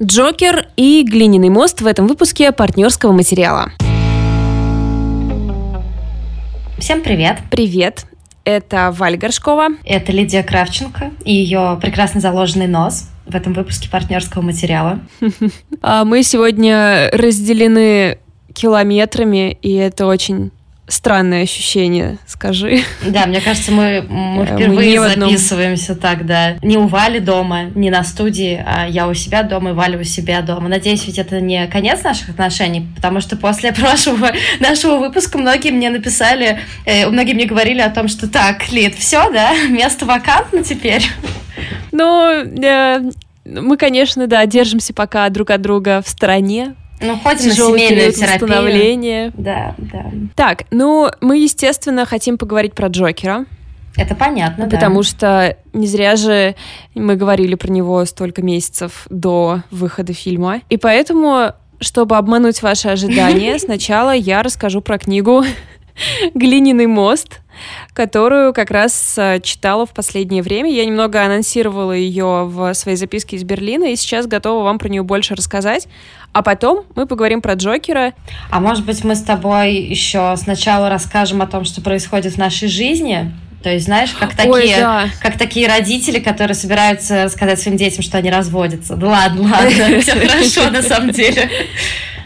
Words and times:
Джокер 0.00 0.68
и 0.76 1.02
глиняный 1.02 1.48
мост 1.48 1.80
в 1.80 1.86
этом 1.86 2.06
выпуске 2.06 2.52
партнерского 2.52 3.10
материала. 3.10 3.72
Всем 6.78 7.02
привет! 7.02 7.38
Привет! 7.50 8.06
Это 8.44 8.94
Валя 8.96 9.16
Горшкова. 9.16 9.70
Это 9.84 10.12
Лидия 10.12 10.44
Кравченко 10.44 11.10
и 11.24 11.34
ее 11.34 11.76
прекрасно 11.82 12.20
заложенный 12.20 12.68
нос 12.68 13.10
в 13.26 13.34
этом 13.34 13.54
выпуске 13.54 13.90
партнерского 13.90 14.42
материала. 14.42 15.00
А 15.82 16.04
мы 16.04 16.22
сегодня 16.22 17.10
разделены 17.12 18.18
километрами, 18.54 19.58
и 19.62 19.74
это 19.74 20.06
очень 20.06 20.52
странное 20.88 21.42
ощущение, 21.42 22.18
скажи. 22.26 22.82
Да, 23.02 23.26
мне 23.26 23.40
кажется, 23.40 23.70
мы, 23.70 24.02
мы 24.08 24.44
э, 24.44 24.46
впервые 24.46 25.00
мы 25.00 25.08
записываемся 25.10 25.94
так, 25.94 26.26
да. 26.26 26.54
Не 26.62 26.78
у 26.78 26.86
Вали 26.86 27.20
дома, 27.20 27.64
не 27.74 27.90
на 27.90 28.02
студии, 28.02 28.62
а 28.66 28.86
я 28.88 29.06
у 29.06 29.14
себя 29.14 29.42
дома 29.42 29.70
и 29.70 29.72
Валя 29.74 29.98
у 29.98 30.04
себя 30.04 30.40
дома. 30.42 30.68
Надеюсь, 30.68 31.06
ведь 31.06 31.18
это 31.18 31.40
не 31.40 31.66
конец 31.66 32.02
наших 32.02 32.30
отношений, 32.30 32.88
потому 32.96 33.20
что 33.20 33.36
после 33.36 33.72
прошлого 33.78 34.32
нашего 34.60 34.98
выпуска 34.98 35.38
многие 35.38 35.70
мне 35.70 35.90
написали, 35.90 36.60
э, 36.84 37.06
многие 37.06 37.34
мне 37.34 37.46
говорили 37.46 37.80
о 37.80 37.90
том, 37.90 38.08
что 38.08 38.28
так, 38.28 38.70
Лид, 38.72 38.94
все, 38.96 39.30
да, 39.30 39.52
место 39.68 40.06
вакантно 40.06 40.64
теперь. 40.64 41.04
Ну, 41.92 42.44
э, 42.62 43.00
мы, 43.44 43.76
конечно, 43.76 44.26
да, 44.26 44.44
держимся 44.46 44.94
пока 44.94 45.28
друг 45.28 45.50
от 45.50 45.60
друга 45.60 46.02
в 46.04 46.08
стороне, 46.08 46.74
ну, 47.00 47.16
ходим 47.18 47.50
Тяжелый 47.50 47.72
на 47.72 47.88
семейную 47.88 48.12
терапию. 48.12 49.32
Да, 49.36 49.74
да. 49.78 50.06
Так, 50.34 50.64
ну, 50.70 51.10
мы, 51.20 51.38
естественно, 51.38 52.04
хотим 52.06 52.38
поговорить 52.38 52.74
про 52.74 52.88
Джокера. 52.88 53.44
Это 53.96 54.14
понятно, 54.14 54.66
да. 54.66 54.76
Потому 54.76 55.02
что 55.02 55.56
не 55.72 55.86
зря 55.86 56.16
же 56.16 56.54
мы 56.94 57.16
говорили 57.16 57.54
про 57.54 57.70
него 57.70 58.04
столько 58.04 58.42
месяцев 58.42 59.06
до 59.10 59.62
выхода 59.70 60.12
фильма. 60.12 60.60
И 60.68 60.76
поэтому, 60.76 61.52
чтобы 61.80 62.16
обмануть 62.16 62.62
ваши 62.62 62.88
ожидания, 62.88 63.58
сначала 63.58 64.14
я 64.14 64.42
расскажу 64.42 64.80
про 64.80 64.98
книгу 64.98 65.44
«Глиняный 66.34 66.86
мост», 66.86 67.40
которую 67.98 68.52
как 68.52 68.70
раз 68.70 69.16
э, 69.18 69.40
читала 69.42 69.84
в 69.84 69.90
последнее 69.90 70.40
время. 70.40 70.70
Я 70.72 70.84
немного 70.84 71.20
анонсировала 71.24 71.90
ее 71.90 72.44
в 72.44 72.72
своей 72.74 72.96
записке 72.96 73.34
из 73.34 73.42
Берлина, 73.42 73.86
и 73.86 73.96
сейчас 73.96 74.28
готова 74.28 74.62
вам 74.62 74.78
про 74.78 74.88
нее 74.88 75.02
больше 75.02 75.34
рассказать. 75.34 75.88
А 76.32 76.42
потом 76.44 76.84
мы 76.94 77.06
поговорим 77.06 77.42
про 77.42 77.54
Джокера. 77.54 78.12
А 78.52 78.60
может 78.60 78.86
быть, 78.86 79.02
мы 79.02 79.16
с 79.16 79.22
тобой 79.22 79.74
еще 79.74 80.32
сначала 80.36 80.88
расскажем 80.88 81.42
о 81.42 81.48
том, 81.48 81.64
что 81.64 81.80
происходит 81.80 82.34
в 82.34 82.38
нашей 82.38 82.68
жизни? 82.68 83.32
То 83.64 83.70
есть, 83.70 83.86
знаешь, 83.86 84.10
как 84.12 84.36
такие, 84.36 84.52
Ой, 84.52 84.74
да. 84.76 85.08
как 85.20 85.36
такие 85.36 85.66
родители, 85.66 86.20
которые 86.20 86.54
собираются 86.54 87.24
рассказать 87.24 87.60
своим 87.60 87.76
детям, 87.76 88.04
что 88.04 88.16
они 88.18 88.30
разводятся. 88.30 88.94
Да 88.94 89.08
ладно, 89.08 89.42
ладно, 89.42 90.00
все 90.00 90.12
хорошо 90.12 90.70
на 90.70 90.82
самом 90.82 91.10
деле. 91.10 91.50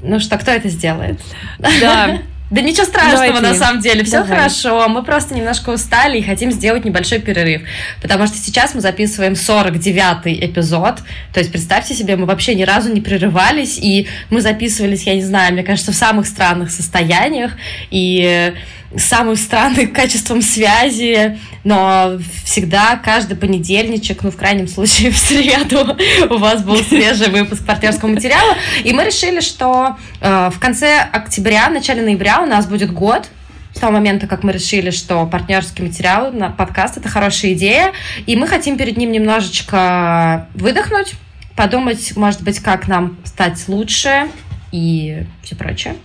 Ну 0.02 0.20
что, 0.20 0.36
кто 0.36 0.50
это 0.50 0.68
сделает? 0.68 1.18
Да. 1.58 2.18
Да 2.52 2.60
ничего 2.60 2.84
страшного 2.84 3.28
Давайте. 3.28 3.40
на 3.40 3.54
самом 3.54 3.80
деле, 3.80 4.04
все 4.04 4.18
Давай. 4.18 4.36
хорошо. 4.36 4.86
Мы 4.88 5.02
просто 5.02 5.34
немножко 5.34 5.70
устали 5.70 6.18
и 6.18 6.22
хотим 6.22 6.52
сделать 6.52 6.84
небольшой 6.84 7.18
перерыв. 7.18 7.62
Потому 8.02 8.26
что 8.26 8.36
сейчас 8.36 8.74
мы 8.74 8.82
записываем 8.82 9.32
49-й 9.32 10.44
эпизод. 10.44 10.96
То 11.32 11.40
есть 11.40 11.50
представьте 11.50 11.94
себе, 11.94 12.14
мы 12.16 12.26
вообще 12.26 12.54
ни 12.54 12.64
разу 12.64 12.92
не 12.92 13.00
прерывались, 13.00 13.78
и 13.78 14.06
мы 14.28 14.42
записывались, 14.42 15.04
я 15.04 15.14
не 15.14 15.22
знаю, 15.22 15.54
мне 15.54 15.62
кажется, 15.62 15.92
в 15.92 15.94
самых 15.94 16.26
странных 16.26 16.70
состояниях. 16.70 17.52
И 17.90 18.52
самым 18.96 19.36
странным 19.36 19.88
качеством 19.94 20.42
связи, 20.42 21.38
но 21.64 22.18
всегда 22.44 22.96
каждый 22.96 23.36
понедельничек, 23.36 24.22
ну, 24.22 24.30
в 24.30 24.36
крайнем 24.36 24.68
случае, 24.68 25.10
в 25.12 25.16
среду 25.16 25.96
у 26.30 26.38
вас 26.38 26.62
был 26.62 26.76
свежий 26.84 27.28
выпуск 27.28 27.64
партнерского 27.64 28.10
материала. 28.10 28.56
И 28.84 28.92
мы 28.92 29.04
решили, 29.04 29.40
что 29.40 29.96
в 30.22 30.54
конце 30.60 31.00
октября, 31.00 31.68
начале 31.68 32.02
ноября 32.02 32.42
у 32.42 32.46
нас 32.46 32.66
будет 32.66 32.92
год 32.92 33.28
с 33.74 33.80
того 33.80 33.92
момента, 33.92 34.26
как 34.26 34.42
мы 34.42 34.52
решили, 34.52 34.90
что 34.90 35.26
партнерский 35.26 35.82
материал 35.82 36.30
на 36.32 36.50
подкаст 36.50 36.96
это 36.96 37.08
хорошая 37.08 37.54
идея, 37.54 37.92
и 38.26 38.36
мы 38.36 38.46
хотим 38.46 38.76
перед 38.76 38.96
ним 38.96 39.12
немножечко 39.12 40.46
выдохнуть, 40.54 41.14
подумать, 41.56 42.16
может 42.16 42.42
быть, 42.42 42.60
как 42.60 42.86
нам 42.86 43.16
стать 43.24 43.66
лучше, 43.68 44.28
и 44.72 45.24
все 45.42 45.54
прочее. 45.54 45.96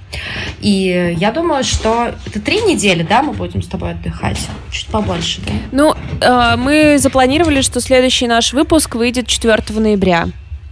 И 0.60 1.16
я 1.18 1.32
думаю, 1.32 1.64
что 1.64 2.14
это 2.26 2.42
три 2.42 2.62
недели, 2.62 3.02
да, 3.02 3.24
мы 3.24 3.32
будем 3.32 3.62
с 3.62 3.68
тобой 3.68 3.92
отдыхать. 3.92 4.40
Чуть 4.72 4.88
побольше, 4.88 5.42
да? 5.42 5.54
Ну, 5.72 5.96
э, 6.20 6.58
мы 6.58 6.98
запланировали, 7.00 7.62
что 7.62 7.80
следующий 7.80 8.28
наш 8.28 8.52
выпуск 8.52 8.96
выйдет 8.96 9.28
4 9.28 9.80
ноября. 9.80 10.28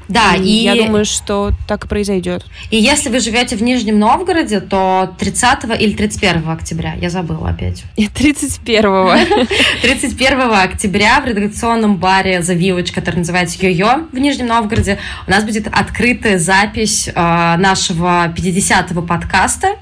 Да, 0.08 0.36
и, 0.36 0.44
и 0.44 0.64
я 0.64 0.76
думаю, 0.76 1.06
что 1.06 1.52
так 1.68 1.86
и 1.86 1.88
произойдет. 1.88 2.46
И 2.70 2.78
если 2.78 3.10
вы 3.10 3.20
живете 3.20 3.56
в 3.56 3.64
Нижнем 3.64 4.00
Новгороде, 4.00 4.60
то 4.60 5.14
30 5.18 5.80
или 5.80 5.94
31 5.94 6.50
октября, 6.50 6.94
я 6.94 7.10
забыла 7.10 7.50
опять. 7.50 7.84
И 7.96 8.08
31. 8.08 9.48
31 9.82 10.42
октября 10.54 11.22
в 11.22 11.26
редакционном 11.26 11.98
баре 11.98 12.38
The 12.38 12.58
Village, 12.58 12.94
который 12.94 13.18
называется 13.18 13.58
Йо-Йо 13.60 14.08
в 14.12 14.18
Нижнем 14.18 14.48
Новгороде, 14.48 15.00
у 15.28 15.32
нас 15.32 15.44
будет 15.44 15.68
открытая 15.68 16.38
запись 16.38 17.08
э, 17.08 17.14
нашего 17.58 18.28
50-го 18.28 19.02
подкаста. 19.02 19.76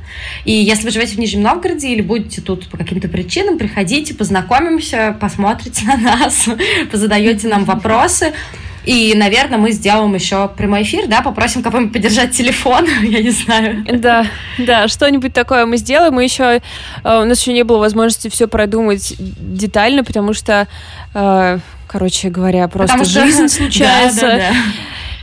И 0.46 0.52
если 0.52 0.86
вы 0.86 0.92
живете 0.92 1.16
в 1.16 1.20
Нижнем 1.20 1.42
Новгороде 1.42 1.90
или 1.90 2.02
будете 2.02 2.42
тут 2.42 2.70
по 2.70 2.78
каким-то 2.78 3.08
причинам, 3.08 3.58
приходите, 3.58 4.14
познакомимся, 4.14 5.16
посмотрите 5.20 5.86
на 5.86 5.98
нас, 5.98 6.48
позадаете 6.92 7.48
нам 7.48 7.66
вопросы. 7.66 8.34
И, 8.86 9.14
наверное, 9.16 9.58
мы 9.58 9.72
сделаем 9.72 10.14
еще 10.14 10.50
прямой 10.50 10.84
эфир, 10.84 11.08
да, 11.08 11.22
попросим 11.22 11.64
кого-нибудь 11.64 11.94
подержать 11.94 12.32
телефон, 12.32 12.86
я 13.04 13.22
не 13.22 13.32
знаю. 13.32 13.86
Да, 13.92 14.26
да, 14.58 14.88
что-нибудь 14.88 15.34
такое 15.34 15.66
мы 15.66 15.78
сделаем. 15.78 16.14
Мы 16.14 16.24
еще, 16.24 16.62
э, 17.04 17.22
у 17.22 17.26
нас 17.26 17.40
еще 17.40 17.54
не 17.54 17.64
было 17.64 17.78
возможности 17.78 18.30
все 18.30 18.48
продумать 18.48 19.16
детально, 19.18 20.04
потому 20.04 20.34
что, 20.34 20.68
э, 21.14 21.60
короче 21.88 22.30
говоря, 22.30 22.68
просто 22.68 22.98
потому 22.98 23.10
жизнь 23.10 23.48
что... 23.48 23.58
случается. 23.58 24.22
Да, 24.22 24.38
да, 24.38 24.38
да. 24.38 24.56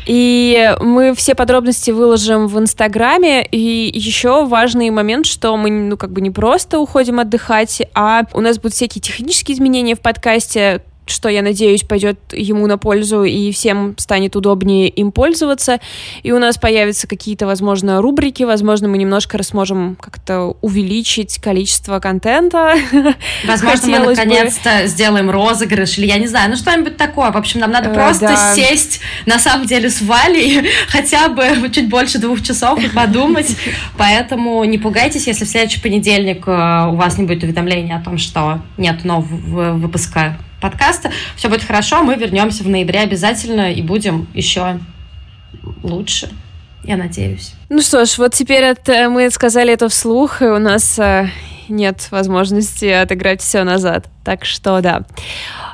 И 0.06 0.74
мы 0.80 1.14
все 1.14 1.34
подробности 1.34 1.90
выложим 1.90 2.48
в 2.48 2.58
Инстаграме. 2.58 3.44
И 3.44 3.90
еще 3.94 4.46
важный 4.46 4.90
момент, 4.90 5.26
что 5.26 5.56
мы, 5.56 5.70
ну, 5.70 5.96
как 5.96 6.10
бы 6.10 6.20
не 6.20 6.30
просто 6.30 6.78
уходим 6.78 7.20
отдыхать, 7.20 7.82
а 7.94 8.22
у 8.32 8.40
нас 8.40 8.56
будут 8.56 8.72
всякие 8.72 9.02
технические 9.02 9.56
изменения 9.56 9.94
в 9.94 10.00
подкасте, 10.00 10.82
что, 11.06 11.28
я 11.28 11.42
надеюсь, 11.42 11.82
пойдет 11.82 12.18
ему 12.32 12.66
на 12.66 12.78
пользу 12.78 13.24
и 13.24 13.50
всем 13.52 13.94
станет 13.98 14.36
удобнее 14.36 14.88
им 14.88 15.12
пользоваться. 15.12 15.80
И 16.22 16.32
у 16.32 16.38
нас 16.38 16.56
появятся 16.56 17.06
какие-то, 17.06 17.46
возможно, 17.46 18.00
рубрики, 18.00 18.42
возможно, 18.42 18.88
мы 18.88 18.98
немножко 18.98 19.42
сможем 19.42 19.96
как-то 20.00 20.56
увеличить 20.60 21.38
количество 21.38 21.98
контента. 21.98 22.74
Возможно, 23.46 23.88
мы 23.88 23.98
наконец-то 24.06 24.86
сделаем 24.86 25.30
розыгрыш 25.30 25.98
или 25.98 26.06
я 26.06 26.18
не 26.18 26.26
знаю, 26.26 26.50
ну 26.50 26.56
что-нибудь 26.56 26.96
такое. 26.96 27.30
В 27.30 27.36
общем, 27.36 27.60
нам 27.60 27.70
надо 27.70 27.88
э, 27.88 27.94
просто 27.94 28.52
сесть, 28.54 29.00
на 29.26 29.38
самом 29.38 29.66
деле, 29.66 29.90
с 29.90 30.02
Валей 30.02 30.68
хотя 30.88 31.28
бы 31.28 31.44
чуть 31.72 31.88
больше 31.88 32.18
двух 32.18 32.42
часов 32.42 32.82
и 32.82 32.88
подумать. 32.88 33.56
Поэтому 33.96 34.62
не 34.64 34.78
пугайтесь, 34.78 35.26
если 35.26 35.44
в 35.44 35.48
следующий 35.48 35.80
понедельник 35.80 36.46
э, 36.46 36.86
у 36.90 36.96
вас 36.96 37.18
не 37.18 37.24
будет 37.24 37.42
уведомления 37.42 37.96
о 37.96 38.00
том, 38.00 38.18
что 38.18 38.60
нет 38.76 39.04
нового 39.04 39.72
выпуска 39.72 40.38
подкаста. 40.60 41.10
Все 41.36 41.48
будет 41.48 41.64
хорошо, 41.64 42.02
мы 42.02 42.16
вернемся 42.16 42.62
в 42.62 42.68
ноябре 42.68 43.00
обязательно 43.00 43.72
и 43.72 43.82
будем 43.82 44.28
еще 44.34 44.78
лучше. 45.82 46.30
Я 46.84 46.96
надеюсь. 46.96 47.52
Ну 47.68 47.82
что 47.82 48.04
ж, 48.04 48.18
вот 48.18 48.34
теперь 48.34 48.64
это, 48.64 49.10
мы 49.10 49.30
сказали 49.30 49.72
это 49.72 49.88
вслух, 49.88 50.40
и 50.40 50.46
у 50.46 50.58
нас 50.58 50.98
э, 50.98 51.28
нет 51.68 52.08
возможности 52.10 52.86
отыграть 52.86 53.42
все 53.42 53.64
назад. 53.64 54.06
Так 54.24 54.44
что 54.44 54.80
да. 54.80 55.02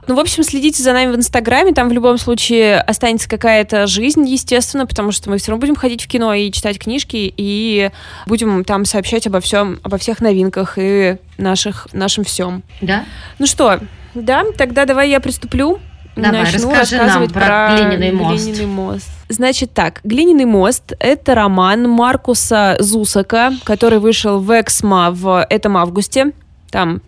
Ну, 0.08 0.14
в 0.14 0.20
общем, 0.20 0.44
следите 0.44 0.82
за 0.82 0.92
нами 0.92 1.12
в 1.12 1.16
Инстаграме, 1.16 1.72
там 1.72 1.88
в 1.88 1.92
любом 1.92 2.18
случае 2.18 2.80
останется 2.80 3.28
какая-то 3.28 3.86
жизнь, 3.86 4.24
естественно, 4.28 4.86
потому 4.86 5.10
что 5.10 5.30
мы 5.30 5.38
все 5.38 5.50
равно 5.50 5.60
будем 5.60 5.74
ходить 5.74 6.02
в 6.02 6.06
кино 6.06 6.32
и 6.32 6.52
читать 6.52 6.78
книжки, 6.78 7.32
и 7.36 7.90
будем 8.26 8.64
там 8.64 8.84
сообщать 8.84 9.26
обо 9.26 9.40
всем, 9.40 9.80
обо 9.82 9.98
всех 9.98 10.20
новинках 10.20 10.74
и 10.76 11.16
наших, 11.38 11.88
нашем 11.92 12.22
всем. 12.22 12.62
Да? 12.80 13.04
Ну 13.38 13.46
что, 13.46 13.80
да, 14.22 14.44
тогда 14.56 14.84
давай 14.84 15.10
я 15.10 15.20
приступлю. 15.20 15.80
Давай, 16.16 16.44
Начну 16.44 16.70
расскажи 16.70 16.96
нам 16.96 17.28
про, 17.28 17.40
про 17.40 17.76
глиняный 17.76 18.12
мост. 18.12 18.44
глиняный 18.44 18.66
мост. 18.66 19.08
Значит 19.28 19.72
так, 19.74 20.00
«Глиняный 20.02 20.46
мост»— 20.46 20.92
это 20.98 21.34
роман 21.34 21.90
Маркуса 21.90 22.76
Зусака, 22.78 23.52
который 23.64 23.98
вышел 23.98 24.40
в 24.40 24.50
Эксмо 24.58 25.10
в 25.10 25.46
этом 25.50 25.76
августе. 25.76 26.32
Там 26.70 27.02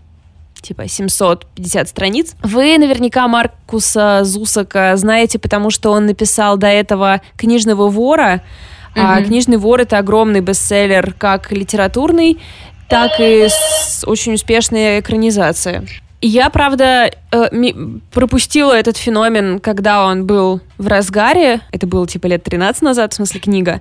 типа 0.60 0.88
750 0.88 1.88
страниц. 1.88 2.34
Вы 2.42 2.76
наверняка 2.76 3.28
Маркуса 3.28 4.20
Зусака 4.24 4.96
знаете, 4.96 5.38
потому 5.38 5.70
что 5.70 5.90
он 5.92 6.06
написал 6.06 6.56
до 6.56 6.66
этого 6.66 7.22
«Книжного 7.36 7.88
вора», 7.88 8.42
mm 8.94 9.00
а 9.00 9.22
«Книжный 9.22 9.58
вор»— 9.58 9.80
это 9.82 9.98
огромный 9.98 10.40
бестселлер 10.40 11.12
как 11.12 11.52
литературный, 11.52 12.38
так 12.88 13.12
и 13.20 13.46
с 13.48 14.02
очень 14.04 14.34
успешная 14.34 14.98
экранизация. 14.98 15.84
Я, 16.20 16.50
правда, 16.50 17.10
э, 17.30 17.72
пропустила 18.12 18.72
этот 18.72 18.96
феномен, 18.96 19.60
когда 19.60 20.04
он 20.04 20.26
был 20.26 20.60
в 20.78 20.86
разгаре. 20.86 21.60
Это 21.72 21.86
было 21.86 22.06
типа 22.06 22.26
лет 22.26 22.44
13 22.44 22.82
назад, 22.82 23.12
в 23.12 23.16
смысле 23.16 23.40
книга. 23.40 23.80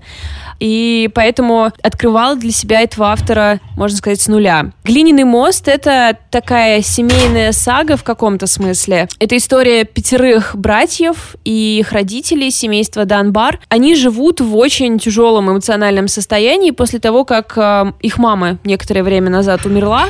И 0.59 1.09
поэтому 1.13 1.71
открывала 1.83 2.35
для 2.35 2.51
себя 2.51 2.81
этого 2.81 3.11
автора, 3.11 3.59
можно 3.75 3.97
сказать, 3.97 4.19
с 4.19 4.27
нуля. 4.27 4.71
«Глиняный 4.83 5.23
мост»— 5.23 5.67
это 5.69 6.17
такая 6.31 6.81
семейная 6.81 7.51
сага 7.51 7.95
в 7.97 8.03
каком-то 8.03 8.47
смысле. 8.47 9.07
Это 9.19 9.37
история 9.37 9.83
пятерых 9.83 10.55
братьев 10.55 11.35
и 11.43 11.79
их 11.79 11.91
родителей, 11.91 12.49
семейства 12.49 13.05
Данбар. 13.05 13.59
Они 13.69 13.95
живут 13.95 14.41
в 14.41 14.55
очень 14.55 14.97
тяжелом 14.99 15.51
эмоциональном 15.51 16.07
состоянии 16.07 16.71
после 16.71 16.99
того, 16.99 17.23
как 17.23 17.53
э, 17.57 17.93
их 18.01 18.17
мама 18.17 18.57
некоторое 18.63 19.03
время 19.03 19.29
назад 19.29 19.65
умерла, 19.65 20.07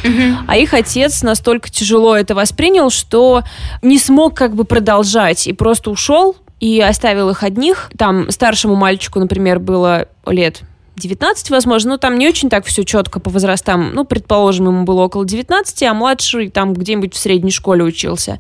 а 0.48 0.58
их 0.58 0.74
отец 0.74 1.22
настолько 1.24 1.70
тяжело 1.70 2.16
это 2.16 2.36
воспринял, 2.36 2.90
что 2.90 3.44
не 3.82 4.00
смог 4.00 4.36
как 4.36 4.56
бы 4.56 4.64
продолжать 4.64 5.48
и 5.48 5.54
просто 5.54 5.92
ушел 5.92 6.36
и 6.60 6.82
оставил 6.82 7.30
их 7.30 7.44
одних. 7.44 7.90
Там 7.98 8.32
старшему 8.32 8.76
мальчику, 8.76 9.20
например, 9.20 9.60
было 9.60 10.08
лет 10.26 10.64
19, 10.98 11.52
возможно, 11.52 11.92
но 11.92 11.98
там 11.98 12.18
не 12.18 12.28
очень 12.28 12.50
так 12.50 12.66
все 12.66 12.84
четко 12.84 13.20
по 13.20 13.30
возрастам. 13.30 13.94
Ну, 13.94 14.04
предположим, 14.04 14.68
ему 14.68 14.84
было 14.84 15.04
около 15.04 15.26
19, 15.26 15.84
а 15.84 15.94
младший 15.94 16.50
там 16.50 16.74
где-нибудь 16.74 17.14
в 17.14 17.18
средней 17.18 17.52
школе 17.52 17.84
учился. 17.84 18.40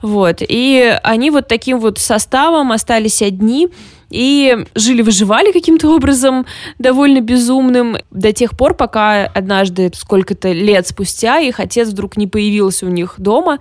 Вот. 0.00 0.38
И 0.40 0.98
они 1.02 1.30
вот 1.30 1.48
таким 1.48 1.80
вот 1.80 1.98
составом 1.98 2.72
остались 2.72 3.22
одни 3.22 3.68
и 4.10 4.66
жили-выживали 4.74 5.52
каким-то 5.52 5.94
образом 5.94 6.46
довольно 6.78 7.20
безумным 7.20 7.96
до 8.10 8.32
тех 8.32 8.56
пор, 8.56 8.74
пока 8.74 9.24
однажды, 9.24 9.90
сколько-то 9.94 10.52
лет 10.52 10.86
спустя, 10.86 11.38
их 11.38 11.60
отец 11.60 11.88
вдруг 11.88 12.16
не 12.16 12.26
появился 12.26 12.86
у 12.86 12.88
них 12.88 13.14
дома 13.18 13.58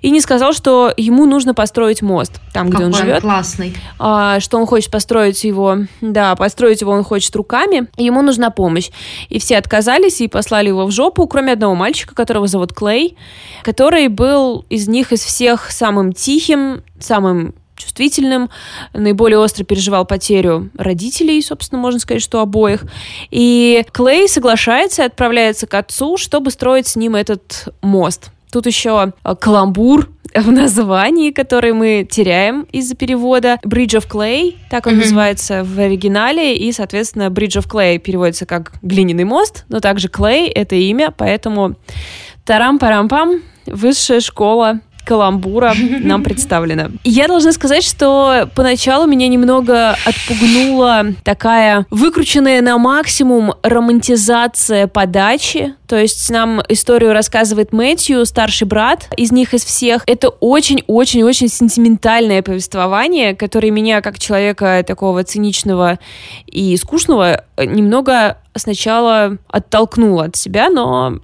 и 0.00 0.10
не 0.10 0.20
сказал, 0.20 0.52
что 0.52 0.92
ему 0.96 1.26
нужно 1.26 1.54
построить 1.54 2.02
мост 2.02 2.40
там, 2.52 2.68
где 2.68 2.78
Какой 2.78 2.86
он 2.86 2.94
живет. 2.94 3.20
классный. 3.20 3.74
А, 3.98 4.40
что 4.40 4.58
он 4.58 4.66
хочет 4.66 4.90
построить 4.90 5.44
его, 5.44 5.78
да, 6.00 6.34
построить 6.36 6.80
его 6.80 6.92
он 6.92 7.04
хочет 7.04 7.34
руками, 7.36 7.88
ему 7.96 8.22
нужна 8.22 8.50
помощь. 8.50 8.90
И 9.28 9.38
все 9.38 9.58
отказались 9.58 10.20
и 10.20 10.28
послали 10.28 10.68
его 10.68 10.86
в 10.86 10.90
жопу, 10.90 11.26
кроме 11.26 11.52
одного 11.52 11.74
мальчика, 11.74 12.14
которого 12.14 12.46
зовут 12.46 12.72
Клей, 12.72 13.16
который 13.62 14.08
был 14.08 14.64
из 14.70 14.88
них, 14.88 15.12
из 15.12 15.20
всех 15.20 15.70
самым 15.70 16.12
тихим, 16.12 16.82
самым 16.98 17.54
чувствительным, 17.80 18.50
наиболее 18.92 19.38
остро 19.38 19.64
переживал 19.64 20.04
потерю 20.04 20.70
родителей, 20.76 21.42
собственно, 21.42 21.80
можно 21.80 21.98
сказать, 21.98 22.22
что 22.22 22.40
обоих. 22.40 22.84
И 23.30 23.84
Клей 23.92 24.28
соглашается 24.28 25.02
и 25.02 25.06
отправляется 25.06 25.66
к 25.66 25.74
отцу, 25.74 26.16
чтобы 26.16 26.50
строить 26.50 26.86
с 26.86 26.96
ним 26.96 27.14
этот 27.14 27.68
мост. 27.82 28.30
Тут 28.52 28.66
еще 28.66 29.12
э, 29.24 29.34
каламбур 29.36 30.08
в 30.34 30.50
названии, 30.50 31.30
который 31.30 31.72
мы 31.72 32.06
теряем 32.08 32.66
из-за 32.72 32.94
перевода. 32.94 33.58
Bridge 33.64 33.98
of 33.98 34.08
Clay, 34.08 34.56
так 34.68 34.86
он 34.86 34.94
mm-hmm. 34.94 34.96
называется 34.96 35.64
в 35.64 35.78
оригинале, 35.78 36.56
и, 36.56 36.72
соответственно, 36.72 37.28
Bridge 37.28 37.60
of 37.60 37.68
Clay 37.68 37.98
переводится 37.98 38.46
как 38.46 38.72
глиняный 38.82 39.24
мост, 39.24 39.64
но 39.68 39.80
также 39.80 40.08
Clay— 40.08 40.50
это 40.54 40.76
имя, 40.76 41.12
поэтому 41.16 41.76
тарам-парам-пам, 42.44 43.42
высшая 43.66 44.20
школа 44.20 44.80
каламбура 45.04 45.74
нам 46.00 46.22
представлена. 46.24 46.90
Я 47.04 47.28
должна 47.28 47.52
сказать, 47.52 47.84
что 47.84 48.48
поначалу 48.54 49.06
меня 49.06 49.28
немного 49.28 49.96
отпугнула 50.04 51.06
такая 51.24 51.86
выкрученная 51.90 52.60
на 52.62 52.78
максимум 52.78 53.54
романтизация 53.62 54.86
подачи. 54.86 55.74
То 55.90 55.96
есть 55.96 56.30
нам 56.30 56.62
историю 56.68 57.12
рассказывает 57.12 57.72
Мэтью, 57.72 58.24
старший 58.24 58.68
брат 58.68 59.08
из 59.16 59.32
них 59.32 59.54
из 59.54 59.64
всех. 59.64 60.04
Это 60.06 60.28
очень-очень-очень 60.28 61.48
сентиментальное 61.48 62.42
повествование, 62.42 63.34
которое 63.34 63.72
меня, 63.72 64.00
как 64.00 64.20
человека 64.20 64.84
такого 64.86 65.24
циничного 65.24 65.98
и 66.46 66.76
скучного, 66.76 67.42
немного 67.58 68.38
сначала 68.54 69.38
оттолкнула 69.48 70.26
от 70.26 70.36
себя, 70.36 70.70
но 70.70 71.18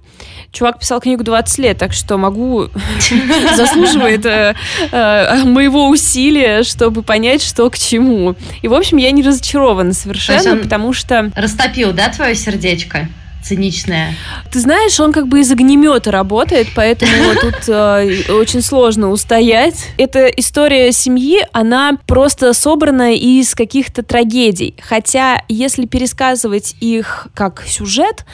чувак 0.51 0.79
писал 0.79 0.99
книгу 0.99 1.23
20 1.23 1.59
лет, 1.59 1.77
так 1.77 1.93
что 1.93 2.17
могу, 2.17 2.67
заслуживает 3.55 4.25
э, 4.25 4.53
э, 4.91 5.43
моего 5.45 5.87
усилия, 5.87 6.63
чтобы 6.63 7.03
понять, 7.03 7.41
что 7.41 7.69
к 7.69 7.79
чему. 7.79 8.35
И, 8.61 8.67
в 8.67 8.73
общем, 8.73 8.97
я 8.97 9.11
не 9.11 9.23
разочарована 9.23 9.93
совершенно, 9.93 10.57
потому 10.57 10.91
что... 10.91 11.31
Растопил, 11.35 11.93
да, 11.93 12.09
твое 12.09 12.35
сердечко? 12.35 13.07
Циничная. 13.47 14.13
Ты 14.51 14.59
знаешь, 14.59 14.99
он 14.99 15.13
как 15.13 15.27
бы 15.27 15.39
из 15.39 15.51
огнемета 15.51 16.11
работает, 16.11 16.67
поэтому 16.75 17.11
тут 17.41 17.55
э, 17.67 18.31
очень 18.31 18.61
сложно 18.61 19.09
устоять. 19.09 19.87
Эта 19.97 20.27
история 20.27 20.91
семьи, 20.91 21.39
она 21.53 21.97
просто 22.05 22.53
собрана 22.53 23.13
из 23.13 23.55
каких-то 23.55 24.03
трагедий. 24.03 24.75
Хотя, 24.81 25.41
если 25.47 25.85
пересказывать 25.85 26.75
их 26.79 27.27
как 27.33 27.63
сюжет, 27.65 28.25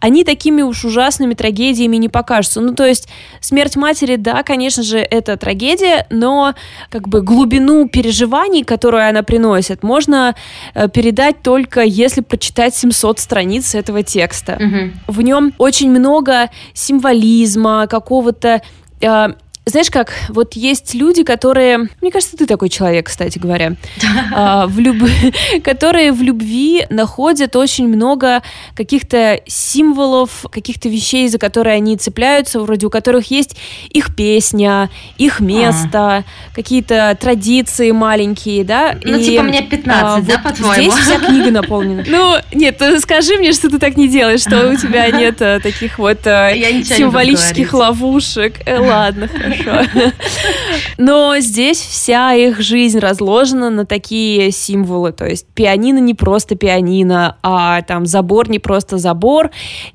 они 0.00 0.24
такими 0.24 0.62
уж 0.62 0.84
ужасными 0.84 1.34
трагедиями 1.34 1.96
не 1.96 2.08
покажутся. 2.08 2.60
Ну, 2.60 2.74
то 2.74 2.86
есть, 2.86 3.08
смерть 3.40 3.76
матери, 3.76 4.16
да, 4.16 4.42
конечно 4.42 4.82
же, 4.82 4.98
это 4.98 5.36
трагедия, 5.36 6.06
но 6.10 6.54
как 6.90 7.08
бы 7.08 7.22
глубину 7.22 7.88
переживаний, 7.88 8.64
которую 8.64 9.08
она 9.08 9.22
приносит, 9.22 9.82
можно 9.82 10.34
э, 10.74 10.88
передать 10.88 11.42
только 11.42 11.82
если 11.82 12.20
прочитать 12.20 12.74
700 12.74 13.18
страниц 13.18 13.74
этого 13.74 14.02
текста. 14.02 14.57
В 15.06 15.22
нем 15.22 15.54
очень 15.58 15.90
много 15.90 16.50
символизма, 16.74 17.86
какого-то 17.86 18.62
э, 19.00 19.28
знаешь 19.68 19.90
как, 19.90 20.12
вот 20.28 20.54
есть 20.54 20.94
люди, 20.94 21.22
которые, 21.22 21.88
мне 22.00 22.10
кажется, 22.10 22.36
ты 22.36 22.46
такой 22.46 22.68
человек, 22.68 23.06
кстати 23.06 23.38
говоря, 23.38 23.74
а, 24.34 24.66
в 24.66 24.78
люб... 24.78 24.96
которые 25.64 26.12
в 26.12 26.22
любви 26.22 26.86
находят 26.90 27.56
очень 27.56 27.88
много 27.88 28.42
каких-то 28.74 29.40
символов, 29.46 30.46
каких-то 30.50 30.88
вещей, 30.88 31.28
за 31.28 31.38
которые 31.38 31.76
они 31.76 31.96
цепляются, 31.96 32.60
вроде 32.60 32.86
у 32.86 32.90
которых 32.90 33.30
есть 33.30 33.56
их 33.90 34.14
песня, 34.14 34.90
их 35.16 35.40
место, 35.40 35.98
а. 35.98 36.24
какие-то 36.54 37.16
традиции 37.20 37.90
маленькие, 37.90 38.64
да? 38.64 38.96
Ну, 39.02 39.18
и, 39.18 39.24
типа 39.24 39.42
мне 39.42 39.62
15, 39.62 40.02
а, 40.02 40.20
да, 40.20 40.34
вот 40.34 40.42
по-твоему? 40.42 40.92
Здесь 40.92 41.04
вся 41.04 41.18
книга 41.18 41.50
наполнена. 41.50 42.04
Ну, 42.18 42.34
нет, 42.52 42.82
скажи 43.00 43.36
мне, 43.36 43.52
что 43.52 43.68
ты 43.68 43.78
так 43.78 43.96
не 43.96 44.08
делаешь, 44.08 44.40
что 44.40 44.70
у 44.70 44.76
тебя 44.76 45.08
нет 45.10 45.40
э, 45.40 45.60
таких 45.60 45.98
вот 45.98 46.26
э, 46.26 46.82
символических 46.84 47.72
ловушек. 47.74 48.54
Э, 48.66 48.78
ладно, 48.78 49.28
хорошо 49.28 49.57
хорошо. 49.64 50.12
Но 50.98 51.38
здесь 51.38 51.78
вся 51.80 52.34
их 52.34 52.60
жизнь 52.60 52.98
разложена 52.98 53.70
на 53.70 53.86
такие 53.86 54.50
символы. 54.50 55.12
То 55.12 55.26
есть 55.26 55.46
пианино 55.54 55.98
не 55.98 56.14
просто 56.14 56.54
пианино, 56.54 57.36
а 57.42 57.82
там 57.82 58.06
забор 58.06 58.48
не 58.48 58.58
просто 58.58 58.98
забор. 58.98 59.50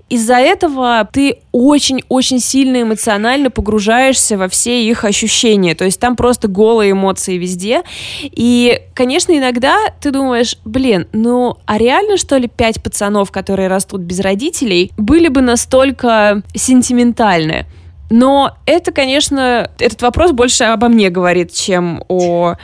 Из-за 0.10 0.36
этого 0.36 1.10
ты 1.12 1.40
очень-очень 1.52 2.40
сильно 2.40 2.82
эмоционально 2.82 3.50
погружаешься 3.50 4.38
во 4.38 4.48
все 4.48 4.88
их 4.88 5.06
ощущения. 5.06 5.76
То 5.76 5.86
есть 5.86 6.00
там 6.00 6.16
просто 6.16 6.48
голые 6.48 6.92
эмоции 6.92 7.38
везде. 7.38 7.82
И, 8.22 8.80
конечно, 8.94 9.36
иногда 9.38 9.78
ты 10.00 10.12
думаешь, 10.12 10.58
блин, 10.66 11.08
ну 11.14 11.58
а 11.66 11.78
реально, 11.78 12.18
что 12.18 12.38
ли, 12.38 12.48
пять 12.48 12.82
пацанов, 12.82 13.32
которые 13.32 13.68
растут 13.68 14.02
без 14.02 14.20
родителей, 14.20 14.92
были 14.98 15.30
бы 15.30 15.42
настолько 15.42 16.44
сентиментальны? 16.56 17.66
Но 18.16 18.52
это, 18.68 18.92
конечно, 18.92 19.72
этот 19.80 20.04
вопрос 20.04 20.34
больше 20.34 20.66
обо 20.66 20.88
мне 20.88 21.10
говорит, 21.10 21.52
чем 21.52 22.04
о 22.10 22.58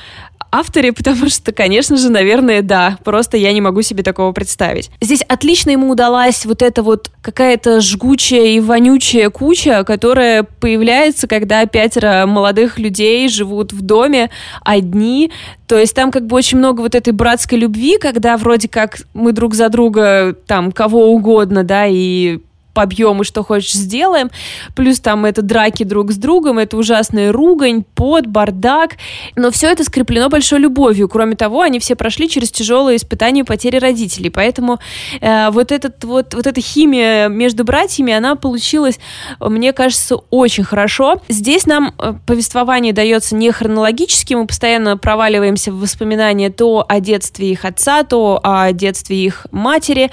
авторе, 0.51 0.94
потому 0.94 1.27
что, 1.27 1.51
конечно 1.51 1.98
же, 1.98 2.12
наверное, 2.12 2.62
да, 2.62 3.00
просто 3.03 3.36
я 3.36 3.51
не 3.51 3.60
могу 3.60 3.82
себе 3.82 4.03
такого 4.03 4.32
представить. 4.32 4.91
Здесь 5.01 5.24
отлично 5.24 5.72
ему 5.72 5.89
удалась 5.89 6.46
вот 6.46 6.62
эта 6.62 6.84
вот 6.84 7.10
какая-то 7.24 7.82
жгучая 7.82 8.46
и 8.50 8.60
вонючая 8.60 9.32
куча, 9.32 9.84
которая 9.86 10.44
появляется, 10.44 11.27
когда 11.27 11.65
пятеро 11.65 12.27
молодых 12.27 12.77
людей 12.77 13.27
живут 13.27 13.74
в 13.74 13.82
доме 13.82 14.29
одни, 14.63 15.32
то 15.65 15.79
есть 15.79 15.96
там 15.96 16.12
как 16.12 16.27
бы 16.27 16.36
очень 16.36 16.60
много 16.60 16.82
вот 16.82 16.94
этой 16.94 17.12
братской 17.12 17.58
любви, 17.58 17.98
когда 18.00 18.38
вроде 18.38 18.68
как 18.68 18.98
мы 19.15 19.32
друг 19.32 19.56
за 19.56 19.70
друга 19.70 20.36
там 20.46 20.72
кого 20.72 21.08
угодно, 21.12 21.63
да, 21.63 21.88
и 21.88 22.39
побьем 22.79 23.19
и 23.19 23.25
что 23.25 23.43
хочешь 23.43 23.74
сделаем. 23.74 24.31
Плюс 24.74 25.01
там 25.01 25.25
это 25.25 25.41
драки 25.41 25.83
друг 25.83 26.13
с 26.13 26.15
другом, 26.15 26.59
это 26.59 26.77
ужасная 26.77 27.33
ругань, 27.33 27.83
под, 27.83 28.25
бардак. 28.27 28.91
Но 29.36 29.51
все 29.51 29.69
это 29.69 29.83
скреплено 29.83 30.29
большой 30.29 30.59
любовью. 30.59 31.09
Кроме 31.09 31.36
того, 31.36 31.59
они 31.59 31.79
все 31.79 31.98
прошли 31.98 32.29
через 32.29 32.51
тяжелые 32.51 32.95
испытания 32.95 33.43
потери 33.43 33.79
родителей. 33.79 34.29
Поэтому 34.29 34.79
э, 35.19 35.50
вот, 35.50 35.74
этот, 35.74 36.05
вот, 36.05 36.33
вот 36.33 36.48
эта 36.48 36.62
химия 36.62 37.27
между 37.27 37.65
братьями, 37.65 38.13
она 38.13 38.36
получилась, 38.36 38.98
мне 39.41 39.74
кажется, 39.74 40.15
очень 40.29 40.63
хорошо. 40.63 41.21
Здесь 41.27 41.65
нам 41.65 41.93
э, 42.00 42.13
повествование 42.25 42.93
дается 42.93 43.36
не 43.36 43.51
хронологически, 43.51 44.36
мы 44.36 44.48
постоянно 44.48 44.98
проваливаемся 44.98 45.74
в 45.74 45.81
воспоминания 45.81 46.50
то 46.50 46.86
о 46.88 47.00
детстве 47.01 47.51
их 47.51 47.65
отца, 47.65 48.03
то 48.03 48.39
о 48.41 48.71
детстве 48.71 49.17
их 49.17 49.48
матери. 49.51 50.12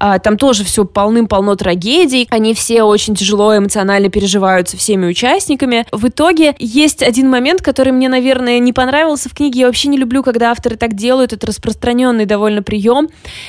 Э, 0.00 0.18
там 0.18 0.38
тоже 0.38 0.64
все 0.64 0.86
полным-полно 0.86 1.56
трагедий, 1.56 2.05
трагедий, 2.06 2.26
они 2.30 2.54
все 2.54 2.82
очень 2.82 3.14
тяжело 3.14 3.56
эмоционально 3.56 4.08
переживаются 4.08 4.76
всеми 4.76 5.06
участниками. 5.06 5.86
В 5.92 6.08
итоге 6.08 6.54
есть 6.58 7.02
один 7.02 7.28
момент, 7.28 7.62
который 7.62 7.92
мне, 7.92 8.08
наверное, 8.08 8.58
не 8.58 8.72
понравился 8.72 9.28
в 9.28 9.34
книге. 9.34 9.60
Я 9.60 9.66
вообще 9.66 9.88
не 9.88 9.98
люблю, 9.98 10.22
когда 10.22 10.50
авторы 10.50 10.76
так 10.76 10.94
делают. 10.94 11.32
Это 11.32 11.46
распространенный 11.46 12.24
довольно 12.26 12.62
прием, 12.62 13.08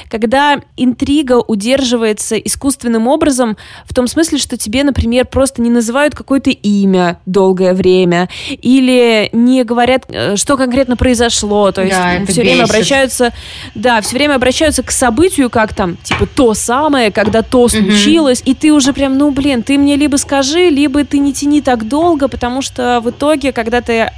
когда 0.10 0.62
интрига 0.76 1.40
удерживается 1.40 2.38
искусственным 2.38 3.08
образом 3.08 3.58
в 3.86 3.94
том 3.94 4.08
смысле, 4.08 4.38
что 4.38 4.58
тебе, 4.58 4.84
например, 4.84 5.26
просто 5.26 5.62
не 5.62 5.70
называют 5.70 6.16
какое-то 6.16 6.50
имя 6.50 7.20
долгое 7.26 7.74
время 7.74 8.30
или 8.50 9.30
не 9.34 9.64
говорят, 9.64 10.06
э, 10.10 10.36
что 10.36 10.58
конкретно 10.58 10.98
произошло. 10.98 11.72
То 11.72 11.84
есть 11.84 11.96
да, 11.96 12.26
все 12.28 12.42
время 12.42 12.64
обращаются, 12.64 13.34
да, 13.76 14.02
все 14.02 14.16
время 14.16 14.36
обращаются 14.36 14.84
к 14.84 14.92
событию 14.92 15.50
как 15.50 15.74
там, 15.74 15.98
типа 15.98 16.26
то 16.26 16.54
самое, 16.54 17.12
когда 17.12 17.42
то 17.42 17.68
случилось. 17.68 18.42
И 18.48 18.54
ты 18.54 18.72
уже 18.72 18.94
прям, 18.94 19.18
ну 19.18 19.32
блин, 19.32 19.62
ты 19.62 19.78
мне 19.78 19.98
либо 19.98 20.16
скажи, 20.16 20.70
либо 20.70 21.04
ты 21.04 21.20
не 21.20 21.34
тяни 21.34 21.62
так 21.62 21.86
долго, 21.86 22.30
потому 22.30 22.62
что 22.62 23.02
в 23.04 23.10
итоге, 23.10 23.52
когда 23.52 23.82
ты 23.82 24.10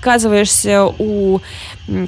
оказываешься 0.00 0.86
у 0.98 1.38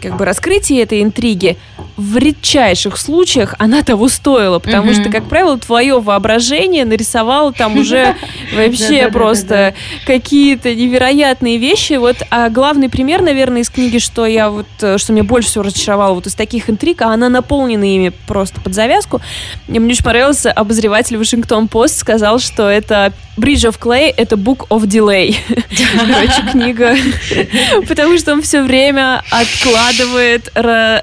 как 0.00 0.16
бы 0.16 0.24
раскрытия 0.24 0.82
этой 0.82 1.02
интриги, 1.02 1.56
в 1.96 2.16
редчайших 2.16 2.96
случаях 2.96 3.54
она 3.58 3.82
того 3.82 4.08
стоила, 4.08 4.58
потому 4.58 4.90
mm-hmm. 4.90 5.00
что, 5.00 5.10
как 5.10 5.24
правило, 5.24 5.58
твое 5.58 6.00
воображение 6.00 6.84
нарисовало 6.84 7.52
там 7.52 7.78
уже 7.78 8.16
вообще 8.54 9.08
просто 9.10 9.74
какие-то 10.06 10.74
невероятные 10.74 11.58
вещи. 11.58 11.94
Вот, 11.94 12.16
а 12.30 12.50
главный 12.50 12.88
пример, 12.88 13.22
наверное, 13.22 13.62
из 13.62 13.70
книги, 13.70 13.98
что 13.98 14.26
я 14.26 14.50
вот, 14.50 14.66
э, 14.80 14.98
что 14.98 15.12
мне 15.12 15.22
больше 15.22 15.48
всего 15.48 15.64
разочаровало 15.64 16.14
вот 16.14 16.26
из 16.26 16.34
таких 16.34 16.70
интриг, 16.70 17.02
а 17.02 17.08
она 17.08 17.28
наполнена 17.28 17.84
ими 17.84 18.12
просто 18.26 18.60
под 18.60 18.74
завязку. 18.74 19.20
Мне 19.68 19.80
очень 19.80 20.04
понравился 20.04 20.52
обозреватель 20.52 21.16
Вашингтон 21.16 21.68
Пост 21.68 21.98
сказал, 21.98 22.38
что 22.38 22.68
это 22.68 23.12
Bridge 23.36 23.68
of 23.68 23.78
Clay— 23.80 24.12
это 24.16 24.36
Book 24.36 24.68
of 24.68 24.84
Delay. 24.84 25.36
Короче, 25.48 26.52
книга. 26.52 26.96
Потому 27.88 28.16
что 28.18 28.32
он 28.32 28.42
все 28.42 28.62
время 28.62 29.22
откладывает 29.64 30.50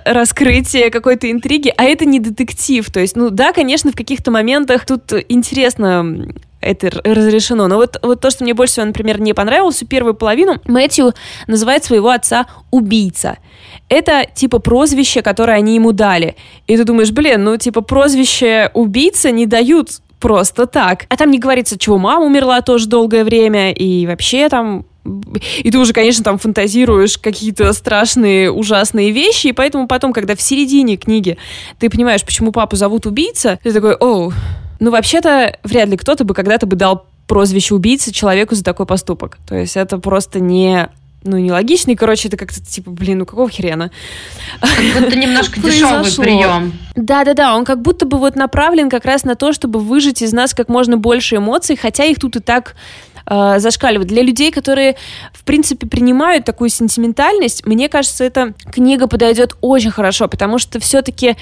раскрытие 0.06 0.90
какой-то 0.90 1.32
интриги, 1.32 1.74
а 1.76 1.84
это 1.84 2.06
не 2.06 2.20
детектив. 2.20 2.90
То 2.92 3.00
есть, 3.00 3.16
ну 3.16 3.30
да, 3.30 3.54
конечно, 3.54 3.92
в 3.92 3.96
каких-то 3.96 4.32
моментах 4.32 4.86
тут 4.86 5.14
интересно 5.30 6.28
это 6.60 6.92
разрешено. 7.04 7.68
Но 7.68 7.78
вот, 7.78 7.98
вот 8.04 8.22
то, 8.22 8.30
что 8.30 8.44
мне 8.44 8.54
больше 8.54 8.74
всего, 8.74 8.86
например, 8.86 9.20
не 9.20 9.34
понравилось, 9.34 9.78
всю 9.78 9.88
первую 9.88 10.14
половину 10.14 10.60
Мэтью 10.66 11.14
называет 11.48 11.84
своего 11.84 12.10
отца 12.10 12.46
убийца. 12.70 13.38
Это 13.90 14.26
типа 14.34 14.60
прозвище, 14.60 15.22
которое 15.22 15.58
они 15.58 15.76
ему 15.76 15.92
дали. 15.92 16.36
И 16.68 16.78
ты 16.78 16.84
думаешь, 16.84 17.12
блин, 17.12 17.44
ну 17.44 17.58
типа 17.58 17.82
прозвище 17.82 18.70
убийца 18.74 19.32
не 19.32 19.48
дают 19.48 19.90
просто 20.20 20.68
так. 20.68 21.08
А 21.10 21.18
там 21.18 21.32
не 21.32 21.40
говорится, 21.40 21.80
чего 21.80 21.98
мама 21.98 22.26
умерла 22.26 22.62
тоже 22.62 22.88
долгое 22.88 23.24
время, 23.24 23.72
и 23.72 24.06
вообще 24.06 24.48
там 24.50 24.86
и 25.04 25.72
ты 25.72 25.78
уже, 25.80 25.94
конечно, 25.94 26.24
там 26.24 26.38
фантазируешь 26.38 27.18
какие-то 27.18 27.74
страшные, 27.74 28.52
ужасные 28.52 29.12
вещи, 29.12 29.48
и 29.48 29.52
поэтому 29.52 29.88
потом, 29.88 30.14
когда 30.14 30.36
в 30.36 30.42
середине 30.42 30.98
книги 30.98 31.38
ты 31.80 31.90
понимаешь, 31.90 32.24
почему 32.24 32.52
папу 32.52 32.76
зовут 32.76 33.06
убийца, 33.06 33.60
ты 33.64 33.74
такой, 33.74 33.96
оу, 33.96 34.32
ну 34.80 34.92
вообще-то 34.92 35.58
вряд 35.64 35.90
ли 35.90 35.98
кто-то 35.98 36.24
бы 36.24 36.34
когда-то 36.34 36.68
бы 36.68 36.76
дал 36.76 37.06
прозвище 37.28 37.76
убийцы 37.76 38.12
человеку 38.12 38.56
за 38.56 38.64
такой 38.64 38.86
поступок. 38.86 39.38
То 39.48 39.56
есть 39.56 39.78
это 39.78 39.98
просто 39.98 40.40
не 40.40 40.90
ну, 41.24 41.38
нелогичный, 41.38 41.96
короче, 41.96 42.28
это 42.28 42.38
как-то 42.38 42.60
типа, 42.62 42.90
блин, 42.90 43.20
ну 43.20 43.26
какого 43.26 43.48
хрена? 43.50 43.92
Как 44.60 45.04
будто 45.04 45.16
немножко 45.16 45.60
дешевый 45.62 46.12
прием. 46.12 46.74
Да-да-да, 46.96 47.56
он 47.56 47.64
как 47.64 47.82
будто 47.82 48.06
бы 48.06 48.18
вот 48.18 48.36
направлен 48.36 48.90
как 48.90 49.06
раз 49.06 49.24
на 49.24 49.36
то, 49.36 49.54
чтобы 49.54 49.80
выжить 49.80 50.22
из 50.22 50.34
нас 50.34 50.54
как 50.54 50.68
можно 50.68 50.98
больше 50.98 51.36
эмоций, 51.36 51.76
хотя 51.76 52.06
их 52.06 52.20
тут 52.20 52.38
и 52.38 52.40
так 52.40 52.76
э, 53.26 53.60
зашкаливает. 53.60 54.08
Для 54.08 54.24
людей, 54.24 54.52
которые, 54.52 54.96
в 55.34 55.44
принципе, 55.44 55.88
принимают 55.88 56.46
такую 56.46 56.70
сентиментальность, 56.70 57.66
мне 57.66 57.90
кажется, 57.90 58.24
эта 58.24 58.54
книга 58.72 59.08
подойдет 59.08 59.56
очень 59.62 59.92
хорошо, 59.92 60.28
потому 60.28 60.58
что 60.58 60.80
все-таки 60.80 61.36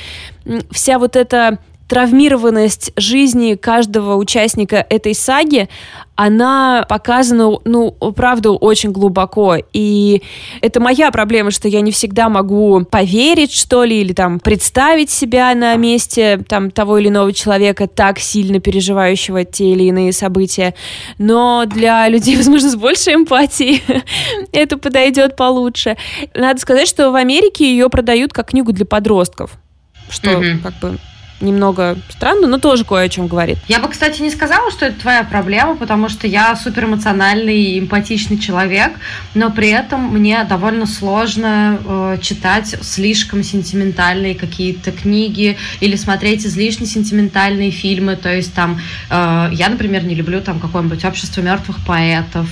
вся 0.71 0.99
вот 0.99 1.15
эта 1.15 1.59
травмированность 1.89 2.91
жизни 2.95 3.55
каждого 3.55 4.15
участника 4.15 4.85
этой 4.89 5.15
саги, 5.15 5.67
она 6.15 6.85
показана, 6.87 7.57
ну, 7.65 7.91
правда, 8.15 8.51
очень 8.51 8.91
глубоко. 8.91 9.57
И 9.73 10.21
это 10.61 10.79
моя 10.79 11.11
проблема, 11.11 11.49
что 11.49 11.67
я 11.67 11.81
не 11.81 11.91
всегда 11.91 12.29
могу 12.29 12.85
поверить, 12.85 13.53
что 13.53 13.83
ли, 13.85 14.01
или 14.01 14.13
там 14.13 14.39
представить 14.39 15.09
себя 15.09 15.55
на 15.55 15.75
месте 15.77 16.39
там 16.47 16.71
того 16.71 16.99
или 16.99 17.07
иного 17.07 17.33
человека, 17.33 17.87
так 17.87 18.19
сильно 18.19 18.59
переживающего 18.59 19.43
те 19.43 19.71
или 19.71 19.85
иные 19.85 20.13
события. 20.13 20.75
Но 21.17 21.63
для 21.65 22.07
людей, 22.07 22.35
возможно, 22.37 22.69
с 22.69 22.75
большей 22.75 23.15
эмпатией 23.15 23.81
это 24.51 24.77
подойдет 24.77 25.35
получше. 25.35 25.97
Надо 26.35 26.59
сказать, 26.59 26.87
что 26.87 27.11
в 27.11 27.15
Америке 27.15 27.65
ее 27.65 27.89
продают 27.89 28.31
как 28.31 28.49
книгу 28.49 28.73
для 28.73 28.85
подростков 28.85 29.57
что 30.09 30.31
mm-hmm. 30.31 30.59
как 30.59 30.73
бы 30.79 30.97
немного 31.41 31.97
странно, 32.09 32.47
но 32.47 32.57
тоже 32.57 32.83
кое 32.83 33.05
о 33.05 33.09
чем 33.09 33.27
говорит. 33.27 33.57
Я 33.67 33.79
бы, 33.79 33.87
кстати, 33.87 34.21
не 34.21 34.29
сказала, 34.29 34.71
что 34.71 34.85
это 34.85 34.99
твоя 34.99 35.23
проблема, 35.23 35.75
потому 35.75 36.09
что 36.09 36.27
я 36.27 36.55
супер 36.55 36.85
эмоциональный 36.85 37.61
и 37.61 37.79
эмпатичный 37.79 38.37
человек, 38.37 38.93
но 39.33 39.49
при 39.49 39.69
этом 39.69 40.13
мне 40.13 40.43
довольно 40.43 40.85
сложно 40.85 41.79
э, 41.83 42.17
читать 42.21 42.75
слишком 42.81 43.43
сентиментальные 43.43 44.35
какие-то 44.35 44.91
книги 44.91 45.57
или 45.79 45.95
смотреть 45.95 46.45
излишне 46.45 46.85
сентиментальные 46.85 47.71
фильмы. 47.71 48.15
То 48.15 48.33
есть 48.33 48.53
там 48.53 48.79
э, 49.09 49.49
я, 49.51 49.69
например, 49.69 50.03
не 50.03 50.15
люблю 50.15 50.41
там 50.41 50.59
какое-нибудь 50.59 51.05
общество 51.05 51.41
мертвых 51.41 51.77
поэтов 51.85 52.47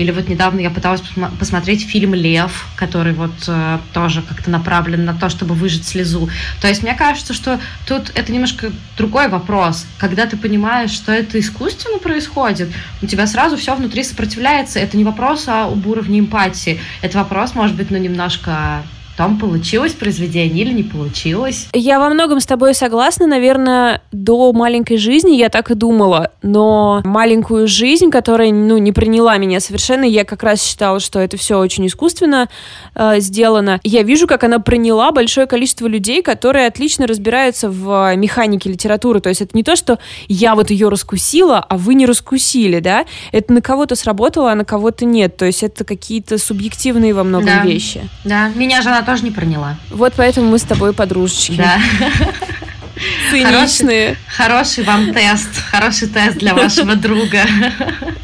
или 0.00 0.12
вот 0.12 0.28
недавно 0.28 0.60
я 0.60 0.70
пыталась 0.70 1.02
посмотреть 1.38 1.86
фильм 1.86 2.14
«Лев», 2.14 2.66
который 2.74 3.12
вот 3.12 3.34
э, 3.48 3.78
тоже 3.92 4.22
как-то 4.22 4.48
направлен 4.48 5.04
на 5.04 5.12
то, 5.12 5.28
чтобы 5.28 5.54
выжить 5.54 5.86
слезу. 5.86 6.30
То 6.62 6.68
есть 6.68 6.82
мне 6.82 6.94
кажется, 6.94 7.34
что 7.34 7.60
тут 7.86 8.10
это 8.14 8.32
немножко 8.32 8.72
другой 8.96 9.28
вопрос. 9.28 9.84
Когда 9.98 10.24
ты 10.24 10.38
понимаешь, 10.38 10.90
что 10.90 11.12
это 11.12 11.38
искусственно 11.38 11.98
происходит, 11.98 12.70
у 13.02 13.06
тебя 13.06 13.26
сразу 13.26 13.58
все 13.58 13.74
внутри 13.74 14.02
сопротивляется. 14.02 14.78
Это 14.78 14.96
не 14.96 15.04
вопрос 15.04 15.46
об 15.48 15.86
уровне 15.86 16.20
эмпатии. 16.20 16.80
Это 17.02 17.18
вопрос, 17.18 17.54
может 17.54 17.76
быть, 17.76 17.90
ну 17.90 17.98
немножко 17.98 18.82
том, 19.20 19.38
получилось 19.38 19.92
произведение 19.92 20.64
или 20.64 20.72
не 20.72 20.82
получилось. 20.82 21.68
Я 21.74 22.00
во 22.00 22.08
многом 22.08 22.40
с 22.40 22.46
тобой 22.46 22.72
согласна. 22.72 23.26
Наверное, 23.26 24.00
до 24.12 24.50
маленькой 24.54 24.96
жизни 24.96 25.36
я 25.36 25.50
так 25.50 25.70
и 25.70 25.74
думала. 25.74 26.30
Но 26.40 27.02
маленькую 27.04 27.68
жизнь, 27.68 28.10
которая 28.10 28.50
ну, 28.50 28.78
не 28.78 28.92
приняла 28.92 29.36
меня 29.36 29.60
совершенно, 29.60 30.04
я 30.04 30.24
как 30.24 30.42
раз 30.42 30.62
считала, 30.62 31.00
что 31.00 31.18
это 31.18 31.36
все 31.36 31.58
очень 31.58 31.86
искусственно 31.86 32.48
э, 32.94 33.20
сделано. 33.20 33.78
Я 33.82 34.04
вижу, 34.04 34.26
как 34.26 34.42
она 34.42 34.58
приняла 34.58 35.12
большое 35.12 35.46
количество 35.46 35.86
людей, 35.86 36.22
которые 36.22 36.66
отлично 36.66 37.06
разбираются 37.06 37.68
в 37.68 38.16
механике 38.16 38.70
литературы. 38.70 39.20
То 39.20 39.28
есть 39.28 39.42
это 39.42 39.54
не 39.54 39.62
то, 39.62 39.76
что 39.76 39.98
я 40.28 40.54
вот 40.54 40.70
ее 40.70 40.88
раскусила, 40.88 41.58
а 41.58 41.76
вы 41.76 41.92
не 41.92 42.06
раскусили, 42.06 42.80
да? 42.80 43.04
Это 43.32 43.52
на 43.52 43.60
кого-то 43.60 43.96
сработало, 43.96 44.50
а 44.50 44.54
на 44.54 44.64
кого-то 44.64 45.04
нет. 45.04 45.36
То 45.36 45.44
есть 45.44 45.62
это 45.62 45.84
какие-то 45.84 46.38
субъективные 46.38 47.12
во 47.12 47.22
многом 47.22 47.46
да. 47.46 47.62
вещи. 47.64 48.08
Да, 48.24 48.48
меня 48.54 48.80
же 48.80 48.88
она 48.88 49.09
тоже 49.10 49.24
не 49.24 49.32
проняла. 49.32 49.76
Вот 49.90 50.12
поэтому 50.16 50.48
мы 50.50 50.58
с 50.58 50.62
тобой 50.62 50.92
подружечки. 50.92 51.56
Да. 51.56 51.78
Циничные. 53.30 54.16
Хороший, 54.28 54.84
хороший 54.84 54.84
вам 54.84 55.12
тест. 55.12 55.48
Хороший 55.70 56.08
тест 56.08 56.36
для 56.36 56.54
вашего 56.54 56.94
друга. 56.94 57.40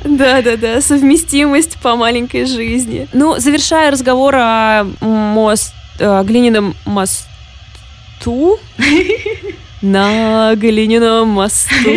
Да, 0.05 0.43
да, 0.43 0.57
да. 0.57 0.81
Совместимость 0.81 1.76
по 1.78 1.97
маленькой 1.97 2.47
жизни. 2.47 3.09
Ну, 3.12 3.38
завершая 3.38 3.90
разговор 3.90 4.37
о 4.37 4.85
мост, 5.00 5.75
о 5.99 6.23
глиняном 6.23 6.76
мосту. 6.85 8.61
На 9.83 10.55
глиняном 10.55 11.31
мосту. 11.31 11.90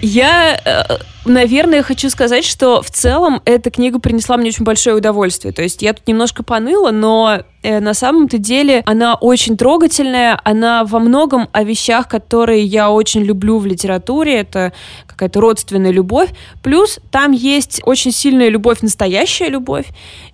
Я 0.00 0.60
э, 0.64 0.98
наверное, 1.28 1.82
хочу 1.82 2.10
сказать, 2.10 2.44
что 2.44 2.82
в 2.82 2.90
целом 2.90 3.40
эта 3.44 3.70
книга 3.70 3.98
принесла 3.98 4.36
мне 4.36 4.48
очень 4.50 4.64
большое 4.64 4.96
удовольствие. 4.96 5.52
То 5.52 5.62
есть 5.62 5.82
я 5.82 5.92
тут 5.92 6.06
немножко 6.06 6.42
поныла, 6.42 6.90
но 6.90 7.42
э, 7.62 7.80
на 7.80 7.94
самом-то 7.94 8.38
деле 8.38 8.82
она 8.86 9.14
очень 9.14 9.56
трогательная, 9.56 10.40
она 10.44 10.84
во 10.84 10.98
многом 10.98 11.48
о 11.52 11.62
вещах, 11.64 12.08
которые 12.08 12.64
я 12.64 12.90
очень 12.90 13.22
люблю 13.22 13.58
в 13.58 13.66
литературе. 13.66 14.40
Это 14.40 14.72
какая-то 15.06 15.40
родственная 15.40 15.90
любовь. 15.90 16.30
Плюс 16.62 17.00
там 17.10 17.32
есть 17.32 17.80
очень 17.84 18.12
сильная 18.12 18.48
любовь, 18.48 18.82
настоящая 18.82 19.48
любовь. 19.48 19.86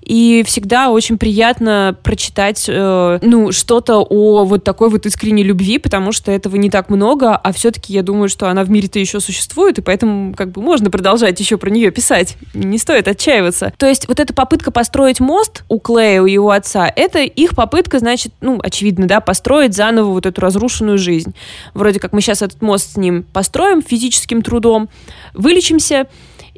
И 0.05 0.45
всегда 0.47 0.91
очень 0.91 1.17
приятно 1.17 1.97
прочитать, 2.03 2.67
э, 2.69 3.19
ну, 3.23 3.53
что-то 3.53 4.03
о 4.03 4.45
вот 4.45 4.63
такой 4.63 4.91
вот 4.91 5.07
искренней 5.07 5.43
любви, 5.43 5.79
потому 5.79 6.13
что 6.13 6.31
этого 6.31 6.57
не 6.57 6.69
так 6.69 6.91
много, 6.91 7.35
а 7.35 7.53
все-таки 7.53 7.95
я 7.95 8.03
думаю, 8.03 8.29
что 8.29 8.49
она 8.49 8.65
в 8.65 8.71
мире-то 8.71 8.99
еще 8.99 9.19
существует, 9.19 9.79
и 9.79 9.83
поэтому 9.83 10.35
как 10.35 10.51
бы 10.51 10.61
можно 10.61 10.91
продолжать 10.91 11.41
еще 11.41 11.57
про 11.57 11.71
нее 11.71 11.91
писать. 11.91 12.37
Не 12.53 12.77
стоит 12.77 13.09
отчаиваться. 13.09 13.73
То 13.79 13.87
есть 13.87 14.07
вот 14.07 14.21
эта 14.21 14.35
попытка 14.35 14.71
построить 14.71 15.21
мост 15.21 15.65
у 15.71 15.79
Клея, 15.79 16.21
у 16.21 16.27
его 16.27 16.51
отца, 16.51 16.93
это 16.95 17.21
их 17.21 17.57
попытка, 17.57 17.99
значит, 17.99 18.35
ну, 18.43 18.61
очевидно, 18.63 19.07
да, 19.07 19.21
построить 19.21 19.75
заново 19.75 20.11
вот 20.11 20.27
эту 20.27 20.39
разрушенную 20.43 20.99
жизнь. 20.99 21.35
Вроде 21.73 21.99
как 21.99 22.13
мы 22.13 22.21
сейчас 22.21 22.43
этот 22.43 22.61
мост 22.61 22.93
с 22.93 22.97
ним 22.99 23.25
построим 23.33 23.83
физическим 23.83 24.43
трудом, 24.43 24.91
вылечимся, 25.33 26.09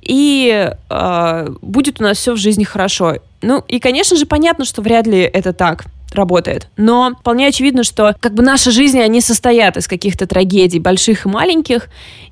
и 0.07 0.73
э, 0.89 1.49
будет 1.63 2.01
у 2.01 2.05
нас 2.05 2.19
все 2.19 2.33
в 2.33 2.37
жизни 2.37 2.65
хорошо. 2.65 3.17
Ну, 3.47 3.63
и, 3.69 3.79
конечно 3.79 4.17
же, 4.17 4.27
понятно, 4.27 4.65
что 4.65 4.83
вряд 4.83 5.07
ли 5.07 5.21
это 5.21 5.53
так 5.53 5.85
работает. 6.13 6.67
Но 6.77 7.13
вполне 7.21 7.47
очевидно, 7.47 7.85
что 7.85 8.17
как 8.19 8.35
бы 8.35 8.43
наши 8.43 8.73
жизни, 8.73 8.99
они 8.99 9.21
состоят 9.21 9.77
из 9.77 9.87
каких-то 9.87 10.27
трагедий, 10.27 10.81
больших 10.81 11.27
и 11.27 11.29
маленьких, 11.29 11.89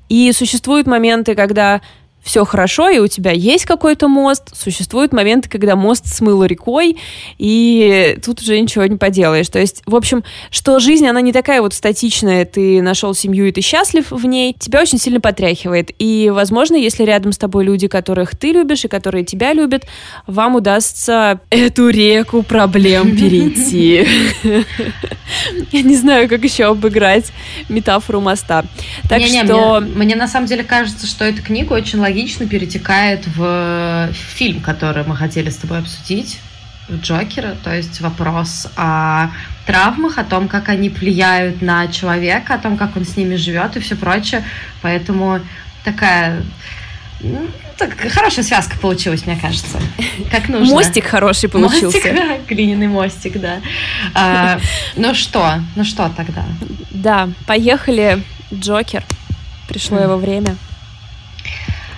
и 0.09 0.33
существуют 0.33 0.87
моменты, 0.87 1.33
когда 1.33 1.79
все 2.25 2.43
хорошо, 2.43 2.89
и 2.89 2.97
у 2.97 3.07
тебя 3.07 3.31
есть 3.31 3.65
какой-то 3.65 4.07
мост, 4.07 4.57
существуют 4.57 5.13
моменты, 5.13 5.47
когда 5.47 5.75
мост 5.75 6.07
смыло 6.07 6.45
рекой, 6.45 6.97
и 7.37 8.17
тут 8.25 8.41
уже 8.41 8.59
ничего 8.59 8.83
не 8.87 8.97
поделаешь. 8.97 9.47
То 9.47 9.59
есть, 9.59 9.83
в 9.85 9.95
общем, 9.95 10.23
что 10.49 10.79
жизнь, 10.79 11.05
она 11.07 11.21
не 11.21 11.31
такая 11.31 11.61
вот 11.61 11.75
статичная, 11.75 12.45
ты 12.45 12.81
нашел 12.81 13.13
семью, 13.13 13.47
и 13.47 13.51
ты 13.51 13.61
счастлив 13.61 14.09
в 14.09 14.25
ней, 14.25 14.55
тебя 14.59 14.81
очень 14.81 14.97
сильно 14.97 15.21
потряхивает. 15.21 15.91
И, 15.99 16.31
возможно, 16.33 16.75
если 16.75 17.03
рядом 17.03 17.31
с 17.31 17.37
тобой 17.37 17.63
люди, 17.63 17.87
которых 17.87 18.35
ты 18.35 18.51
любишь 18.51 18.85
и 18.85 18.87
которые 18.87 19.23
тебя 19.23 19.53
любят, 19.53 19.85
вам 20.25 20.55
удастся 20.55 21.39
эту 21.51 21.89
реку 21.89 22.41
проблем 22.41 23.15
перейти. 23.15 24.07
Я 25.71 25.81
не 25.83 25.95
знаю, 25.95 26.27
как 26.27 26.43
еще 26.43 26.65
обыграть 26.65 27.31
метафору 27.69 28.19
моста. 28.19 28.65
Так 29.07 29.21
что... 29.21 29.79
Мне 29.95 30.15
на 30.15 30.27
самом 30.27 30.47
деле 30.47 30.63
кажется, 30.63 31.05
что 31.05 31.23
эта 31.23 31.43
книга 31.43 31.73
очень 31.73 31.99
логична 31.99 32.14
логично 32.15 32.47
перетекает 32.47 33.27
в 33.27 34.09
фильм, 34.13 34.61
который 34.61 35.03
мы 35.03 35.17
хотели 35.17 35.49
с 35.49 35.57
тобой 35.57 35.79
обсудить, 35.79 36.39
Джокера, 36.89 37.57
то 37.61 37.75
есть 37.75 37.99
вопрос 37.99 38.67
о 38.77 39.31
травмах, 39.65 40.17
о 40.17 40.23
том, 40.23 40.47
как 40.47 40.69
они 40.69 40.87
влияют 40.87 41.61
на 41.61 41.87
человека, 41.87 42.53
о 42.53 42.57
том, 42.57 42.77
как 42.77 42.95
он 42.95 43.03
с 43.03 43.17
ними 43.17 43.35
живет 43.35 43.75
и 43.75 43.81
все 43.81 43.95
прочее. 43.97 44.45
Поэтому 44.81 45.41
такая 45.83 46.41
ну, 47.19 47.47
так, 47.77 47.99
хорошая 47.99 48.45
связка 48.45 48.77
получилась, 48.77 49.25
мне 49.25 49.35
кажется. 49.35 49.77
Как 50.31 50.47
нужно. 50.47 50.73
Мостик 50.73 51.05
хороший 51.07 51.49
получился. 51.49 51.97
Мостик, 51.97 52.15
да, 52.15 52.37
глиняный 52.47 52.87
мостик, 52.87 53.41
да. 53.41 53.59
А, 54.13 54.59
ну 54.95 55.13
что, 55.15 55.55
ну 55.75 55.83
что 55.83 56.09
тогда? 56.15 56.45
Да, 56.91 57.27
поехали. 57.45 58.23
Джокер. 58.53 59.03
Пришло 59.67 59.97
mm. 59.97 60.03
его 60.03 60.17
время. 60.17 60.55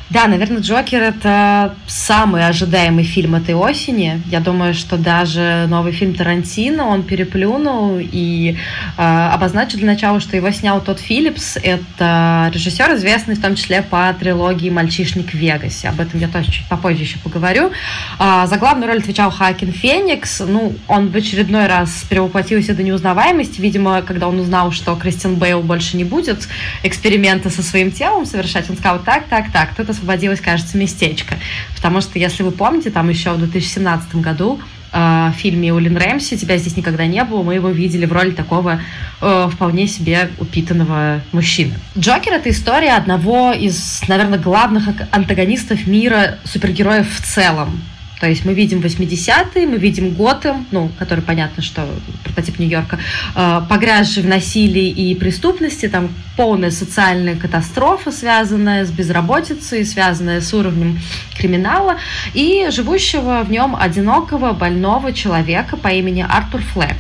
Да, 0.10 0.28
наверное, 0.28 0.62
Джокер 0.62 1.02
это 1.02 1.76
самый 1.86 2.48
ожидаемый 2.48 3.04
фильм 3.04 3.36
этой 3.36 3.56
осени. 3.56 4.22
Я 4.28 4.40
думаю, 4.40 4.74
что 4.74 4.96
даже 4.96 5.66
новый 5.68 5.92
фильм 5.92 6.14
Тарантино 6.14 6.88
он 6.88 7.04
переплюнул 7.04 7.98
и 8.00 8.56
э, 8.98 9.02
обозначил 9.02 9.80
для 9.80 9.88
начала, 9.88 10.22
что 10.22 10.38
его 10.38 10.50
снял 10.52 10.80
тот 10.80 11.02
Филлипс. 11.02 11.58
Это 11.62 12.50
режиссер, 12.54 12.96
известный 12.96 13.36
в 13.36 13.42
том 13.42 13.56
числе 13.56 13.82
по 13.82 14.16
трилогии 14.18 14.70
«Мальчишник 14.70 15.32
в 15.32 15.34
Вегасе». 15.34 15.90
Об 15.90 16.00
этом 16.00 16.22
я 16.22 16.30
тоже 16.30 16.52
чуть 16.52 16.70
попозже 16.70 17.04
еще 17.04 17.20
поговорю. 17.20 17.72
А, 18.18 18.48
за 18.48 18.56
главную 18.56 18.88
роль 18.88 19.00
отвечал 19.00 19.30
Хакин 19.30 19.74
Феникс. 19.74 20.42
Ну, 20.48 20.74
он 20.88 21.10
в 21.10 21.16
очередной 21.18 21.68
раз 21.68 22.06
перевоплотился 22.10 22.74
до 22.74 22.82
неузнаваемости. 22.82 23.60
Видимо, 23.60 24.02
когда 24.04 24.30
он 24.30 24.40
узнал, 24.40 24.72
что 24.72 24.96
Кристиан 24.96 25.36
Бейл 25.36 25.62
больше 25.62 25.98
не 25.98 26.06
будет 26.06 26.48
эксперименты 26.84 27.50
со 27.50 27.62
своим 27.62 27.92
телом 27.92 28.26
совершать, 28.26 28.70
он 28.70 28.78
сказал, 28.78 29.00
так, 29.00 29.26
так, 29.26 29.52
так, 29.52 29.72
кто-то 29.72 29.97
освободилось, 29.98 30.39
кажется, 30.39 30.77
местечко. 30.77 31.36
Потому 31.75 32.01
что, 32.01 32.20
если 32.20 32.44
вы 32.44 32.51
помните, 32.51 32.89
там 32.92 33.10
еще 33.10 33.32
в 33.32 33.38
2017 33.39 34.16
году 34.16 34.60
э, 34.92 35.32
в 35.34 35.38
фильме 35.38 35.74
Улин 35.74 35.98
Рэмси 35.98 36.38
«Тебя 36.38 36.58
здесь 36.58 36.77
никогда 36.77 37.06
не 37.06 37.24
было», 37.24 37.44
мы 37.44 37.56
его 37.56 37.70
видели 37.70 38.06
в 38.06 38.13
роли 38.13 38.32
такого 38.32 38.82
э, 39.22 39.50
вполне 39.51 39.88
себе 39.88 40.30
упитанного 40.39 41.22
мужчины. 41.32 41.74
Джокер— 41.98 42.34
это 42.34 42.50
история 42.50 42.94
одного 42.94 43.51
из, 43.51 44.04
наверное, 44.08 44.39
главных 44.39 44.88
антагонистов 45.12 45.88
мира 45.88 46.38
супергероев 46.44 47.08
в 47.10 47.22
целом. 47.22 47.82
То 48.19 48.27
есть 48.27 48.45
мы 48.45 48.53
видим 48.53 48.79
80-е, 48.79 49.67
мы 49.67 49.77
видим 49.77 50.13
Готэм, 50.13 50.65
ну, 50.71 50.89
который 50.97 51.24
понятно, 51.24 51.62
что 51.62 51.88
прототип 52.24 52.57
Нью-Йорка, 52.57 52.97
э, 53.36 53.62
погрязший 53.69 54.24
в 54.24 54.27
насилии 54.27 54.89
и 54.89 55.13
преступности, 55.13 55.88
там 55.88 56.09
полная 56.36 56.71
социальная 56.71 57.36
катастрофа, 57.36 58.12
связанная 58.12 58.86
с 58.86 58.91
безработицей, 58.91 59.86
связанная 59.86 60.41
с 60.41 60.51
уровнем 60.53 60.99
криминала, 61.38 61.97
и 62.34 62.67
живущего 62.71 63.43
в 63.43 63.51
нем 63.51 63.75
одинокого, 63.75 64.53
больного 64.53 65.13
человека 65.13 65.77
по 65.77 65.89
имени 65.89 66.25
Артур 66.27 66.62
Флэк 66.62 66.97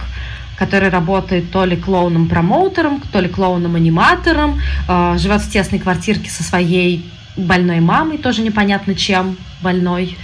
который 0.57 0.89
работает 0.89 1.51
то 1.51 1.65
ли 1.65 1.77
клоуном-промоутером, 1.77 3.03
то 3.11 3.19
ли 3.19 3.29
клоуном-аниматором, 3.29 4.59
э, 4.87 5.15
живет 5.19 5.41
в 5.41 5.51
тесной 5.51 5.79
квартирке 5.79 6.31
со 6.31 6.41
своей 6.41 7.07
больной 7.35 7.79
мамой, 7.79 8.17
тоже 8.17 8.41
непонятно 8.41 8.95
чем 8.95 9.37
больной 9.61 10.17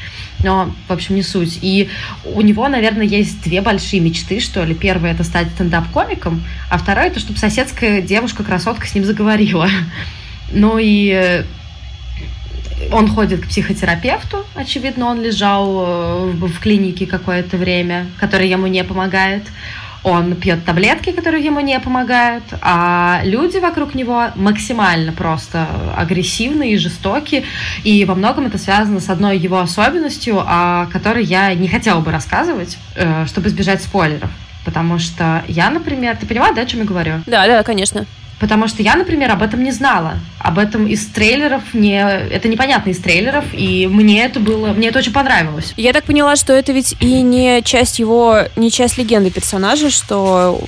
но, 0.44 0.74
в 0.88 0.92
общем, 0.92 1.16
не 1.16 1.24
суть. 1.24 1.60
И 1.62 1.90
у 2.26 2.42
него, 2.42 2.68
наверное, 2.68 3.06
есть 3.06 3.42
две 3.44 3.62
большие 3.62 4.02
мечты, 4.02 4.40
что 4.40 4.64
ли. 4.64 4.76
Первая— 4.76 5.14
это 5.14 5.24
стать 5.24 5.48
стендап-комиком, 5.56 6.44
а 6.70 6.78
вторая— 6.78 7.08
это 7.10 7.20
чтобы 7.20 7.40
соседская 7.40 8.02
девушка-красотка 8.02 8.88
с 8.88 8.96
ним 8.96 9.06
заговорила. 9.06 9.70
Ну 10.56 10.78
и 10.78 11.10
э, 11.10 11.46
он 12.92 13.08
ходит 13.08 13.42
к 13.42 13.48
психотерапевту, 13.48 14.46
очевидно, 14.54 15.08
он 15.08 15.22
лежал 15.22 15.86
э, 15.86 16.32
в 16.32 16.60
клинике 16.60 17.08
какое-то 17.08 17.58
время, 17.58 18.06
который 18.20 18.48
ему 18.48 18.68
не 18.68 18.84
помогает 18.84 19.44
он 20.04 20.36
пьет 20.36 20.66
таблетки, 20.66 21.12
которые 21.12 21.44
ему 21.44 21.60
не 21.62 21.80
помогают, 21.80 22.44
а 22.62 23.22
люди 23.24 23.58
вокруг 23.58 23.96
него 23.96 24.28
максимально 24.36 25.14
просто 25.14 25.68
агрессивны 25.96 26.72
и 26.72 26.78
жестоки, 26.78 27.44
и 27.84 28.04
во 28.06 28.16
многом 28.16 28.48
это 28.48 28.58
связано 28.58 29.00
с 29.00 29.10
одной 29.10 29.38
его 29.38 29.60
особенностью, 29.60 30.44
о 30.46 30.88
которой 30.88 31.24
я 31.24 31.54
не 31.54 31.68
хотела 31.68 32.02
бы 32.02 32.12
рассказывать, 32.12 32.78
э, 32.96 33.26
чтобы 33.28 33.48
избежать 33.48 33.82
спойлеров. 33.82 34.30
Потому 34.66 35.00
что 35.00 35.44
я, 35.48 35.70
например, 35.70 36.18
ты 36.18 36.26
поняла, 36.26 36.52
да, 36.52 36.62
о 36.62 36.66
чем 36.66 36.82
я 36.82 36.86
говорю? 36.86 37.14
Да, 37.26 37.46
да, 37.48 37.64
конечно. 37.64 38.06
Потому 38.40 38.68
что 38.68 38.84
я, 38.84 38.96
например, 38.96 39.32
об 39.32 39.42
этом 39.42 39.64
не 39.64 39.72
знала. 39.72 40.16
Об 40.40 40.60
этом 40.60 40.88
из 40.88 41.06
трейлеров 41.08 41.62
не... 41.74 41.98
Это 41.98 42.48
непонятно 42.48 42.90
из 42.90 43.00
трейлеров, 43.00 43.46
и 43.54 43.88
мне 43.88 44.26
это 44.26 44.40
было... 44.40 44.74
Мне 44.74 44.90
это 44.90 45.00
очень 45.00 45.14
понравилось. 45.14 45.74
Я 45.78 45.94
так 45.94 46.04
поняла, 46.04 46.36
что 46.36 46.54
это 46.54 46.74
ведь 46.74 46.96
и 47.00 47.22
не 47.22 47.62
часть 47.64 48.00
его... 48.00 48.40
Не 48.56 48.70
часть 48.72 48.98
легенды 48.98 49.30
персонажа, 49.32 49.90
что... 49.90 50.62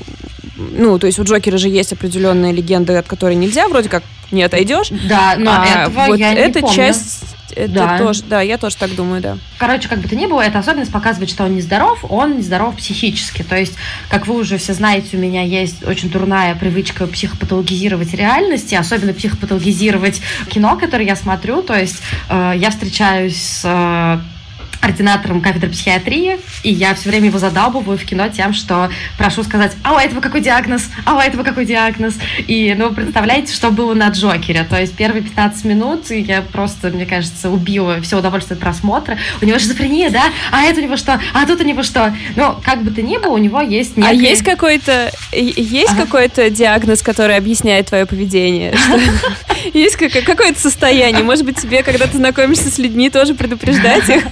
Ну, 0.58 0.98
то 1.00 1.08
есть 1.08 1.20
у 1.20 1.24
Джокера 1.24 1.58
же 1.58 1.68
есть 1.68 1.92
определенные 1.92 2.54
легенды, 2.54 2.96
от 2.96 3.08
которой 3.08 3.36
нельзя 3.36 3.68
вроде 3.68 3.90
как 3.90 4.04
не 4.32 4.44
отойдешь. 4.44 4.90
Да, 5.10 5.36
но 5.38 5.52
а 5.52 5.66
этого 5.66 6.06
вот 6.08 6.18
я 6.18 6.34
не 6.34 6.40
эта 6.40 6.62
помню. 6.62 6.76
часть 6.76 7.36
это 7.56 7.74
да. 7.74 7.98
тоже, 7.98 8.24
да, 8.24 8.42
я 8.42 8.58
тоже 8.58 8.76
так 8.78 8.94
думаю, 8.96 9.22
да. 9.22 9.38
Короче, 9.58 9.88
как 9.88 10.00
бы 10.00 10.08
то 10.08 10.16
ни 10.16 10.26
было, 10.26 10.42
эта 10.42 10.60
особенность 10.60 10.92
показывает, 10.92 11.30
что 11.30 11.44
он 11.44 11.56
нездоров, 11.56 12.04
он 12.10 12.38
нездоров 12.38 12.76
психически. 12.76 13.44
То 13.44 13.58
есть, 13.58 13.74
как 14.10 14.28
вы 14.28 14.36
уже 14.36 14.58
все 14.58 14.74
знаете, 14.74 15.18
у 15.18 15.20
меня 15.20 15.44
есть 15.44 15.84
очень 15.84 16.10
дурная 16.10 16.56
привычка 16.56 17.08
психопатологизировать 17.08 18.14
реальности, 18.14 18.76
особенно 18.76 19.14
психопатологизировать 19.14 20.22
кино, 20.50 20.78
которое 20.78 21.06
я 21.06 21.16
смотрю. 21.16 21.62
То 21.62 21.76
есть, 21.80 22.02
э, 22.30 22.54
я 22.58 22.70
встречаюсь 22.70 23.42
с 23.42 23.62
э, 23.64 24.35
ординатором 24.82 25.42
кафедры 25.42 25.70
психиатрии, 25.70 26.38
и 26.64 26.72
я 26.72 26.94
все 26.96 27.10
время 27.10 27.28
его 27.28 27.40
задалбываю 27.40 27.98
в 27.98 28.04
кино 28.06 28.30
тем, 28.30 28.54
что 28.54 28.90
прошу 29.18 29.44
сказать, 29.44 29.74
а 29.84 29.96
у 29.96 29.98
этого 29.98 30.22
какой 30.22 30.42
диагноз, 30.42 30.90
а 31.06 31.16
у 31.16 31.20
этого 31.20 31.44
какой 31.44 31.66
диагноз. 31.66 32.16
И, 32.48 32.76
ну, 32.78 32.94
представляете, 32.94 33.54
что 33.54 33.72
было 33.72 33.94
на 33.94 34.10
Джокере. 34.10 34.66
То 34.70 34.80
есть 34.80 34.96
первые 34.96 35.24
15 35.24 35.66
минут 35.66 36.10
я 36.10 36.42
просто, 36.42 36.90
мне 36.90 37.06
кажется, 37.06 37.50
убила 37.50 38.02
все 38.02 38.20
удовольствие 38.20 38.56
от 38.56 38.62
просмотра. 38.62 39.18
У 39.42 39.46
него 39.46 39.60
шизофрения, 39.60 40.10
да? 40.10 40.26
А 40.52 40.64
это 40.64 40.80
у 40.80 40.84
него 40.84 40.98
что? 40.98 41.20
А 41.34 41.46
тут 41.46 41.62
у 41.62 41.64
него 41.64 41.84
что? 41.84 42.16
Ну, 42.36 42.56
как 42.64 42.84
бы 42.84 42.92
то 42.92 43.02
ни 43.02 43.18
было, 43.18 43.34
у 43.34 43.38
него 43.38 43.62
есть 43.62 43.98
некое... 43.98 44.10
А 44.10 44.14
есть 44.14 44.44
какой-то 44.44 45.12
есть 45.32 45.94
ага. 45.94 46.04
какой-то 46.04 46.50
диагноз, 46.50 47.02
который 47.02 47.36
объясняет 47.38 47.88
твое 47.88 48.06
поведение? 48.06 48.76
Есть 49.74 49.98
какое-то 49.98 50.60
состояние? 50.60 51.24
Может 51.24 51.44
быть, 51.46 51.60
тебе, 51.60 51.82
когда 51.82 52.08
ты 52.08 52.18
знакомишься 52.18 52.70
с 52.70 52.78
людьми, 52.78 53.10
тоже 53.10 53.34
предупреждать 53.34 54.08
их? 54.10 54.24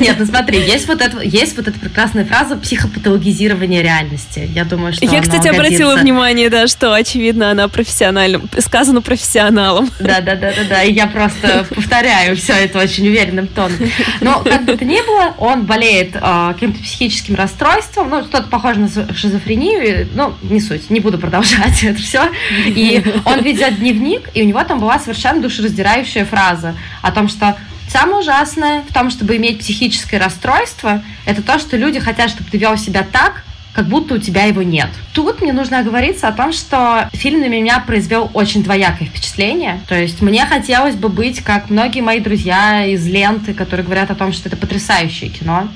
Нет, 0.00 0.16
ну 0.18 0.26
смотри, 0.26 0.60
есть 0.60 0.88
вот, 0.88 1.00
это, 1.00 1.20
есть 1.20 1.56
вот 1.56 1.68
эта 1.68 1.78
прекрасная 1.78 2.24
фраза 2.24 2.56
психопатологизирование 2.56 3.82
реальности. 3.82 4.48
Я 4.52 4.64
думаю, 4.64 4.92
что 4.92 5.04
Я, 5.04 5.20
кстати, 5.20 5.48
годится. 5.48 5.60
обратила 5.60 5.96
внимание, 5.96 6.50
да, 6.50 6.66
что, 6.66 6.92
очевидно, 6.92 7.50
она 7.50 7.68
профессиональным, 7.68 8.48
сказано 8.58 9.02
профессионалом. 9.02 9.90
Да, 10.00 10.20
да, 10.20 10.34
да, 10.34 10.52
да, 10.56 10.64
да. 10.68 10.82
И 10.82 10.92
я 10.92 11.06
просто 11.06 11.66
повторяю 11.74 12.36
все 12.36 12.54
это 12.54 12.78
очень 12.78 13.06
уверенным 13.06 13.46
тоном. 13.46 13.78
Но 14.20 14.40
как 14.40 14.64
бы 14.64 14.76
то 14.76 14.84
ни 14.84 15.00
было, 15.06 15.34
он 15.38 15.64
болеет 15.64 16.16
э, 16.16 16.52
каким-то 16.54 16.82
психическим 16.82 17.34
расстройством, 17.34 18.10
ну, 18.10 18.22
что-то 18.24 18.48
похоже 18.48 18.80
на 18.80 18.88
шизофрению, 19.14 20.08
ну, 20.14 20.34
не 20.42 20.60
суть, 20.60 20.90
не 20.90 21.00
буду 21.00 21.18
продолжать 21.18 21.82
это 21.82 22.00
все. 22.00 22.28
И 22.66 23.02
он 23.24 23.42
ведет 23.42 23.78
дневник, 23.78 24.28
и 24.34 24.42
у 24.42 24.46
него 24.46 24.62
там 24.64 24.80
была 24.80 24.98
совершенно 24.98 25.40
душераздирающая 25.40 26.24
фраза 26.24 26.74
о 27.02 27.12
том, 27.12 27.28
что 27.28 27.56
Самое 27.92 28.20
ужасное 28.20 28.84
в 28.88 28.94
том, 28.94 29.10
чтобы 29.10 29.36
иметь 29.36 29.58
психическое 29.58 30.16
расстройство, 30.16 31.02
это 31.26 31.42
то, 31.42 31.58
что 31.58 31.76
люди 31.76 32.00
хотят, 32.00 32.30
чтобы 32.30 32.48
ты 32.50 32.56
вел 32.56 32.78
себя 32.78 33.02
так, 33.10 33.44
как 33.74 33.86
будто 33.86 34.14
у 34.14 34.18
тебя 34.18 34.44
его 34.44 34.62
нет. 34.62 34.88
Тут 35.12 35.42
мне 35.42 35.52
нужно 35.52 35.80
оговориться 35.80 36.26
о 36.26 36.32
том, 36.32 36.54
что 36.54 37.10
фильм 37.12 37.40
на 37.40 37.48
меня 37.48 37.80
произвел 37.80 38.30
очень 38.32 38.62
двоякое 38.64 39.08
впечатление. 39.08 39.82
То 39.88 39.94
есть 39.94 40.22
мне 40.22 40.46
хотелось 40.46 40.94
бы 40.94 41.10
быть, 41.10 41.40
как 41.42 41.68
многие 41.68 42.00
мои 42.00 42.20
друзья 42.20 42.86
из 42.86 43.06
ленты, 43.06 43.52
которые 43.52 43.84
говорят 43.84 44.10
о 44.10 44.14
том, 44.14 44.32
что 44.32 44.48
это 44.48 44.56
потрясающее 44.56 45.28
кино. 45.28 45.68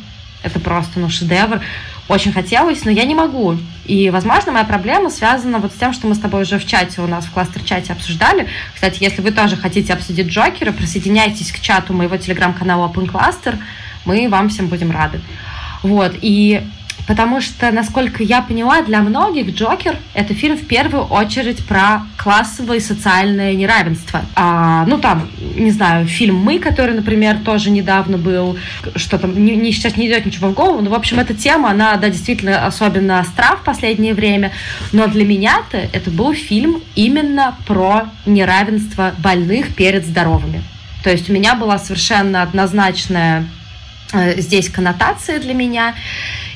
Это 0.43 0.59
просто, 0.59 0.99
ну, 0.99 1.11
шедевр 1.11 1.61
очень 2.09 2.33
хотелось, 2.33 2.85
но 2.85 2.90
я 2.90 3.05
не 3.05 3.14
могу. 3.14 3.57
И, 3.85 4.11
возможно, 4.11 4.53
моя 4.53 4.64
проблема 4.64 5.11
связана 5.11 5.59
вот 5.59 5.73
с 5.73 5.77
тем, 5.77 5.92
что 5.92 6.07
мы 6.07 6.14
с 6.14 6.19
тобой 6.19 6.42
уже 6.42 6.59
в 6.59 6.66
чате 6.66 7.01
у 7.01 7.07
нас, 7.07 7.25
в 7.25 7.33
кластер-чате 7.33 7.92
обсуждали. 7.92 8.47
Кстати, 8.75 9.03
если 9.03 9.23
вы 9.23 9.33
тоже 9.33 9.57
хотите 9.57 9.92
обсудить 9.92 10.29
Джокера, 10.29 10.73
присоединяйтесь 10.73 11.51
к 11.51 11.61
чату 11.61 11.92
моего 11.92 12.16
телеграм-канала 12.16 12.88
Open 12.88 13.07
Cluster, 13.07 13.59
мы 14.05 14.29
вам 14.29 14.49
всем 14.49 14.69
будем 14.69 14.90
рады. 14.90 15.21
Вот, 15.83 16.14
и 16.21 16.62
Потому 17.07 17.40
что, 17.40 17.71
насколько 17.71 18.23
я 18.25 18.42
поняла, 18.42 18.83
для 18.83 19.01
многих 19.01 19.55
Джокер— 19.55 19.97
это 20.14 20.35
фильм 20.35 20.57
в 20.57 20.66
первую 20.66 21.05
очередь 21.05 21.64
про 21.64 22.03
классовое 22.16 22.79
и 22.79 22.81
социальное 22.81 23.55
неравенство. 23.55 24.23
А, 24.35 24.85
ну, 24.87 24.99
там, 24.99 25.29
не 25.55 25.71
знаю, 25.71 26.07
фильм 26.07 26.37
«Мы», 26.37 26.59
который, 26.59 26.95
например, 26.95 27.38
тоже 27.45 27.71
недавно 27.71 28.19
был, 28.19 28.59
что 28.97 29.19
там, 29.19 29.45
не, 29.45 29.55
не, 29.55 29.71
сейчас 29.71 29.97
не 29.97 30.09
идет 30.09 30.27
ничего 30.27 30.49
в 30.49 30.55
голову, 30.55 30.83
но, 30.83 30.90
в 30.90 30.95
общем, 30.95 31.21
эта 31.21 31.33
тема, 31.33 31.71
она, 31.71 31.97
да, 31.97 32.09
действительно 32.09 32.66
особенно 32.66 33.21
остра 33.21 33.57
в 33.57 33.64
последнее 33.64 34.12
время, 34.12 34.51
но 34.90 35.07
для 35.07 35.25
меня-то 35.25 35.77
это 35.77 36.11
был 36.11 36.35
фильм 36.35 36.83
именно 36.97 37.57
про 37.66 38.09
неравенство 38.27 39.14
больных 39.19 39.77
перед 39.77 40.05
здоровыми. 40.05 40.62
То 41.05 41.11
есть 41.12 41.31
у 41.31 41.33
меня 41.33 41.55
была 41.55 41.79
совершенно 41.79 42.42
однозначная 42.42 43.47
э, 44.12 44.40
здесь 44.40 44.69
коннотация 44.69 45.38
для 45.38 45.55
меня. 45.55 45.95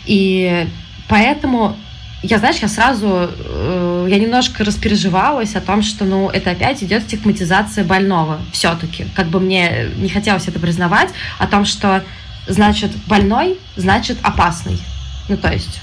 И 0.07 0.67
поэтому 1.09 1.77
я, 2.23 2.39
знаешь, 2.39 2.57
я 2.57 2.69
сразу, 2.69 3.31
э, 3.39 4.07
я 4.11 4.19
немножко 4.19 4.63
распереживалась 4.63 5.55
о 5.57 5.61
том, 5.61 5.83
что, 5.83 6.05
ну, 6.05 6.29
это 6.29 6.51
опять 6.51 6.83
идет 6.83 7.05
стигматизация 7.05 7.83
больного 7.83 8.39
все-таки. 8.53 9.07
Как 9.15 9.29
бы 9.29 9.41
мне 9.41 9.89
не 9.97 10.11
хотелось 10.11 10.47
это 10.47 10.61
признавать, 10.61 11.09
о 11.39 11.47
том, 11.47 11.65
что, 11.65 12.05
значит, 12.47 12.91
больной, 13.07 13.59
значит, 13.77 14.19
опасный. 14.23 14.79
Ну, 15.29 15.37
то 15.37 15.51
есть... 15.51 15.81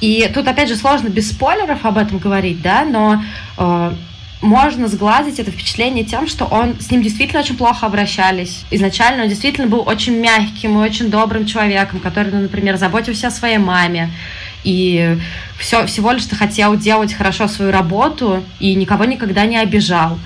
И 0.00 0.30
тут, 0.32 0.46
опять 0.46 0.68
же, 0.68 0.76
сложно 0.76 1.08
без 1.08 1.30
спойлеров 1.30 1.84
об 1.84 1.98
этом 1.98 2.18
говорить, 2.18 2.62
да, 2.62 2.84
но 2.84 3.22
э, 3.58 3.92
можно 4.40 4.86
сгладить 4.86 5.38
это 5.40 5.50
впечатление 5.50 6.04
тем, 6.04 6.28
что 6.28 6.44
он 6.44 6.78
с 6.80 6.90
ним 6.90 7.02
действительно 7.02 7.40
очень 7.40 7.56
плохо 7.56 7.86
обращались. 7.86 8.64
Изначально 8.70 9.24
он 9.24 9.28
действительно 9.28 9.66
был 9.66 9.82
очень 9.86 10.16
мягким 10.16 10.78
и 10.78 10.82
очень 10.82 11.10
добрым 11.10 11.44
человеком, 11.46 11.98
который, 11.98 12.32
ну, 12.32 12.40
например, 12.42 12.76
заботился 12.76 13.28
о 13.28 13.30
своей 13.30 13.58
маме 13.58 14.10
и 14.64 15.18
все, 15.58 15.86
всего 15.86 16.12
лишь 16.12 16.28
хотел 16.28 16.76
делать 16.76 17.14
хорошо 17.14 17.48
свою 17.48 17.72
работу 17.72 18.42
и 18.60 18.74
никого 18.74 19.04
никогда 19.04 19.44
не 19.44 19.56
обижал. 19.56 20.18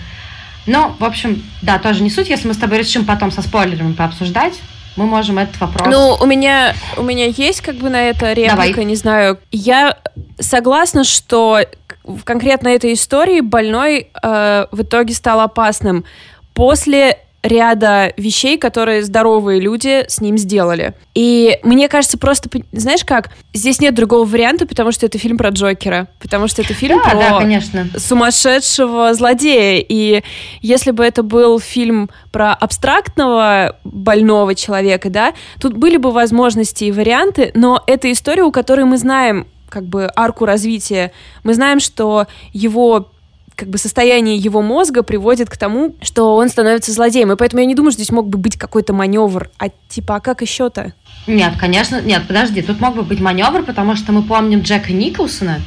Но, 0.66 0.94
в 0.98 1.04
общем, 1.04 1.42
да, 1.60 1.78
тоже 1.78 2.02
не 2.02 2.10
суть. 2.10 2.28
Если 2.28 2.46
мы 2.46 2.54
с 2.54 2.58
тобой 2.58 2.78
решим 2.78 3.04
потом 3.04 3.30
со 3.30 3.42
спойлерами 3.42 3.94
пообсуждать, 3.94 4.54
мы 4.96 5.06
можем 5.06 5.38
этот 5.38 5.58
вопрос. 5.58 5.88
Ну, 5.90 6.16
у 6.20 6.26
меня, 6.26 6.74
у 6.96 7.02
меня 7.02 7.26
есть 7.26 7.62
как 7.62 7.76
бы 7.76 7.88
на 7.88 8.10
это 8.10 8.32
реплика, 8.32 8.56
Давай. 8.56 8.84
не 8.84 8.94
знаю. 8.94 9.38
Я 9.50 9.96
согласна, 10.38 11.04
что 11.04 11.60
в 12.04 12.24
конкретно 12.24 12.68
этой 12.68 12.94
истории 12.94 13.40
больной 13.40 14.08
э, 14.22 14.66
в 14.70 14.82
итоге 14.82 15.14
стал 15.14 15.40
опасным 15.40 16.04
после 16.54 17.18
ряда 17.42 18.12
вещей, 18.16 18.56
которые 18.56 19.02
здоровые 19.02 19.60
люди 19.60 20.04
с 20.08 20.20
ним 20.20 20.38
сделали. 20.38 20.94
И 21.14 21.58
мне 21.64 21.88
кажется, 21.88 22.16
просто, 22.16 22.48
знаешь 22.70 23.04
как, 23.04 23.30
здесь 23.52 23.80
нет 23.80 23.94
другого 23.94 24.24
варианта, 24.24 24.66
потому 24.66 24.92
что 24.92 25.06
это 25.06 25.18
фильм 25.18 25.36
про 25.36 25.50
Джокера, 25.50 26.08
потому 26.20 26.46
что 26.46 26.62
это 26.62 26.72
фильм 26.72 26.98
да, 26.98 27.10
про 27.10 27.18
да, 27.18 27.38
конечно. 27.38 27.86
сумасшедшего 27.96 29.12
злодея. 29.14 29.84
И 29.86 30.22
если 30.60 30.92
бы 30.92 31.04
это 31.04 31.22
был 31.22 31.58
фильм 31.58 32.10
про 32.30 32.52
абстрактного 32.54 33.76
больного 33.82 34.54
человека, 34.54 35.10
да, 35.10 35.34
тут 35.60 35.76
были 35.76 35.96
бы 35.96 36.12
возможности 36.12 36.84
и 36.84 36.92
варианты, 36.92 37.50
но 37.54 37.82
это 37.86 38.10
история, 38.12 38.44
у 38.44 38.52
которой 38.52 38.84
мы 38.84 38.98
знаем 38.98 39.46
как 39.72 39.84
бы 39.86 40.10
арку 40.14 40.44
развития, 40.44 41.12
мы 41.44 41.54
знаем, 41.54 41.80
что 41.80 42.26
его 42.52 43.10
как 43.56 43.68
бы 43.68 43.78
состояние 43.78 44.36
его 44.36 44.60
мозга 44.60 45.02
приводит 45.02 45.48
к 45.48 45.56
тому, 45.56 45.94
что 46.02 46.36
он 46.36 46.48
становится 46.48 46.92
злодеем. 46.92 47.32
И 47.32 47.36
поэтому 47.36 47.60
я 47.60 47.66
не 47.66 47.74
думаю, 47.74 47.92
что 47.92 48.02
здесь 48.02 48.12
мог 48.12 48.28
бы 48.28 48.38
быть 48.38 48.56
какой-то 48.56 48.92
маневр. 48.92 49.50
А 49.58 49.68
типа, 49.88 50.16
а 50.16 50.20
как 50.20 50.42
еще-то? 50.42 50.92
Нет, 51.26 51.54
конечно, 51.58 52.00
нет, 52.02 52.24
подожди, 52.26 52.60
тут 52.62 52.80
мог 52.80 52.94
бы 52.94 53.02
быть 53.02 53.20
маневр, 53.20 53.62
потому 53.62 53.96
что 53.96 54.12
мы 54.12 54.22
помним 54.22 54.60
Джека 54.60 54.92
Николсона, 54.92 55.60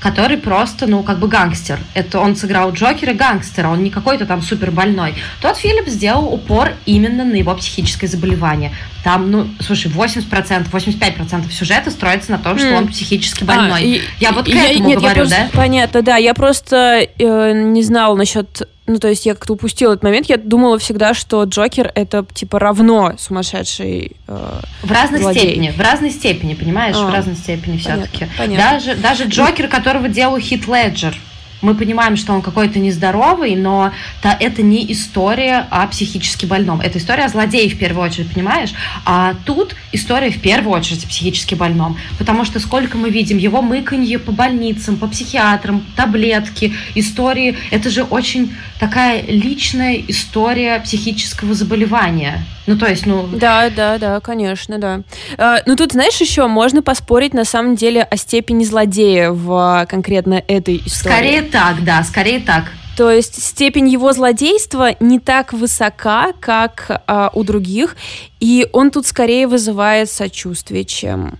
который 0.00 0.38
просто, 0.38 0.86
ну, 0.86 1.02
как 1.02 1.18
бы 1.20 1.28
гангстер. 1.28 1.78
Это 1.94 2.18
он 2.18 2.34
сыграл 2.34 2.72
Джокера 2.72 3.12
гангстера, 3.12 3.68
он 3.68 3.84
не 3.84 3.90
какой-то 3.90 4.26
там 4.26 4.42
супер 4.42 4.70
больной. 4.70 5.14
Тот 5.40 5.56
Филипп 5.56 5.88
сделал 5.88 6.32
упор 6.32 6.72
именно 6.86 7.24
на 7.24 7.34
его 7.34 7.54
психическое 7.54 8.08
заболевание. 8.08 8.72
Там, 9.04 9.30
ну, 9.30 9.46
слушай, 9.60 9.90
80%, 9.90 10.70
85% 10.70 11.50
сюжета 11.50 11.90
строится 11.90 12.30
на 12.30 12.38
том, 12.38 12.58
что 12.58 12.68
mm. 12.68 12.76
он 12.76 12.88
психически 12.88 13.42
больной. 13.42 13.80
А, 13.80 13.84
и, 13.84 14.00
я 14.20 14.32
вот 14.32 14.44
к 14.44 14.48
я, 14.48 14.70
этому 14.70 14.88
нет, 14.88 14.98
говорю, 15.00 15.16
я 15.16 15.20
просто, 15.22 15.36
да? 15.52 15.58
Понятно, 15.58 16.02
да. 16.02 16.16
Я 16.16 16.34
просто 16.34 17.08
э, 17.18 17.52
не 17.52 17.82
знала 17.82 18.14
насчет 18.14 18.68
ну, 18.86 18.98
то 18.98 19.08
есть 19.08 19.24
я 19.26 19.34
как-то 19.34 19.52
упустила 19.52 19.92
этот 19.92 20.02
момент. 20.02 20.28
Я 20.28 20.36
думала 20.36 20.76
всегда, 20.78 21.14
что 21.14 21.44
Джокер 21.44 21.92
это 21.94 22.26
типа 22.32 22.58
равно 22.58 23.14
сумасшедший. 23.16 24.16
Э, 24.26 24.60
в 24.82 24.90
разной 24.90 25.20
злодей. 25.20 25.42
степени, 25.42 25.70
в 25.70 25.80
разной 25.80 26.10
степени, 26.10 26.54
понимаешь, 26.54 26.96
а, 26.98 27.06
в 27.06 27.12
разной 27.12 27.36
степени 27.36 27.78
все-таки. 27.78 28.26
Даже, 28.56 28.96
даже 28.96 29.24
Джокер, 29.24 29.68
которого 29.68 30.08
делал 30.08 30.38
Хит 30.38 30.66
Леджер, 30.66 31.14
мы 31.62 31.74
понимаем, 31.74 32.16
что 32.16 32.32
он 32.32 32.42
какой-то 32.42 32.78
нездоровый, 32.78 33.56
но 33.56 33.92
то 34.20 34.36
это 34.38 34.62
не 34.62 34.92
история 34.92 35.66
о 35.70 35.86
психически 35.86 36.44
больном. 36.44 36.80
Это 36.80 36.98
история 36.98 37.24
о 37.24 37.28
злодее 37.28 37.68
в 37.70 37.78
первую 37.78 38.04
очередь, 38.04 38.32
понимаешь? 38.32 38.74
А 39.04 39.34
тут 39.44 39.74
история 39.92 40.30
в 40.30 40.40
первую 40.40 40.76
очередь 40.78 41.04
о 41.04 41.08
психически 41.08 41.54
больном. 41.54 41.96
Потому 42.18 42.44
что 42.44 42.60
сколько 42.60 42.98
мы 42.98 43.10
видим 43.10 43.38
его 43.38 43.62
мыканье 43.62 44.18
по 44.18 44.32
больницам, 44.32 44.96
по 44.96 45.06
психиатрам, 45.06 45.84
таблетки, 45.96 46.74
истории. 46.94 47.56
Это 47.70 47.90
же 47.90 48.02
очень 48.02 48.52
такая 48.80 49.22
личная 49.22 50.02
история 50.08 50.80
психического 50.80 51.54
заболевания. 51.54 52.44
Ну, 52.66 52.78
то 52.78 52.86
есть, 52.86 53.06
ну... 53.06 53.26
Да, 53.26 53.70
да, 53.70 53.98
да, 53.98 54.20
конечно, 54.20 54.78
да. 54.78 55.00
А, 55.36 55.58
ну, 55.66 55.74
тут, 55.74 55.92
знаешь, 55.92 56.20
еще 56.20 56.46
можно 56.46 56.80
поспорить, 56.80 57.34
на 57.34 57.44
самом 57.44 57.74
деле, 57.74 58.02
о 58.02 58.16
степени 58.16 58.62
злодея 58.64 59.32
в 59.32 59.86
конкретно 59.88 60.42
этой 60.46 60.76
истории. 60.84 61.14
Скорее 61.14 61.42
так, 61.52 61.84
да, 61.84 62.02
скорее 62.02 62.40
так. 62.40 62.72
То 62.96 63.10
есть 63.10 63.42
степень 63.42 63.88
его 63.88 64.12
злодейства 64.12 64.94
не 65.00 65.18
так 65.18 65.52
высока, 65.52 66.32
как 66.40 67.02
а, 67.06 67.30
у 67.32 67.44
других, 67.44 67.96
и 68.40 68.66
он 68.72 68.90
тут 68.90 69.06
скорее 69.06 69.46
вызывает 69.46 70.10
сочувствие, 70.10 70.84
чем 70.84 71.38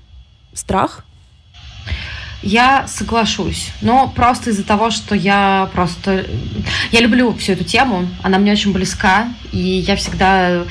страх. 0.55 1.05
Я 2.43 2.87
соглашусь, 2.89 3.71
но 3.83 4.09
просто 4.09 4.51
из-за 4.51 4.65
того, 4.65 4.91
что 4.91 5.15
я 5.15 5.71
просто... 5.75 6.27
Я 6.91 7.01
люблю 7.01 7.33
всю 7.35 7.53
эту 7.53 7.65
тему, 7.65 8.09
она 8.23 8.39
мне 8.39 8.53
очень 8.53 8.73
близка, 8.73 9.29
и 9.53 9.59
я 9.59 9.95
всегда 9.97 10.65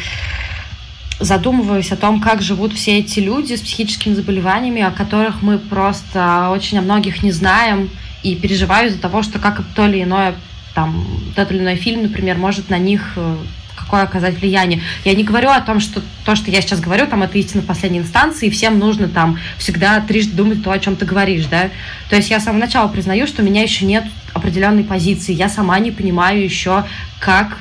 задумываюсь 1.19 1.91
о 1.91 1.95
том, 1.97 2.19
как 2.19 2.41
живут 2.41 2.73
все 2.73 2.97
эти 2.97 3.19
люди 3.19 3.53
с 3.53 3.61
психическими 3.61 4.15
заболеваниями, 4.15 4.81
о 4.81 4.91
которых 4.91 5.41
мы 5.41 5.59
просто 5.59 6.49
очень 6.51 6.79
о 6.79 6.81
многих 6.81 7.23
не 7.23 7.31
знаем, 7.31 7.89
и 8.23 8.35
переживаю 8.35 8.89
из-за 8.89 8.99
того, 8.99 9.23
что 9.23 9.39
как 9.39 9.61
то 9.75 9.87
или 9.87 10.03
иное, 10.03 10.35
там, 10.73 11.05
тот 11.35 11.51
или 11.51 11.59
иной 11.59 11.75
фильм, 11.75 12.03
например, 12.03 12.37
может 12.37 12.69
на 12.69 12.77
них 12.77 13.13
э, 13.15 13.37
какое 13.75 14.03
оказать 14.03 14.39
влияние. 14.39 14.81
Я 15.03 15.13
не 15.15 15.23
говорю 15.23 15.49
о 15.49 15.59
том, 15.61 15.79
что 15.79 16.01
то, 16.23 16.35
что 16.35 16.51
я 16.51 16.61
сейчас 16.61 16.79
говорю, 16.79 17.07
там 17.07 17.23
это 17.23 17.37
истина 17.37 17.61
в 17.61 17.65
последней 17.65 17.99
инстанции, 17.99 18.47
и 18.47 18.49
всем 18.49 18.79
нужно 18.79 19.07
там 19.07 19.37
всегда 19.57 19.99
трижды 19.99 20.33
думать 20.33 20.63
то, 20.63 20.71
о 20.71 20.79
чем 20.79 20.95
ты 20.95 21.05
говоришь, 21.05 21.45
да. 21.45 21.69
То 22.09 22.15
есть 22.15 22.29
я 22.29 22.39
с 22.39 22.43
самого 22.43 22.61
начала 22.61 22.87
признаю, 22.87 23.27
что 23.27 23.41
у 23.41 23.45
меня 23.45 23.63
еще 23.63 23.85
нет 23.85 24.05
определенной 24.33 24.83
позиции, 24.83 25.33
я 25.33 25.49
сама 25.49 25.77
не 25.79 25.91
понимаю 25.91 26.41
еще, 26.41 26.85
как 27.19 27.57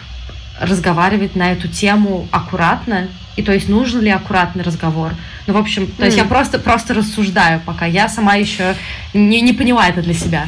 разговаривать 0.61 1.35
на 1.35 1.53
эту 1.53 1.69
тему 1.69 2.29
аккуратно, 2.31 3.09
и 3.37 3.43
то 3.43 3.53
есть 3.53 3.69
нужен 3.69 4.03
ли 4.03 4.11
аккуратный 4.11 4.63
разговор. 4.63 5.15
Ну, 5.47 5.55
в 5.55 5.57
общем, 5.57 5.87
то 5.87 6.03
mm. 6.03 6.07
есть 6.07 6.17
я 6.17 6.25
просто, 6.25 6.59
просто 6.59 6.95
рассуждаю 6.95 7.61
пока, 7.65 7.87
я 7.87 8.09
сама 8.09 8.35
еще 8.37 8.75
не, 9.15 9.41
не 9.41 9.53
поняла 9.53 9.89
это 9.89 10.03
для 10.03 10.15
себя. 10.15 10.47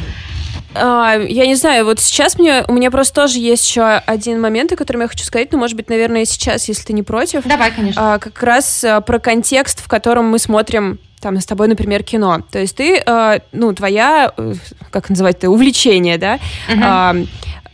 А, 0.75 1.15
я 1.15 1.45
не 1.45 1.55
знаю, 1.55 1.85
вот 1.85 1.99
сейчас 1.99 2.37
мне, 2.39 2.63
у 2.67 2.73
меня 2.73 2.89
просто 2.91 3.13
тоже 3.13 3.39
есть 3.39 3.67
еще 3.67 3.83
один 3.83 4.41
момент, 4.41 4.71
о 4.71 4.75
котором 4.75 5.01
я 5.01 5.07
хочу 5.07 5.23
сказать, 5.23 5.51
но, 5.51 5.57
может 5.57 5.75
быть, 5.75 5.89
наверное, 5.89 6.25
сейчас, 6.25 6.67
если 6.67 6.83
ты 6.83 6.93
не 6.93 7.03
против. 7.03 7.43
Давай, 7.45 7.71
конечно. 7.71 8.15
А, 8.15 8.19
как 8.19 8.41
раз 8.41 8.83
а, 8.83 9.01
про 9.01 9.19
контекст, 9.19 9.83
в 9.83 9.87
котором 9.87 10.29
мы 10.29 10.39
смотрим 10.39 10.99
там 11.21 11.39
с 11.39 11.45
тобой, 11.45 11.67
например, 11.67 12.03
кино. 12.03 12.41
То 12.51 12.59
есть 12.59 12.75
ты, 12.75 12.97
э, 12.97 13.39
ну, 13.53 13.73
твоя, 13.73 14.33
э, 14.35 14.55
как 14.91 15.09
называть 15.09 15.37
это, 15.37 15.49
увлечение, 15.49 16.17
да, 16.17 16.37
uh-huh. 16.67 17.27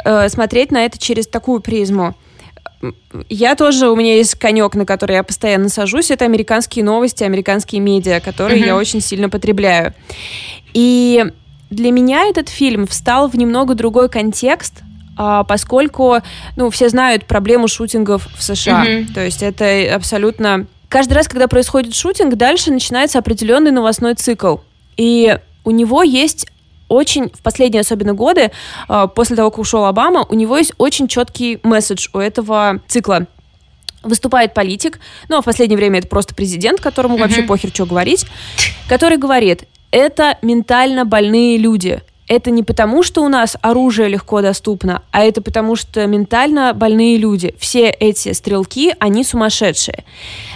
э, 0.06 0.26
э, 0.26 0.30
смотреть 0.30 0.72
на 0.72 0.86
это 0.86 1.00
через 1.00 1.26
такую 1.26 1.60
призму. 1.60 2.16
Я 3.28 3.56
тоже, 3.56 3.90
у 3.90 3.96
меня 3.96 4.16
есть 4.16 4.36
конек, 4.36 4.76
на 4.76 4.86
который 4.86 5.18
я 5.18 5.24
постоянно 5.24 5.70
сажусь, 5.70 6.12
это 6.12 6.26
американские 6.26 6.86
новости, 6.86 7.24
американские 7.24 7.82
медиа, 7.82 8.22
которые 8.22 8.62
я 8.62 8.78
очень 8.78 9.02
сильно 9.02 9.30
потребляю. 9.30 9.94
И 10.74 11.26
для 11.70 11.92
меня 11.92 12.26
этот 12.28 12.50
фильм 12.50 12.88
встал 12.88 13.28
в 13.28 13.36
немного 13.36 13.76
другой 13.76 14.10
контекст, 14.10 14.82
а, 15.18 15.44
поскольку, 15.44 16.20
ну, 16.56 16.70
все 16.70 16.88
знают 16.88 17.26
проблему 17.26 17.68
шутингов 17.68 18.28
в 18.38 18.42
США. 18.42 18.86
Mm-hmm. 18.86 19.14
То 19.14 19.26
есть 19.26 19.44
это 19.44 19.94
абсолютно... 19.94 20.66
Каждый 20.88 21.14
раз, 21.14 21.28
когда 21.28 21.48
происходит 21.48 21.94
шутинг, 21.94 22.36
дальше 22.36 22.72
начинается 22.72 23.20
определенный 23.20 23.72
новостной 23.72 24.16
цикл. 24.16 24.58
И 24.98 25.38
у 25.66 25.72
него 25.72 26.02
есть 26.02 26.48
очень, 26.90 27.30
в 27.30 27.42
последние 27.42 27.82
особенно 27.82 28.14
годы, 28.14 28.52
а, 28.88 29.08
после 29.08 29.36
того, 29.36 29.52
как 29.52 29.60
ушел 29.60 29.86
Обама, 29.86 30.26
у 30.28 30.36
него 30.36 30.58
есть 30.58 30.74
очень 30.78 31.08
четкий 31.08 31.60
месседж 31.64 32.10
у 32.14 32.20
этого 32.20 32.82
цикла 32.88 33.28
выступает 34.04 34.54
политик, 34.54 35.00
ну 35.28 35.38
а 35.38 35.42
в 35.42 35.46
последнее 35.46 35.78
время 35.78 36.00
это 36.00 36.08
просто 36.08 36.34
президент, 36.34 36.80
которому 36.80 37.18
mm-hmm. 37.18 37.22
вообще 37.22 37.44
похер, 37.44 37.70
что 37.70 37.86
говорить, 37.86 38.26
который 38.88 39.18
говорит, 39.18 39.66
это 39.92 40.38
ментально 40.42 41.06
больные 41.06 41.58
люди. 41.58 42.02
Это 42.28 42.52
не 42.52 42.62
потому, 42.62 43.02
что 43.02 43.24
у 43.24 43.28
нас 43.28 43.58
оружие 43.60 44.08
легко 44.08 44.42
доступно, 44.42 45.02
а 45.10 45.24
это 45.24 45.42
потому, 45.42 45.76
что 45.76 46.06
ментально 46.06 46.74
больные 46.76 47.18
люди. 47.18 47.56
Все 47.58 47.90
эти 47.90 48.34
стрелки, 48.34 48.94
они 49.00 49.24
сумасшедшие. 49.24 50.04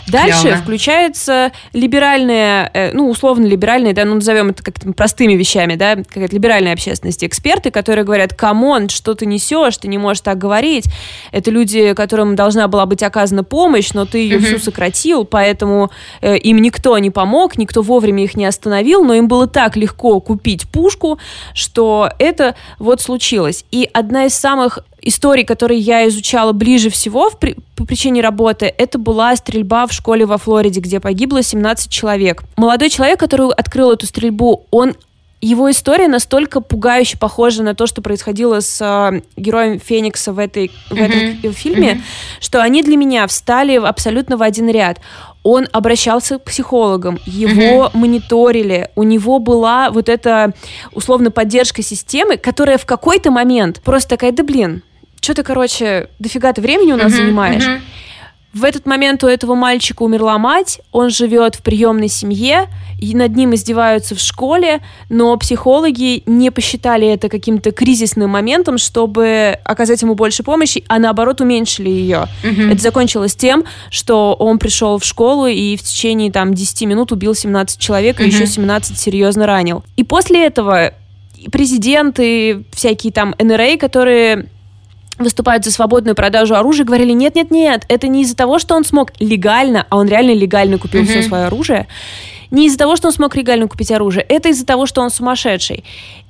Дальше 0.07 0.41
Клево. 0.41 0.57
включается 0.57 1.51
либеральные, 1.71 2.69
э, 2.73 2.91
ну, 2.93 3.09
условно 3.09 3.45
либеральные, 3.45 3.93
да, 3.93 4.03
ну, 4.05 4.15
назовем 4.15 4.49
это 4.49 4.61
как-то 4.63 4.91
простыми 4.93 5.33
вещами, 5.33 5.75
да, 5.75 5.95
какая-то 5.95 6.33
либеральная 6.35 6.73
общественность, 6.73 7.23
эксперты, 7.23 7.71
которые 7.71 8.03
говорят, 8.03 8.33
come 8.33 8.65
on, 8.65 8.89
что 8.89 9.15
ты 9.15 9.25
несешь, 9.25 9.77
ты 9.77 9.87
не 9.87 9.97
можешь 9.97 10.21
так 10.21 10.37
говорить. 10.37 10.85
Это 11.31 11.51
люди, 11.51 11.93
которым 11.93 12.35
должна 12.35 12.67
была 12.67 12.85
быть 12.85 13.01
оказана 13.01 13.43
помощь, 13.43 13.91
но 13.93 14.05
ты 14.05 14.17
ее 14.19 14.39
всю 14.39 14.59
сократил, 14.59 15.25
поэтому 15.25 15.89
э, 16.21 16.37
им 16.37 16.57
никто 16.57 16.97
не 16.97 17.09
помог, 17.09 17.57
никто 17.57 17.81
вовремя 17.81 18.23
их 18.23 18.35
не 18.35 18.45
остановил, 18.45 19.03
но 19.03 19.13
им 19.13 19.27
было 19.27 19.47
так 19.47 19.77
легко 19.77 20.19
купить 20.19 20.67
пушку, 20.69 21.19
что 21.53 22.11
это 22.19 22.55
вот 22.79 23.01
случилось. 23.01 23.65
И 23.71 23.89
одна 23.93 24.25
из 24.25 24.33
самых 24.33 24.79
историй, 25.03 25.45
которые 25.45 25.79
я 25.79 26.07
изучала 26.07 26.51
ближе 26.53 26.89
всего 26.89 27.29
в, 27.29 27.37
по 27.37 27.85
причине 27.85 28.21
работы, 28.21 28.73
это 28.77 28.97
была 28.97 29.35
стрельба 29.35 29.87
в 29.87 29.93
школе 29.93 30.25
во 30.25 30.37
Флориде, 30.37 30.79
где 30.79 30.99
погибло 30.99 31.43
17 31.43 31.91
человек. 31.91 32.43
Молодой 32.57 32.89
человек, 32.89 33.19
который 33.19 33.49
открыл 33.49 33.91
эту 33.91 34.05
стрельбу, 34.05 34.65
он 34.71 34.95
его 35.41 35.69
история 35.69 36.07
настолько 36.07 36.61
пугающе 36.61 37.17
похожа 37.17 37.63
на 37.63 37.75
то, 37.75 37.85
что 37.85 38.01
происходило 38.01 38.61
с 38.61 38.79
э, 38.81 39.21
героем 39.35 39.77
Феникса 39.77 40.31
в, 40.31 40.39
этой, 40.39 40.71
в 40.89 40.93
mm-hmm. 40.93 41.41
этом 41.41 41.53
фильме, 41.53 41.91
mm-hmm. 41.91 42.01
что 42.39 42.63
они 42.63 42.81
для 42.81 42.95
меня 42.95 43.27
встали 43.27 43.75
абсолютно 43.75 44.37
в 44.37 44.41
один 44.41 44.69
ряд 44.69 44.99
он 45.43 45.67
обращался 45.73 46.39
к 46.39 46.45
психологам, 46.45 47.19
его 47.25 47.85
mm-hmm. 47.85 47.97
мониторили, 47.97 48.89
у 48.95 49.03
него 49.03 49.39
была 49.39 49.91
вот 49.91 50.09
эта 50.09 50.53
условно 50.93 51.31
поддержка 51.31 51.83
системы, 51.83 52.37
которая 52.37 52.77
в 52.77 52.85
какой-то 52.85 53.29
момент 53.29 53.81
просто 53.81 54.11
такая, 54.11 54.31
да 54.31 54.43
блин, 54.43 54.83
что 55.23 55.33
ты, 55.33 55.43
короче, 55.43 56.09
дофига 56.19 56.53
ты 56.53 56.61
времени 56.61 56.91
у 56.91 56.97
нас 56.97 57.11
mm-hmm. 57.11 57.15
занимаешь. 57.15 57.63
Mm-hmm. 57.63 57.81
В 58.53 58.63
этот 58.65 58.85
момент 58.85 59.23
у 59.23 59.27
этого 59.27 59.55
мальчика 59.55 60.03
умерла 60.03 60.37
мать, 60.37 60.79
он 60.91 61.09
живет 61.09 61.55
в 61.55 61.63
приемной 61.63 62.07
семье, 62.07 62.67
и 62.99 63.15
над 63.15 63.35
ним 63.35 63.55
издеваются 63.55 64.13
в 64.13 64.19
школе, 64.19 64.81
но 65.09 65.35
психологи 65.37 66.21
не 66.27 66.51
посчитали 66.51 67.07
это 67.07 67.29
каким-то 67.29 67.71
кризисным 67.71 68.29
моментом, 68.29 68.77
чтобы 68.77 69.57
оказать 69.63 70.03
ему 70.03 70.13
больше 70.13 70.43
помощи, 70.43 70.83
а 70.87 70.99
наоборот 70.99 71.41
уменьшили 71.41 71.89
ее. 71.89 72.27
Mm-hmm. 72.43 72.73
Это 72.73 72.81
закончилось 72.81 73.35
тем, 73.35 73.63
что 73.89 74.35
он 74.35 74.59
пришел 74.59 74.99
в 74.99 75.03
школу 75.03 75.47
и 75.47 75.75
в 75.75 75.81
течение 75.81 76.31
там 76.31 76.53
10 76.53 76.83
минут 76.83 77.11
убил 77.11 77.33
17 77.33 77.79
человек, 77.79 78.19
mm-hmm. 78.19 78.25
и 78.25 78.27
еще 78.27 78.45
17 78.45 78.99
серьезно 78.99 79.47
ранил. 79.47 79.83
И 79.97 80.03
после 80.03 80.45
этого 80.45 80.93
президенты, 81.51 82.63
всякие 82.71 83.11
там 83.11 83.35
НРА, 83.39 83.77
которые 83.77 84.47
выступают 85.17 85.65
за 85.65 85.71
свободную 85.71 86.15
продажу 86.15 86.55
оружия, 86.55 86.85
говорили, 86.85 87.11
нет-нет-нет, 87.11 87.85
это 87.87 88.07
не 88.07 88.23
из-за 88.23 88.35
того, 88.35 88.59
что 88.59 88.75
он 88.75 88.83
смог 88.83 89.11
легально, 89.19 89.85
а 89.89 89.97
он 89.97 90.07
реально 90.07 90.33
легально 90.33 90.77
купил 90.77 91.03
mm-hmm. 91.03 91.05
все 91.05 91.23
свое 91.23 91.45
оружие, 91.45 91.87
не 92.51 92.67
из-за 92.67 92.77
того, 92.77 92.95
что 92.95 93.07
он 93.07 93.13
смог 93.13 93.35
легально 93.35 93.67
купить 93.67 93.91
оружие, 93.91 94.23
это 94.27 94.49
из-за 94.49 94.65
того, 94.65 94.85
что 94.85 95.01
он 95.01 95.09
сумасшедший. 95.09 95.83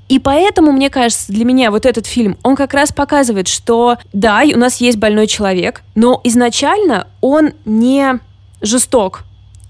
И 0.10 0.20
поэтому, 0.20 0.72
мне 0.72 0.90
кажется, 0.90 1.32
для 1.32 1.46
меня 1.46 1.72
вот 1.72 1.86
этот 1.86 2.06
фильм, 2.06 2.38
он 2.44 2.56
как 2.56 2.74
раз 2.74 2.92
показывает, 2.92 3.48
что 3.48 3.98
да, 4.12 4.44
у 4.54 4.58
нас 4.58 4.82
есть 4.82 4.98
больной 4.98 5.28
человек, 5.28 5.82
но 5.96 6.20
изначально 6.24 7.08
он 7.22 7.54
не 7.66 8.20
жесток. 8.62 9.24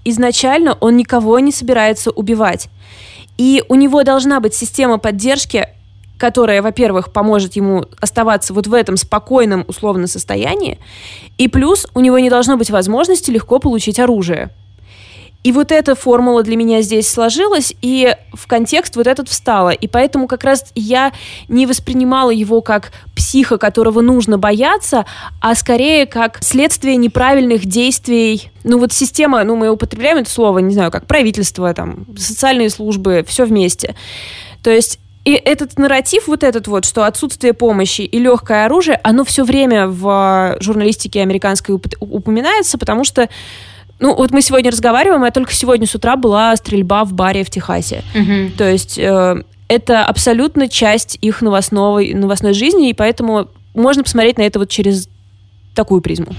Изначально 0.04 0.76
он 0.80 0.96
никого 0.96 1.38
не 1.38 1.50
собирается 1.50 2.10
убивать. 2.10 2.68
И 3.38 3.62
у 3.68 3.74
него 3.74 4.02
должна 4.02 4.40
быть 4.40 4.54
система 4.54 4.98
поддержки 4.98 5.68
которая, 6.24 6.62
во-первых, 6.62 7.12
поможет 7.12 7.54
ему 7.54 7.84
оставаться 8.00 8.54
вот 8.54 8.66
в 8.66 8.72
этом 8.72 8.96
спокойном 8.96 9.66
условном 9.68 10.06
состоянии, 10.06 10.78
и 11.36 11.48
плюс 11.48 11.86
у 11.92 12.00
него 12.00 12.18
не 12.18 12.30
должно 12.30 12.56
быть 12.56 12.70
возможности 12.70 13.30
легко 13.30 13.58
получить 13.58 14.00
оружие. 14.00 14.48
И 15.42 15.52
вот 15.52 15.70
эта 15.70 15.94
формула 15.94 16.42
для 16.42 16.56
меня 16.56 16.80
здесь 16.80 17.10
сложилась, 17.10 17.74
и 17.82 18.16
в 18.32 18.46
контекст 18.46 18.96
вот 18.96 19.06
этот 19.06 19.28
встала. 19.28 19.68
И 19.68 19.86
поэтому 19.86 20.26
как 20.26 20.44
раз 20.44 20.72
я 20.74 21.12
не 21.48 21.66
воспринимала 21.66 22.30
его 22.30 22.62
как 22.62 22.92
психа, 23.14 23.58
которого 23.58 24.00
нужно 24.00 24.38
бояться, 24.38 25.04
а 25.42 25.54
скорее 25.54 26.06
как 26.06 26.42
следствие 26.42 26.96
неправильных 26.96 27.66
действий. 27.66 28.50
Ну 28.62 28.78
вот 28.78 28.94
система, 28.94 29.44
ну 29.44 29.56
мы 29.56 29.68
употребляем 29.68 30.16
это 30.16 30.30
слово, 30.30 30.60
не 30.60 30.72
знаю, 30.72 30.90
как 30.90 31.06
правительство, 31.06 31.74
там, 31.74 32.06
социальные 32.16 32.70
службы, 32.70 33.22
все 33.28 33.44
вместе. 33.44 33.94
То 34.62 34.70
есть 34.70 34.98
и 35.24 35.32
этот 35.32 35.78
нарратив, 35.78 36.26
вот 36.26 36.42
этот 36.42 36.68
вот, 36.68 36.84
что 36.84 37.06
отсутствие 37.06 37.54
помощи 37.54 38.02
и 38.02 38.18
легкое 38.18 38.66
оружие, 38.66 39.00
оно 39.02 39.24
все 39.24 39.44
время 39.44 39.88
в 39.88 40.56
журналистике 40.60 41.22
американской 41.22 41.74
упоминается, 42.00 42.76
потому 42.76 43.04
что 43.04 43.28
ну, 44.00 44.14
вот 44.14 44.32
мы 44.32 44.42
сегодня 44.42 44.70
разговариваем, 44.70 45.22
а 45.24 45.30
только 45.30 45.54
сегодня 45.54 45.86
с 45.86 45.94
утра 45.94 46.16
была 46.16 46.54
стрельба 46.56 47.04
в 47.04 47.14
баре 47.14 47.42
в 47.44 47.50
Техасе. 47.50 48.02
Угу. 48.14 48.56
То 48.58 48.70
есть 48.70 48.98
э, 48.98 49.42
это 49.68 50.04
абсолютно 50.04 50.68
часть 50.68 51.16
их 51.20 51.40
новостной, 51.40 52.12
новостной 52.12 52.52
жизни, 52.52 52.90
и 52.90 52.94
поэтому 52.94 53.48
можно 53.72 54.02
посмотреть 54.02 54.36
на 54.36 54.42
это 54.42 54.58
вот 54.58 54.68
через 54.68 55.08
такую 55.74 56.00
призму. 56.00 56.34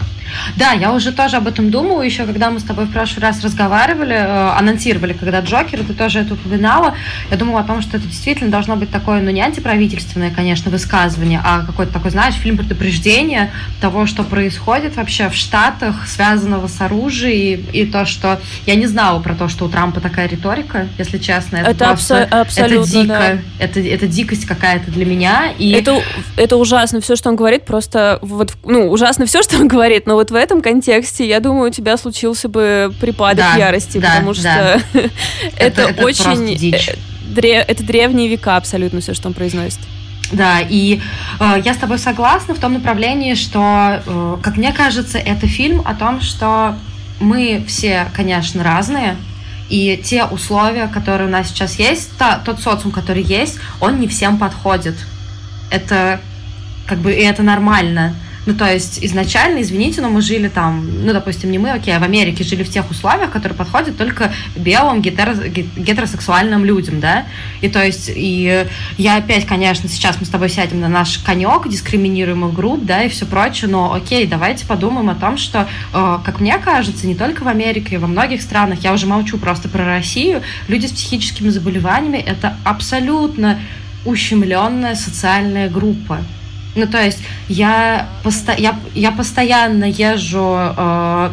Да, 0.55 0.71
я 0.71 0.93
уже 0.93 1.11
тоже 1.11 1.37
об 1.37 1.47
этом 1.47 1.69
думала, 1.69 2.01
еще 2.01 2.25
когда 2.25 2.49
мы 2.49 2.59
с 2.59 2.63
тобой 2.63 2.85
в 2.85 2.91
прошлый 2.91 3.21
раз 3.21 3.43
разговаривали, 3.43 4.15
э, 4.15 4.49
анонсировали, 4.57 5.13
когда 5.13 5.41
Джокер, 5.41 5.83
ты 5.83 5.93
тоже 5.93 6.19
это 6.19 6.33
упоминала, 6.33 6.95
я 7.29 7.37
думала 7.37 7.59
о 7.59 7.63
том, 7.63 7.81
что 7.81 7.97
это 7.97 8.07
действительно 8.07 8.49
должно 8.49 8.75
быть 8.75 8.89
такое, 8.89 9.21
ну, 9.21 9.29
не 9.31 9.41
антиправительственное, 9.41 10.31
конечно, 10.31 10.71
высказывание, 10.71 11.41
а 11.43 11.65
какой-то 11.65 11.93
такой, 11.93 12.11
знаешь, 12.11 12.35
фильм 12.35 12.57
предупреждения 12.57 13.51
того, 13.81 14.05
что 14.05 14.23
происходит 14.23 14.95
вообще 14.95 15.29
в 15.29 15.35
Штатах, 15.35 16.07
связанного 16.07 16.67
с 16.67 16.81
оружием, 16.81 17.35
и, 17.35 17.81
и 17.81 17.85
то, 17.85 18.05
что 18.05 18.39
я 18.65 18.75
не 18.75 18.87
знала 18.87 19.19
про 19.19 19.35
то, 19.35 19.49
что 19.49 19.65
у 19.65 19.69
Трампа 19.69 19.99
такая 19.99 20.27
риторика, 20.27 20.87
если 20.97 21.17
честно. 21.17 21.57
Это, 21.57 21.71
это 21.71 21.85
просто, 21.85 22.23
абсо- 22.23 22.41
абсолютно, 22.41 22.81
это 22.81 22.91
дико, 22.91 23.07
да. 23.07 23.37
это, 23.59 23.79
это 23.79 24.07
дикость 24.07 24.45
какая-то 24.45 24.91
для 24.91 25.05
меня. 25.05 25.53
И... 25.57 25.71
Это, 25.71 26.01
это 26.37 26.57
ужасно, 26.57 27.01
все, 27.01 27.15
что 27.15 27.29
он 27.29 27.35
говорит, 27.35 27.65
просто 27.65 28.19
вот, 28.21 28.53
ну, 28.63 28.89
ужасно 28.89 29.24
все, 29.25 29.41
что 29.41 29.57
он 29.57 29.67
говорит, 29.67 30.05
но 30.05 30.15
вот 30.15 30.31
в 30.31 30.35
этом 30.35 30.61
контексте, 30.61 31.27
я 31.27 31.39
думаю, 31.39 31.69
у 31.69 31.73
тебя 31.73 31.97
случился 31.97 32.49
бы 32.49 32.93
припадок 32.99 33.37
да, 33.37 33.55
ярости, 33.55 33.97
да, 33.97 34.09
потому 34.09 34.33
что 34.33 34.43
да. 34.43 34.79
это, 35.57 35.81
это 35.83 36.03
очень... 36.03 36.53
Э, 37.35 37.47
это 37.67 37.83
древние 37.83 38.27
века 38.27 38.57
абсолютно 38.57 39.01
все, 39.01 39.13
что 39.13 39.27
он 39.27 39.33
произносит. 39.33 39.79
Да, 40.31 40.59
и 40.59 41.01
э, 41.39 41.61
я 41.63 41.73
с 41.73 41.77
тобой 41.77 41.99
согласна 41.99 42.55
в 42.55 42.59
том 42.59 42.73
направлении, 42.73 43.35
что, 43.35 44.01
э, 44.05 44.37
как 44.41 44.57
мне 44.57 44.73
кажется, 44.73 45.17
это 45.17 45.47
фильм 45.47 45.81
о 45.85 45.93
том, 45.95 46.21
что 46.21 46.75
мы 47.19 47.63
все, 47.67 48.07
конечно, 48.15 48.63
разные, 48.63 49.17
и 49.69 49.99
те 50.03 50.25
условия, 50.25 50.87
которые 50.87 51.27
у 51.27 51.31
нас 51.31 51.49
сейчас 51.49 51.79
есть, 51.79 52.11
та, 52.17 52.37
тот 52.37 52.59
социум, 52.59 52.91
который 52.91 53.23
есть, 53.23 53.57
он 53.79 53.99
не 53.99 54.07
всем 54.07 54.37
подходит. 54.37 54.95
Это 55.71 56.19
как 56.85 56.99
бы 56.99 57.11
и 57.11 57.21
это 57.21 57.41
нормально 57.41 58.15
Ну, 58.45 58.53
то 58.53 58.71
есть 58.71 59.03
изначально, 59.03 59.61
извините, 59.61 60.01
но 60.01 60.09
мы 60.09 60.21
жили 60.21 60.49
там, 60.49 60.85
ну, 61.03 61.13
допустим, 61.13 61.49
не 61.51 61.57
мы, 61.57 61.71
окей, 61.71 61.95
а 61.95 61.99
в 61.99 62.03
Америке 62.03 62.43
жили 62.43 62.63
в 62.63 62.69
тех 62.69 62.89
условиях, 62.91 63.31
которые 63.31 63.57
подходят 63.57 63.97
только 63.97 64.31
белым 64.55 65.01
гетеросексуальным 65.01 66.63
людям, 66.63 66.99
да, 66.99 67.25
и 67.61 67.69
то 67.69 67.83
есть, 67.83 68.11
и 68.13 68.65
я 68.97 69.17
опять, 69.17 69.45
конечно, 69.45 69.89
сейчас 69.89 70.17
мы 70.19 70.27
с 70.27 70.29
тобой 70.29 70.49
сядем 70.49 70.79
на 70.79 70.87
наш 70.87 71.17
конек 71.17 71.67
дискриминируемых 71.67 72.53
групп, 72.53 72.85
да, 72.85 73.03
и 73.03 73.09
все 73.09 73.25
прочее, 73.25 73.69
но 73.69 73.93
окей, 73.93 74.27
давайте 74.27 74.65
подумаем 74.65 75.09
о 75.09 75.15
том, 75.15 75.37
что, 75.37 75.67
э, 75.93 76.19
как 76.23 76.39
мне 76.39 76.57
кажется, 76.59 77.07
не 77.07 77.15
только 77.15 77.43
в 77.43 77.47
Америке, 77.47 77.97
во 77.97 78.07
многих 78.07 78.41
странах, 78.43 78.79
я 78.83 78.93
уже 78.93 79.07
молчу 79.07 79.39
просто 79.39 79.69
про 79.69 79.85
Россию, 79.85 80.43
люди 80.67 80.85
с 80.85 80.91
психическими 80.91 81.49
заболеваниями– 81.49 82.17
это 82.25 82.57
абсолютно 82.63 83.59
ущемленная 84.05 84.95
социальная 84.95 85.69
группа. 85.69 86.19
Ну, 86.75 86.87
то 86.87 87.03
есть 87.03 87.19
я, 87.47 88.07
посто... 88.23 88.53
я, 88.57 88.77
я 88.93 89.11
постоянно 89.11 89.85
езжу 89.85 90.55
э, 90.57 91.31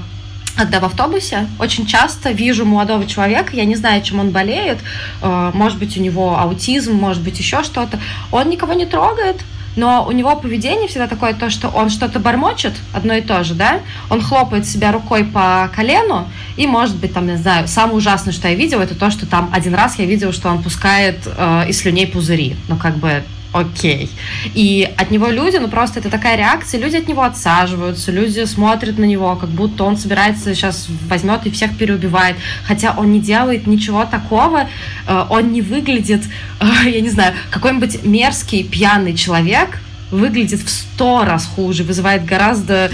когда 0.56 0.80
в 0.80 0.84
автобусе. 0.84 1.46
Очень 1.58 1.86
часто 1.86 2.30
вижу 2.30 2.64
молодого 2.64 3.06
человека, 3.06 3.56
я 3.56 3.64
не 3.64 3.76
знаю, 3.76 4.02
чем 4.02 4.20
он 4.20 4.30
болеет, 4.30 4.78
э, 5.20 5.50
может 5.54 5.78
быть, 5.78 5.96
у 5.96 6.00
него 6.00 6.38
аутизм, 6.38 6.92
может 6.92 7.22
быть, 7.22 7.38
еще 7.38 7.62
что-то. 7.62 7.98
Он 8.30 8.48
никого 8.48 8.74
не 8.74 8.86
трогает, 8.86 9.36
но 9.76 10.04
у 10.06 10.12
него 10.12 10.36
поведение 10.36 10.88
всегда 10.88 11.06
такое, 11.06 11.32
то, 11.32 11.48
что 11.50 11.68
он 11.68 11.88
что-то 11.88 12.20
бормочет, 12.20 12.74
одно 12.92 13.14
и 13.14 13.22
то 13.22 13.42
же, 13.42 13.54
да, 13.54 13.80
он 14.10 14.20
хлопает 14.20 14.66
себя 14.66 14.92
рукой 14.92 15.24
по 15.24 15.70
колену, 15.74 16.28
и, 16.56 16.66
может 16.66 16.96
быть, 16.96 17.14
там, 17.14 17.26
не 17.26 17.36
знаю, 17.36 17.66
самое 17.66 17.96
ужасное, 17.96 18.32
что 18.32 18.48
я 18.48 18.54
видела, 18.54 18.82
это 18.82 18.94
то, 18.94 19.10
что 19.10 19.26
там 19.26 19.50
один 19.52 19.74
раз 19.74 19.98
я 19.98 20.04
видела, 20.04 20.32
что 20.32 20.50
он 20.50 20.62
пускает 20.62 21.20
э, 21.26 21.64
из 21.68 21.78
слюней 21.78 22.06
пузыри, 22.06 22.56
ну, 22.68 22.76
как 22.76 22.96
бы 22.96 23.22
окей. 23.52 24.10
И 24.54 24.88
от 24.96 25.10
него 25.10 25.28
люди, 25.28 25.56
ну 25.56 25.68
просто 25.68 26.00
это 26.00 26.10
такая 26.10 26.36
реакция, 26.36 26.80
люди 26.80 26.96
от 26.96 27.08
него 27.08 27.22
отсаживаются, 27.22 28.10
люди 28.10 28.44
смотрят 28.44 28.98
на 28.98 29.04
него, 29.04 29.36
как 29.36 29.50
будто 29.50 29.84
он 29.84 29.96
собирается 29.96 30.54
сейчас 30.54 30.88
возьмет 31.08 31.46
и 31.46 31.50
всех 31.50 31.76
переубивает, 31.76 32.36
хотя 32.64 32.94
он 32.96 33.12
не 33.12 33.20
делает 33.20 33.66
ничего 33.66 34.04
такого, 34.04 34.68
э, 35.06 35.24
он 35.30 35.52
не 35.52 35.62
выглядит, 35.62 36.22
э, 36.60 36.88
я 36.88 37.00
не 37.00 37.10
знаю, 37.10 37.34
какой-нибудь 37.50 38.04
мерзкий 38.04 38.64
пьяный 38.64 39.14
человек, 39.14 39.78
выглядит 40.12 40.60
в 40.60 40.68
сто 40.68 41.24
раз 41.24 41.46
хуже, 41.46 41.82
вызывает 41.82 42.24
гораздо 42.24 42.90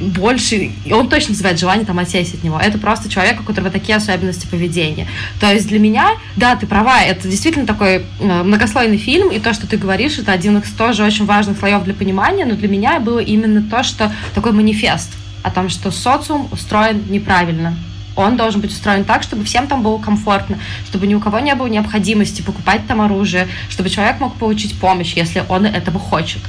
больше, 0.00 0.70
и 0.84 0.92
он 0.92 1.08
точно 1.08 1.30
вызывает 1.30 1.58
желание 1.58 1.86
там 1.86 1.98
отсесть 1.98 2.34
от 2.34 2.44
него. 2.44 2.60
Это 2.60 2.78
просто 2.78 3.08
человек, 3.08 3.40
у 3.40 3.42
которого 3.42 3.70
такие 3.70 3.96
особенности 3.96 4.46
поведения. 4.46 5.08
То 5.40 5.52
есть 5.52 5.66
для 5.68 5.78
меня, 5.78 6.10
да, 6.36 6.54
ты 6.56 6.66
права, 6.66 7.02
это 7.02 7.26
действительно 7.26 7.66
такой 7.66 8.04
э, 8.20 8.42
многослойный 8.42 8.98
фильм, 8.98 9.30
и 9.30 9.40
то, 9.40 9.54
что 9.54 9.66
ты 9.66 9.76
говоришь, 9.76 10.18
это 10.18 10.32
один 10.32 10.58
из 10.58 10.70
тоже 10.70 11.02
очень 11.02 11.24
важных 11.24 11.58
слоев 11.58 11.82
для 11.84 11.94
понимания, 11.94 12.44
но 12.44 12.54
для 12.54 12.68
меня 12.68 13.00
было 13.00 13.18
именно 13.18 13.62
то, 13.62 13.82
что 13.82 14.12
такой 14.34 14.52
манифест 14.52 15.10
о 15.42 15.50
том, 15.50 15.68
что 15.70 15.90
социум 15.90 16.48
устроен 16.52 17.02
неправильно, 17.08 17.74
он 18.20 18.36
должен 18.36 18.60
быть 18.60 18.72
устроен 18.72 19.04
так, 19.04 19.22
чтобы 19.22 19.44
всем 19.44 19.66
там 19.66 19.82
было 19.82 19.98
комфортно, 19.98 20.58
чтобы 20.86 21.06
ни 21.06 21.14
у 21.14 21.20
кого 21.20 21.38
не 21.38 21.54
было 21.54 21.66
необходимости 21.66 22.42
покупать 22.42 22.86
там 22.86 23.00
оружие, 23.00 23.48
чтобы 23.68 23.90
человек 23.90 24.20
мог 24.20 24.34
получить 24.36 24.78
помощь, 24.78 25.14
если 25.14 25.44
он 25.48 25.66
этого 25.66 25.98
хочет. 25.98 26.40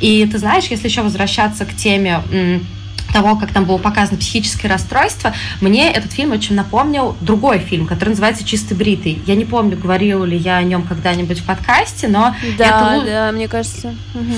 И 0.00 0.26
ты 0.30 0.38
знаешь, 0.38 0.64
если 0.66 0.88
еще 0.88 1.02
возвращаться 1.02 1.64
к 1.64 1.74
теме 1.74 2.20
того, 3.12 3.36
как 3.36 3.52
там 3.52 3.64
было 3.64 3.78
показано 3.78 4.18
психическое 4.18 4.68
расстройство, 4.68 5.32
мне 5.60 5.92
этот 5.92 6.12
фильм 6.12 6.32
очень 6.32 6.56
напомнил 6.56 7.16
другой 7.20 7.60
фильм, 7.60 7.86
который 7.86 8.10
называется 8.10 8.44
«Чистый 8.44 8.74
бритый». 8.74 9.22
Я 9.26 9.36
не 9.36 9.44
помню, 9.44 9.76
говорила 9.76 10.24
ли 10.24 10.36
я 10.36 10.56
о 10.56 10.62
нем 10.62 10.82
когда-нибудь 10.82 11.38
в 11.38 11.44
подкасте, 11.44 12.08
но... 12.08 12.34
Да, 12.58 12.96
это... 12.96 13.06
да, 13.06 13.32
мне 13.32 13.46
кажется. 13.46 13.94
Угу. 14.14 14.34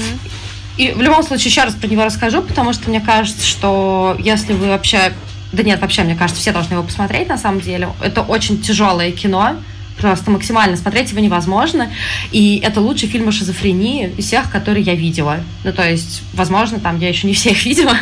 И 0.77 0.93
в 0.93 1.01
любом 1.01 1.23
случае 1.23 1.47
еще 1.47 1.65
раз 1.65 1.75
про 1.75 1.87
него 1.87 2.05
расскажу, 2.05 2.43
потому 2.43 2.75
что 2.75 2.91
мне 2.91 3.01
кажется, 3.01 3.47
что 3.47 4.15
если 4.19 4.53
вы 4.53 4.69
вообще 4.69 5.15
да 5.57 5.63
нет, 5.63 5.81
вообще, 5.81 6.03
мне 6.03 6.15
кажется, 6.15 6.41
все 6.41 6.53
должны 6.53 6.75
его 6.75 6.83
посмотреть, 6.83 7.29
на 7.29 7.39
самом 7.39 7.61
деле. 7.61 7.89
Это 8.03 8.21
очень 8.21 8.61
тяжелое 8.61 9.11
кино, 9.11 9.57
просто 9.99 10.31
максимально 10.31 10.77
смотреть 10.77 11.11
его 11.11 11.21
невозможно. 11.21 11.91
И 12.31 12.61
это 12.63 12.81
лучший 12.81 13.09
фильм 13.09 13.29
о 13.29 13.33
шизофрении 13.33 14.11
из 14.19 14.27
всех, 14.27 14.51
которые 14.51 14.85
я 14.85 14.95
видела. 14.95 15.39
Ну, 15.65 15.73
то 15.73 15.89
есть, 15.89 16.23
возможно, 16.35 16.79
там 16.79 17.01
я 17.01 17.09
еще 17.09 17.27
не 17.27 17.33
всех 17.33 17.65
видела, 17.65 17.97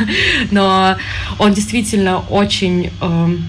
но 0.51 0.97
он 1.39 1.55
действительно 1.55 2.19
очень... 2.29 2.91
Эм, 3.01 3.45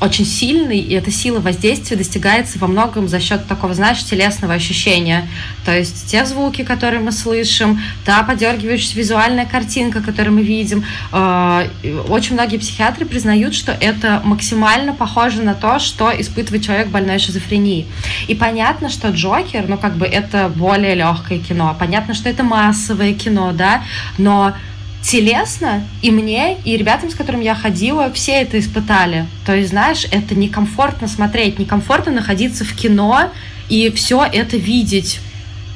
очень 0.00 0.26
сильный, 0.26 0.78
и 0.78 0.94
эта 0.94 1.10
сила 1.10 1.40
воздействия 1.40 1.96
достигается 1.96 2.58
во 2.58 2.66
многом 2.66 3.08
за 3.08 3.20
счет 3.20 3.46
такого, 3.46 3.74
знаешь, 3.74 4.04
телесного 4.04 4.54
ощущения. 4.54 5.28
То 5.64 5.76
есть 5.76 6.06
те 6.06 6.24
звуки, 6.26 6.64
которые 6.64 7.00
мы 7.00 7.12
слышим, 7.12 7.80
та 8.04 8.22
подергивающаяся 8.22 8.98
визуальная 8.98 9.46
картинка, 9.46 10.02
которую 10.02 10.36
мы 10.36 10.42
видим. 10.42 10.84
А, 11.12 11.66
очень 12.08 12.34
многие 12.34 12.58
психиатры 12.58 13.06
признают, 13.06 13.54
что 13.54 13.72
это 13.72 14.20
максимально 14.24 14.92
похоже 14.92 15.42
на 15.42 15.54
то, 15.54 15.78
что 15.78 16.10
испытывает 16.10 16.64
человек 16.64 16.88
больной 16.88 17.18
шизофренией. 17.18 17.86
И 18.28 18.34
понятно, 18.34 18.90
что 18.90 19.08
Джокер, 19.08 19.68
ну 19.68 19.78
как 19.78 19.96
бы 19.96 20.06
это 20.06 20.50
более 20.54 20.94
легкое 20.94 21.38
кино, 21.38 21.74
понятно, 21.78 22.14
что 22.14 22.28
это 22.28 22.42
массовое 22.42 23.14
кино, 23.14 23.52
да, 23.52 23.82
но 24.18 24.54
телесно 25.06 25.84
и 26.02 26.10
мне, 26.10 26.56
и 26.64 26.76
ребятам, 26.76 27.10
с 27.10 27.14
которыми 27.14 27.44
я 27.44 27.54
ходила, 27.54 28.12
все 28.12 28.32
это 28.32 28.58
испытали. 28.58 29.26
То 29.44 29.54
есть, 29.54 29.70
знаешь, 29.70 30.04
это 30.10 30.34
некомфортно 30.34 31.06
смотреть, 31.06 31.60
некомфортно 31.60 32.10
находиться 32.10 32.64
в 32.64 32.74
кино 32.74 33.30
и 33.68 33.90
все 33.90 34.24
это 34.24 34.56
видеть. 34.56 35.20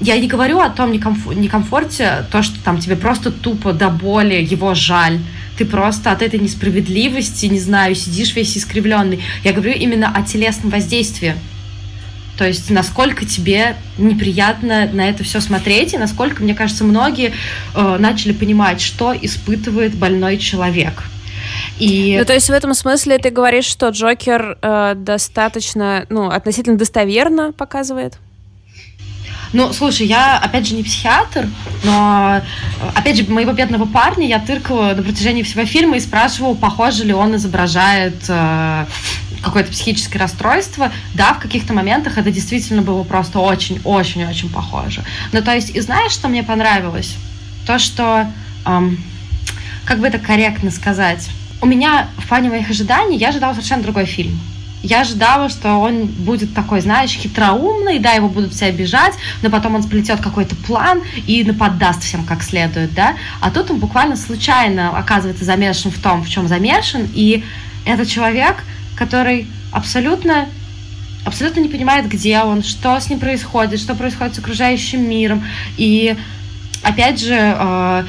Я 0.00 0.18
не 0.18 0.26
говорю 0.26 0.58
о 0.58 0.68
том 0.70 0.90
некомфорте, 0.90 2.24
то, 2.32 2.42
что 2.42 2.58
там 2.64 2.78
тебе 2.78 2.96
просто 2.96 3.30
тупо 3.30 3.72
до 3.72 3.88
боли 3.88 4.34
его 4.34 4.74
жаль. 4.74 5.20
Ты 5.56 5.64
просто 5.64 6.10
от 6.10 6.22
этой 6.22 6.40
несправедливости, 6.40 7.46
не 7.46 7.60
знаю, 7.60 7.94
сидишь 7.94 8.34
весь 8.34 8.56
искривленный. 8.56 9.20
Я 9.44 9.52
говорю 9.52 9.74
именно 9.74 10.08
о 10.08 10.22
телесном 10.22 10.70
воздействии. 10.70 11.36
То 12.40 12.46
есть 12.46 12.70
насколько 12.70 13.26
тебе 13.26 13.76
неприятно 13.98 14.88
на 14.90 15.10
это 15.10 15.22
все 15.24 15.40
смотреть, 15.40 15.92
и 15.92 15.98
насколько, 15.98 16.42
мне 16.42 16.54
кажется, 16.54 16.84
многие 16.84 17.34
э, 17.74 17.96
начали 17.98 18.32
понимать, 18.32 18.80
что 18.80 19.14
испытывает 19.14 19.94
больной 19.94 20.38
человек. 20.38 21.02
И... 21.78 22.16
Ну, 22.18 22.24
то 22.24 22.32
есть 22.32 22.48
в 22.48 22.52
этом 22.54 22.72
смысле 22.72 23.18
ты 23.18 23.28
говоришь, 23.28 23.66
что 23.66 23.90
Джокер 23.90 24.56
э, 24.62 24.94
достаточно, 24.96 26.06
ну, 26.08 26.30
относительно 26.30 26.78
достоверно 26.78 27.52
показывает? 27.52 28.16
Ну, 29.52 29.74
слушай, 29.74 30.06
я, 30.06 30.38
опять 30.38 30.66
же, 30.66 30.76
не 30.76 30.82
психиатр, 30.82 31.46
но, 31.84 32.40
опять 32.94 33.18
же, 33.18 33.30
моего 33.30 33.52
бедного 33.52 33.84
парня 33.84 34.26
я 34.26 34.38
тыркала 34.38 34.94
на 34.94 35.02
протяжении 35.02 35.42
всего 35.42 35.66
фильма 35.66 35.98
и 35.98 36.00
спрашивала, 36.00 36.54
похоже 36.54 37.04
ли 37.04 37.12
он 37.12 37.36
изображает 37.36 38.16
э, 38.28 38.86
какое-то 39.42 39.70
психическое 39.70 40.18
расстройство, 40.18 40.92
да, 41.14 41.34
в 41.34 41.38
каких-то 41.38 41.72
моментах 41.72 42.18
это 42.18 42.30
действительно 42.30 42.82
было 42.82 43.02
просто 43.02 43.38
очень-очень-очень 43.38 44.50
похоже. 44.50 45.02
Ну, 45.32 45.42
то 45.42 45.54
есть, 45.54 45.70
и 45.70 45.80
знаешь, 45.80 46.12
что 46.12 46.28
мне 46.28 46.42
понравилось? 46.42 47.16
То, 47.66 47.78
что, 47.78 48.26
эм, 48.66 48.98
как 49.84 50.00
бы 50.00 50.06
это 50.06 50.18
корректно 50.18 50.70
сказать, 50.70 51.28
у 51.60 51.66
меня 51.66 52.08
в 52.16 52.28
плане 52.28 52.48
моих 52.50 52.70
ожиданий 52.70 53.18
я 53.18 53.28
ожидала 53.28 53.52
совершенно 53.52 53.82
другой 53.82 54.06
фильм. 54.06 54.38
Я 54.82 55.02
ожидала, 55.02 55.50
что 55.50 55.74
он 55.74 56.06
будет 56.06 56.54
такой, 56.54 56.80
знаешь, 56.80 57.10
хитроумный, 57.10 57.98
да, 57.98 58.12
его 58.12 58.30
будут 58.30 58.54
все 58.54 58.66
обижать, 58.66 59.12
но 59.42 59.50
потом 59.50 59.74
он 59.74 59.82
сплетет 59.82 60.20
какой-то 60.20 60.56
план 60.56 61.02
и 61.26 61.44
наподдаст 61.44 62.02
всем 62.02 62.24
как 62.24 62.42
следует, 62.42 62.94
да. 62.94 63.14
А 63.40 63.50
тут 63.50 63.70
он 63.70 63.78
буквально 63.78 64.16
случайно 64.16 64.96
оказывается 64.96 65.44
замешан 65.44 65.90
в 65.90 65.98
том, 65.98 66.22
в 66.22 66.30
чем 66.30 66.48
замешан, 66.48 67.06
и 67.12 67.44
этот 67.84 68.08
человек 68.08 68.64
который 69.00 69.46
абсолютно 69.72 70.46
абсолютно 71.24 71.60
не 71.60 71.68
понимает, 71.68 72.06
где 72.06 72.40
он, 72.40 72.62
что 72.62 73.00
с 73.00 73.08
ним 73.08 73.18
происходит, 73.18 73.80
что 73.80 73.94
происходит 73.94 74.34
с 74.34 74.38
окружающим 74.38 75.08
миром. 75.08 75.42
И 75.76 76.16
опять 76.82 77.20
же, 77.20 77.34
э, 77.34 78.04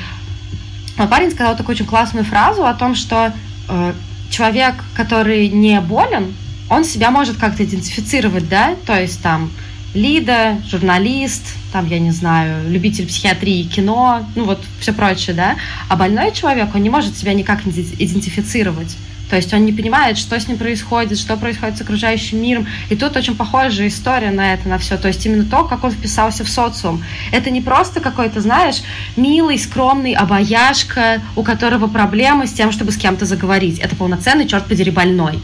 мой 0.98 1.08
парень 1.08 1.32
сказал 1.32 1.56
такую 1.56 1.76
очень 1.76 1.86
классную 1.86 2.26
фразу 2.26 2.66
о 2.66 2.74
том, 2.74 2.96
что 2.96 3.34
э, 3.70 3.94
человек, 4.30 4.76
который 4.94 5.48
не 5.50 5.80
болен, 5.82 6.34
он 6.70 6.84
себя 6.84 7.12
может 7.12 7.38
как-то 7.38 7.64
идентифицировать, 7.64 8.48
да, 8.50 8.76
то 8.86 9.00
есть 9.00 9.22
там 9.22 9.52
Лида, 9.94 10.58
журналист, 10.70 11.56
там, 11.74 11.86
я 11.88 12.00
не 12.00 12.12
знаю, 12.12 12.70
любитель 12.70 13.08
психиатрии, 13.08 13.64
кино, 13.64 14.26
ну 14.36 14.46
вот 14.46 14.62
все 14.80 14.94
прочее, 14.94 15.36
да, 15.36 15.56
а 15.90 15.96
больной 15.96 16.32
человек, 16.34 16.74
он 16.74 16.82
не 16.82 16.90
может 16.90 17.18
себя 17.18 17.34
никак 17.34 17.66
идентифицировать. 17.66 18.96
То 19.32 19.38
есть 19.38 19.54
он 19.54 19.64
не 19.64 19.72
понимает, 19.72 20.18
что 20.18 20.38
с 20.38 20.50
ним 20.50 20.58
происходит, 20.58 21.18
что 21.18 21.38
происходит 21.38 21.78
с 21.78 21.82
окружающим 21.82 22.42
миром. 22.42 22.68
И 22.90 22.98
тут 22.98 23.16
очень 23.16 23.34
похожая 23.34 23.88
история 23.88 24.30
на 24.30 24.54
это, 24.54 24.68
на 24.68 24.78
все. 24.78 24.98
То 24.98 25.08
есть 25.08 25.26
именно 25.26 25.46
то, 25.46 25.64
как 25.64 25.86
он 25.86 25.92
вписался 25.92 26.44
в 26.44 26.50
социум. 26.50 27.02
Это 27.32 27.50
не 27.50 27.62
просто 27.62 28.02
какой-то, 28.02 28.42
знаешь, 28.42 28.84
милый, 29.16 29.58
скромный 29.58 30.12
обаяшка, 30.12 31.22
у 31.38 31.44
которого 31.44 31.88
проблемы 31.88 32.46
с 32.46 32.52
тем, 32.52 32.74
чтобы 32.74 32.92
с 32.92 32.98
кем-то 32.98 33.26
заговорить. 33.26 33.80
Это 33.80 33.96
полноценный, 33.96 34.46
черт 34.50 34.66
подери, 34.66 34.92
больной. 34.92 35.40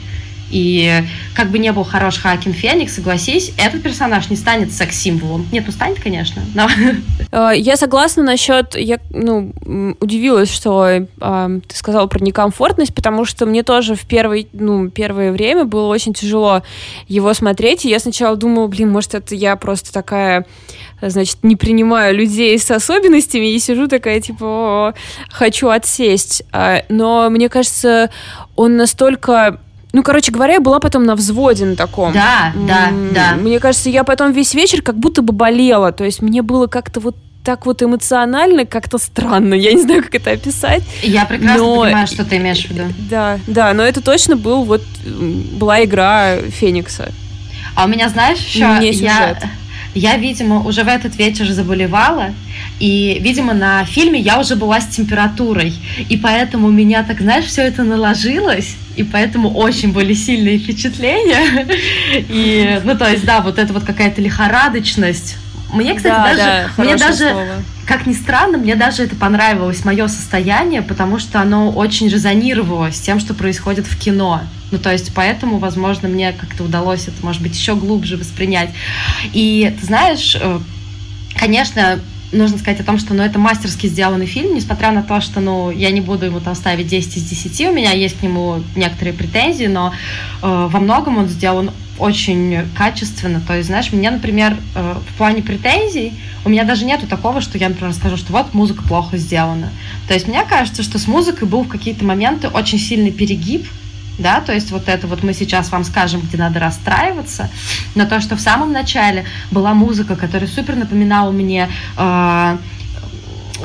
И 0.49 1.03
как 1.35 1.49
бы 1.49 1.59
не 1.59 1.71
был 1.71 1.83
хорош 1.83 2.19
Хакин 2.19 2.53
Феникс, 2.53 2.95
согласись, 2.95 3.51
этот 3.57 3.83
персонаж 3.83 4.29
не 4.29 4.35
станет 4.35 4.71
секс-символом. 4.71 5.45
Нет, 5.51 5.63
ну 5.65 5.71
станет, 5.71 5.99
конечно, 5.99 6.41
но 6.53 6.67
Э, 7.31 7.51
я 7.55 7.75
согласна 7.75 8.23
насчет, 8.23 8.75
я 8.75 8.99
ну, 9.09 9.53
удивилась, 9.99 10.51
что 10.51 10.87
э, 10.87 11.59
ты 11.67 11.75
сказала 11.75 12.07
про 12.07 12.19
некомфортность, 12.19 12.93
потому 12.93 13.25
что 13.25 13.45
мне 13.45 13.63
тоже 13.63 13.95
в 13.95 14.05
первый, 14.05 14.47
ну, 14.53 14.89
первое 14.89 15.31
время 15.31 15.65
было 15.65 15.87
очень 15.87 16.13
тяжело 16.13 16.63
его 17.07 17.33
смотреть, 17.33 17.85
и 17.85 17.89
я 17.89 17.99
сначала 17.99 18.35
думала, 18.35 18.67
блин, 18.67 18.89
может, 18.89 19.15
это 19.15 19.35
я 19.35 19.55
просто 19.55 19.91
такая 19.91 20.45
значит, 21.01 21.37
не 21.43 21.55
принимаю 21.55 22.15
людей 22.15 22.57
с 22.57 22.71
особенностями 22.71 23.53
и 23.53 23.59
сижу 23.59 23.87
такая, 23.87 24.19
типа, 24.19 24.95
хочу 25.29 25.69
отсесть. 25.69 26.41
А, 26.51 26.81
но 26.89 27.29
мне 27.29 27.49
кажется, 27.49 28.09
он 28.55 28.77
настолько 28.77 29.59
ну, 29.97 30.03
короче 30.03 30.31
говоря, 30.31 30.53
я 30.53 30.59
была 30.59 30.79
потом 30.79 31.05
на 31.05 31.15
взводе 31.15 31.65
на 31.65 31.75
таком. 31.75 32.13
Да, 32.13 32.53
да, 32.67 32.91
да. 33.15 33.33
Мне 33.33 33.59
кажется, 33.59 33.89
я 33.89 34.03
потом 34.03 34.31
весь 34.31 34.53
вечер 34.53 34.83
как 34.83 34.95
будто 34.95 35.23
бы 35.23 35.33
болела. 35.33 35.91
То 35.91 36.03
есть 36.03 36.21
мне 36.21 36.43
было 36.43 36.67
как-то 36.67 36.99
вот 36.99 37.15
так 37.43 37.65
вот 37.65 37.81
эмоционально, 37.81 38.67
как-то 38.67 38.99
странно. 38.99 39.55
Я 39.55 39.73
не 39.73 39.81
знаю, 39.81 40.03
как 40.03 40.13
это 40.13 40.29
описать. 40.29 40.83
Я 41.01 41.25
прекрасно 41.25 41.63
но... 41.63 41.81
понимаю, 41.81 42.05
что 42.05 42.23
ты 42.23 42.37
имеешь 42.37 42.63
в 42.67 42.69
виду. 42.69 42.83
Да, 43.09 43.39
да, 43.47 43.73
но 43.73 43.81
это 43.81 44.01
точно 44.01 44.35
был 44.35 44.65
вот 44.65 44.83
была 45.03 45.83
игра 45.83 46.37
Феникса. 46.41 47.11
А 47.73 47.85
у 47.85 47.87
меня, 47.87 48.07
знаешь, 48.09 48.37
еще 48.37 48.77
не 48.79 48.91
я, 48.91 49.35
я, 49.97 50.17
видимо, 50.17 50.63
уже 50.63 50.83
в 50.83 50.87
этот 50.87 51.17
вечер 51.17 51.47
заболевала, 51.51 52.33
и, 52.79 53.19
видимо, 53.21 53.53
на 53.53 53.83
фильме 53.85 54.19
я 54.19 54.39
уже 54.39 54.55
была 54.55 54.79
с 54.79 54.87
температурой, 54.87 55.73
и 56.09 56.17
поэтому 56.17 56.69
меня 56.69 57.03
так, 57.03 57.21
знаешь, 57.21 57.45
все 57.45 57.63
это 57.63 57.83
наложилось, 57.83 58.75
и 58.95 59.03
поэтому 59.03 59.49
очень 59.49 59.93
были 59.93 60.13
сильные 60.13 60.57
впечатления. 60.57 61.67
И, 62.29 62.81
ну, 62.83 62.97
то 62.97 63.07
есть, 63.07 63.25
да, 63.25 63.41
вот 63.41 63.59
это 63.59 63.71
вот 63.71 63.83
какая-то 63.83 64.21
лихорадочность. 64.21 65.37
Мне, 65.73 65.95
кстати, 65.95 66.13
да, 66.13 66.23
даже, 66.23 66.69
да, 66.77 66.83
мне 66.83 66.95
даже, 66.95 67.29
слово. 67.29 67.63
как 67.85 68.05
ни 68.05 68.13
странно, 68.13 68.57
мне 68.57 68.75
даже 68.75 69.03
это 69.03 69.15
понравилось, 69.15 69.83
мое 69.83 70.07
состояние, 70.07 70.81
потому 70.81 71.19
что 71.19 71.41
оно 71.41 71.71
очень 71.71 72.07
резонировало 72.07 72.91
с 72.91 72.99
тем, 72.99 73.19
что 73.19 73.33
происходит 73.33 73.85
в 73.85 73.97
кино. 73.97 74.41
Ну, 74.71 74.77
то 74.77 74.91
есть, 74.91 75.13
поэтому, 75.13 75.57
возможно, 75.59 76.07
мне 76.07 76.33
как-то 76.33 76.63
удалось 76.63 77.07
это, 77.07 77.25
может 77.25 77.41
быть, 77.41 77.55
еще 77.55 77.75
глубже 77.75 78.17
воспринять. 78.17 78.69
И, 79.33 79.73
ты 79.79 79.85
знаешь, 79.85 80.37
э, 80.39 80.59
конечно, 81.37 81.99
нужно 82.31 82.57
сказать 82.57 82.79
о 82.81 82.83
том, 82.83 82.97
что 82.97 83.13
ну, 83.13 83.23
это 83.23 83.39
мастерски 83.39 83.87
сделанный 83.87 84.25
фильм, 84.25 84.53
несмотря 84.53 84.91
на 84.91 85.03
то, 85.03 85.21
что 85.21 85.39
ну, 85.39 85.71
я 85.71 85.91
не 85.91 86.01
буду 86.01 86.25
ему 86.25 86.39
там 86.39 86.55
ставить 86.55 86.87
10 86.87 87.17
из 87.17 87.23
10, 87.23 87.67
у 87.67 87.73
меня 87.73 87.91
есть 87.91 88.19
к 88.19 88.23
нему 88.23 88.61
некоторые 88.75 89.13
претензии, 89.13 89.67
но 89.67 89.93
э, 90.41 90.67
во 90.69 90.79
многом 90.79 91.17
он 91.17 91.27
сделан 91.27 91.71
очень 91.99 92.69
качественно. 92.75 93.41
То 93.41 93.55
есть, 93.55 93.67
знаешь, 93.67 93.91
мне, 93.91 94.11
например, 94.11 94.57
э, 94.75 94.95
в 95.07 95.17
плане 95.17 95.41
претензий, 95.41 96.13
у 96.45 96.49
меня 96.49 96.63
даже 96.63 96.85
нету 96.85 97.07
такого, 97.07 97.41
что 97.41 97.57
я, 97.57 97.69
например, 97.69 97.93
скажу, 97.93 98.17
что 98.17 98.31
вот 98.31 98.53
музыка 98.53 98.83
плохо 98.83 99.17
сделана. 99.17 99.69
То 100.07 100.13
есть, 100.13 100.27
мне 100.27 100.43
кажется, 100.43 100.83
что 100.83 100.99
с 100.99 101.07
музыкой 101.07 101.47
был 101.47 101.63
в 101.63 101.67
какие-то 101.67 102.05
моменты 102.05 102.47
очень 102.47 102.79
сильный 102.79 103.11
перегиб, 103.11 103.67
да, 104.17 104.41
то 104.41 104.53
есть 104.53 104.71
вот 104.71 104.89
это 104.89 105.05
вот 105.05 105.23
мы 105.23 105.33
сейчас 105.33 105.71
вам 105.71 105.83
скажем, 105.83 106.21
где 106.21 106.37
надо 106.37 106.59
расстраиваться, 106.59 107.49
но 107.93 108.05
то, 108.05 108.19
что 108.19 108.35
в 108.35 108.41
самом 108.41 108.71
начале 108.71 109.25
была 109.51 109.73
музыка, 109.73 110.15
которая 110.15 110.49
супер 110.49 110.75
напоминала 110.75 111.31
мне 111.31 111.69
э, 111.97 112.57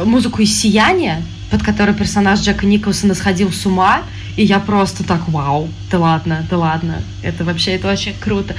музыку 0.05 0.43
из 0.43 0.55
«Сияния», 0.55 1.23
под 1.51 1.63
которой 1.63 1.95
персонаж 1.95 2.41
Джека 2.41 2.67
Николсона 2.67 3.15
сходил 3.15 3.53
с 3.53 3.67
ума, 3.67 4.03
и 4.37 4.45
я 4.45 4.61
просто 4.61 5.05
так, 5.05 5.29
вау, 5.29 5.69
да 5.91 5.99
ладно, 5.99 6.47
да 6.49 6.59
ладно, 6.59 7.03
это 7.23 7.45
вообще, 7.45 7.73
это 7.73 7.89
вообще 7.89 8.15
круто. 8.19 8.55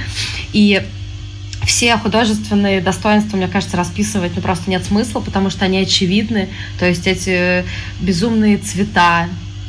И 0.52 0.82
все 1.66 1.96
художественные 1.96 2.80
достоинства, 2.80 3.36
мне 3.36 3.48
кажется, 3.48 3.76
расписывать 3.76 4.32
ну, 4.36 4.42
просто 4.42 4.70
нет 4.70 4.84
смысла, 4.84 5.20
потому 5.20 5.50
что 5.50 5.64
они 5.64 5.78
очевидны. 5.78 6.48
То 6.78 6.86
есть 6.86 7.06
эти 7.06 7.64
безумные 8.00 8.58
цвета, 8.58 9.28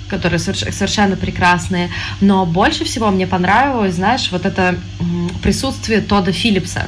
которые 0.10 0.40
совершенно 0.40 1.16
прекрасные. 1.16 1.90
Но 2.22 2.46
больше 2.46 2.84
всего 2.86 3.10
мне 3.10 3.28
понравилось, 3.28 3.96
знаешь, 3.96 4.30
вот 4.32 4.46
это 4.46 4.78
присутствие 5.42 6.02
Тода 6.02 6.32
Филлипса, 6.32 6.88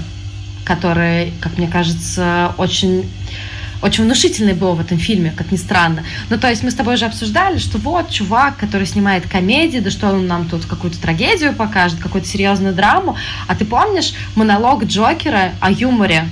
который, 0.66 1.34
как 1.42 1.58
мне 1.58 1.68
кажется, 1.68 2.54
очень 2.58 3.10
очень 3.82 4.04
внушительный 4.04 4.54
был 4.54 4.74
в 4.74 4.80
этом 4.80 4.98
фильме, 4.98 5.34
как 5.36 5.52
ни 5.52 5.58
странно. 5.58 6.04
Ну, 6.30 6.38
то 6.38 6.50
есть 6.50 6.64
мы 6.64 6.72
с 6.72 6.76
тобой 6.76 6.98
же 6.98 7.06
обсуждали, 7.06 7.58
что 7.58 7.78
вот 7.78 8.10
чувак, 8.10 8.58
который 8.58 8.88
снимает 8.88 9.28
комедии, 9.28 9.80
да 9.80 9.92
что 9.92 10.08
он 10.08 10.28
нам 10.28 10.48
тут 10.48 10.66
какую-то 10.66 11.00
трагедию 11.00 11.54
покажет, 11.54 12.00
какую-то 12.00 12.28
серьезную 12.28 12.74
драму. 12.74 13.18
А 13.48 13.56
ты 13.56 13.66
помнишь 13.66 14.14
монолог 14.36 14.86
Джокера 14.86 15.54
о 15.62 15.72
юморе? 15.72 16.28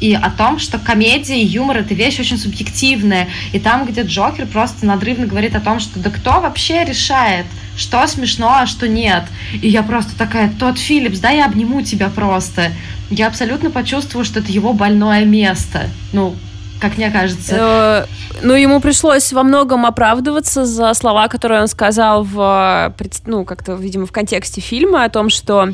и 0.00 0.14
о 0.14 0.30
том, 0.30 0.58
что 0.58 0.78
комедия 0.78 1.40
и 1.42 1.46
юмор— 1.46 1.76
это 1.78 1.94
вещь 1.94 2.20
очень 2.20 2.38
субъективная. 2.38 3.28
И 3.52 3.58
там, 3.58 3.84
где 3.84 4.02
Джокер 4.02 4.46
просто 4.46 4.86
надрывно 4.86 5.26
говорит 5.26 5.56
о 5.56 5.60
том, 5.60 5.80
что 5.80 5.98
да 5.98 6.10
кто 6.10 6.40
вообще 6.40 6.84
решает, 6.84 7.46
что 7.76 8.06
смешно, 8.06 8.58
а 8.60 8.66
что 8.66 8.86
нет. 8.88 9.24
И 9.60 9.68
я 9.68 9.82
просто 9.82 10.16
такая, 10.16 10.52
тот 10.58 10.78
Филлипс, 10.78 11.18
да 11.18 11.30
я 11.30 11.46
обниму 11.46 11.82
тебя 11.82 12.08
просто. 12.08 12.72
Я 13.10 13.26
абсолютно 13.26 13.70
почувствовала, 13.70 14.24
что 14.24 14.40
это 14.40 14.52
его 14.52 14.72
больное 14.72 15.24
место. 15.24 15.88
Ну, 16.12 16.36
как 16.80 16.96
мне 16.96 17.10
кажется. 17.10 18.06
Э, 18.10 18.42
ну, 18.42 18.54
ему 18.54 18.80
пришлось 18.80 19.32
во 19.32 19.42
многом 19.42 19.86
оправдываться 19.86 20.64
за 20.64 20.94
слова, 20.94 21.28
которые 21.28 21.62
он 21.62 21.68
сказал 21.68 22.24
в, 22.24 22.94
ну, 23.26 23.44
как-то, 23.44 23.74
видимо, 23.74 24.06
в 24.06 24.12
контексте 24.12 24.60
фильма 24.60 25.04
о 25.04 25.08
том, 25.08 25.30
что 25.30 25.70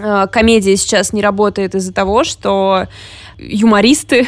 э, 0.00 0.26
комедия 0.30 0.76
сейчас 0.76 1.12
не 1.12 1.22
работает 1.22 1.74
из-за 1.74 1.92
того, 1.92 2.24
что 2.24 2.86
юмористы, 3.38 4.26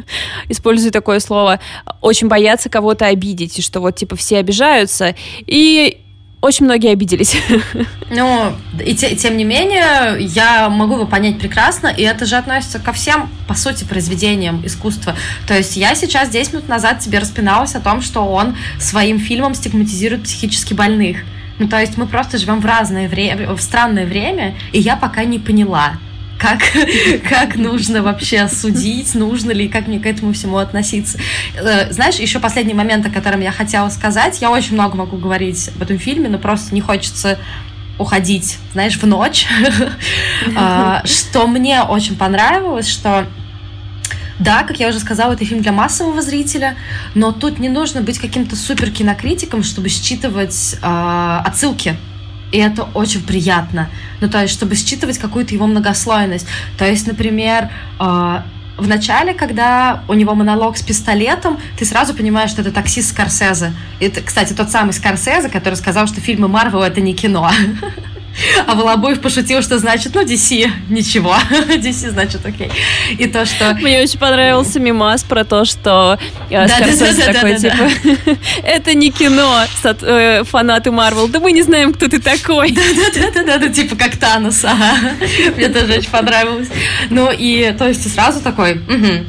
использую 0.48 0.92
такое 0.92 1.20
слово, 1.20 1.60
очень 2.00 2.28
боятся 2.28 2.68
кого-то 2.68 3.06
обидеть, 3.06 3.58
и 3.58 3.62
что 3.62 3.80
вот 3.80 3.96
типа 3.96 4.16
все 4.16 4.38
обижаются, 4.38 5.14
и 5.46 6.01
очень 6.42 6.66
многие 6.66 6.92
обиделись. 6.92 7.36
Ну, 8.14 8.52
и 8.84 8.94
те, 8.94 9.16
тем 9.16 9.38
не 9.38 9.44
менее, 9.44 10.18
я 10.18 10.68
могу 10.68 10.96
его 10.96 11.06
понять 11.06 11.38
прекрасно, 11.38 11.86
и 11.86 12.02
это 12.02 12.26
же 12.26 12.36
относится 12.36 12.78
ко 12.78 12.92
всем, 12.92 13.30
по 13.48 13.54
сути, 13.54 13.84
произведениям 13.84 14.60
искусства. 14.66 15.16
То 15.46 15.56
есть 15.56 15.78
я 15.78 15.94
сейчас 15.94 16.28
10 16.28 16.52
минут 16.52 16.68
назад 16.68 16.98
тебе 16.98 17.20
распиналась 17.20 17.74
о 17.74 17.80
том, 17.80 18.02
что 18.02 18.20
он 18.20 18.54
своим 18.78 19.18
фильмом 19.18 19.54
стигматизирует 19.54 20.24
психически 20.24 20.74
больных. 20.74 21.24
Ну, 21.58 21.68
то 21.68 21.80
есть 21.80 21.96
мы 21.96 22.06
просто 22.06 22.36
живем 22.36 22.60
в 22.60 22.66
разное 22.66 23.08
время, 23.08 23.54
в 23.54 23.62
странное 23.62 24.04
время, 24.04 24.54
и 24.72 24.78
я 24.78 24.96
пока 24.96 25.24
не 25.24 25.38
поняла, 25.38 25.94
как, 26.42 26.60
как 27.28 27.56
нужно 27.56 28.02
вообще 28.02 28.48
судить, 28.48 29.14
нужно 29.14 29.52
ли, 29.52 29.68
как 29.68 29.86
мне 29.86 30.00
к 30.00 30.06
этому 30.06 30.32
всему 30.32 30.56
относиться. 30.58 31.18
Э, 31.54 31.92
знаешь, 31.92 32.16
еще 32.16 32.40
последний 32.40 32.74
момент, 32.74 33.06
о 33.06 33.10
котором 33.10 33.40
я 33.40 33.52
хотела 33.52 33.88
сказать, 33.90 34.40
я 34.40 34.50
очень 34.50 34.74
много 34.74 34.96
могу 34.96 35.16
говорить 35.16 35.70
об 35.74 35.82
этом 35.82 35.98
фильме, 35.98 36.28
но 36.28 36.38
просто 36.38 36.74
не 36.74 36.80
хочется 36.80 37.38
уходить, 37.98 38.58
знаешь, 38.72 38.96
в 38.96 39.06
ночь. 39.06 39.46
А, 40.56 41.02
что 41.06 41.46
мне 41.46 41.82
очень 41.82 42.16
понравилось, 42.16 42.88
что 42.88 43.26
да, 44.40 44.64
как 44.64 44.80
я 44.80 44.88
уже 44.88 44.98
сказала, 44.98 45.34
это 45.34 45.44
фильм 45.44 45.62
для 45.62 45.70
массового 45.70 46.20
зрителя, 46.20 46.74
но 47.14 47.30
тут 47.30 47.60
не 47.60 47.68
нужно 47.68 48.00
быть 48.00 48.18
каким-то 48.18 48.56
супер 48.56 48.90
кинокритиком, 48.90 49.62
чтобы 49.62 49.88
считывать 49.88 50.76
э, 50.82 51.40
отсылки 51.44 51.96
и 52.52 52.58
это 52.58 52.84
очень 52.94 53.22
приятно. 53.22 53.88
Ну, 54.20 54.28
то 54.28 54.40
есть, 54.42 54.54
чтобы 54.54 54.76
считывать 54.76 55.18
какую-то 55.18 55.54
его 55.54 55.66
многослойность. 55.66 56.46
То 56.78 56.86
есть, 56.86 57.06
например, 57.06 57.70
э, 57.98 58.42
в 58.78 58.88
начале, 58.88 59.34
когда 59.34 60.02
у 60.08 60.14
него 60.14 60.34
монолог 60.34 60.76
с 60.76 60.82
пистолетом, 60.82 61.58
ты 61.78 61.84
сразу 61.84 62.14
понимаешь, 62.14 62.50
что 62.50 62.62
это 62.62 62.70
таксист 62.70 63.10
Скорсезе. 63.10 63.72
Это, 64.00 64.20
кстати, 64.20 64.52
тот 64.52 64.70
самый 64.70 64.92
Скорсезе, 64.92 65.48
который 65.48 65.74
сказал, 65.74 66.06
что 66.06 66.20
фильмы 66.20 66.48
Марвел 66.48 66.82
это 66.82 67.00
не 67.00 67.14
кино. 67.14 67.50
А 68.66 68.74
Волобуев 68.74 69.20
пошутил, 69.20 69.62
что 69.62 69.78
значит, 69.78 70.14
ну, 70.14 70.22
DC, 70.22 70.70
ничего. 70.88 71.34
DC 71.50 72.10
значит 72.10 72.44
окей. 72.44 72.70
И 73.18 73.26
то, 73.26 73.44
что... 73.44 73.74
Мне 73.74 74.00
очень 74.00 74.18
понравился 74.18 74.80
мимас 74.80 75.22
про 75.22 75.44
то, 75.44 75.64
что 75.64 76.18
да, 76.50 76.68
Скорсезе 76.68 77.26
да, 77.26 77.32
да, 77.32 77.32
такой, 77.32 77.58
да, 77.58 77.58
типа, 77.58 78.38
это 78.64 78.94
не 78.94 79.10
кино, 79.10 79.64
э, 79.84 80.44
фанаты 80.44 80.90
Марвел, 80.90 81.28
да 81.28 81.40
мы 81.40 81.52
не 81.52 81.62
знаем, 81.62 81.92
кто 81.92 82.08
ты 82.08 82.20
такой. 82.20 82.72
Да-да-да, 82.72 83.68
типа 83.68 83.96
как 83.96 84.16
Танос, 84.16 84.64
ага. 84.64 84.94
Мне 85.56 85.68
тоже 85.68 85.94
очень 85.94 86.10
понравилось. 86.10 86.68
Ну, 87.10 87.30
и, 87.30 87.74
то 87.76 87.88
есть, 87.88 88.12
сразу 88.12 88.40
такой, 88.40 88.80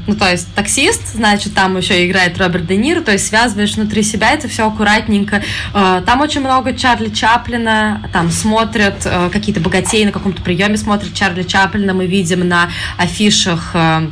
ну, 0.07 0.15
то 0.15 0.29
есть, 0.29 0.53
таксист, 0.53 1.13
значит, 1.13 1.53
там 1.53 1.77
еще 1.77 2.05
играет 2.05 2.37
Роберт 2.37 2.67
Де 2.67 2.77
Ниро, 2.77 3.01
то 3.01 3.11
есть, 3.11 3.27
связываешь 3.27 3.75
внутри 3.75 4.03
себя 4.03 4.31
это 4.31 4.47
все 4.47 4.67
аккуратненько. 4.67 5.43
Э, 5.73 6.01
там 6.05 6.21
очень 6.21 6.41
много 6.41 6.73
Чарли 6.73 7.09
Чаплина, 7.09 8.09
там 8.13 8.31
смотрят 8.31 8.92
смотрят, 8.93 9.05
э, 9.05 9.29
какие-то 9.31 9.61
богатеи 9.61 10.03
на 10.03 10.11
каком-то 10.11 10.41
приеме 10.41 10.77
смотрят. 10.77 11.13
Чарли 11.13 11.43
Чаплина, 11.43 11.93
мы 11.93 12.05
видим 12.05 12.47
на 12.47 12.69
афишах 12.97 13.71
э, 13.73 14.09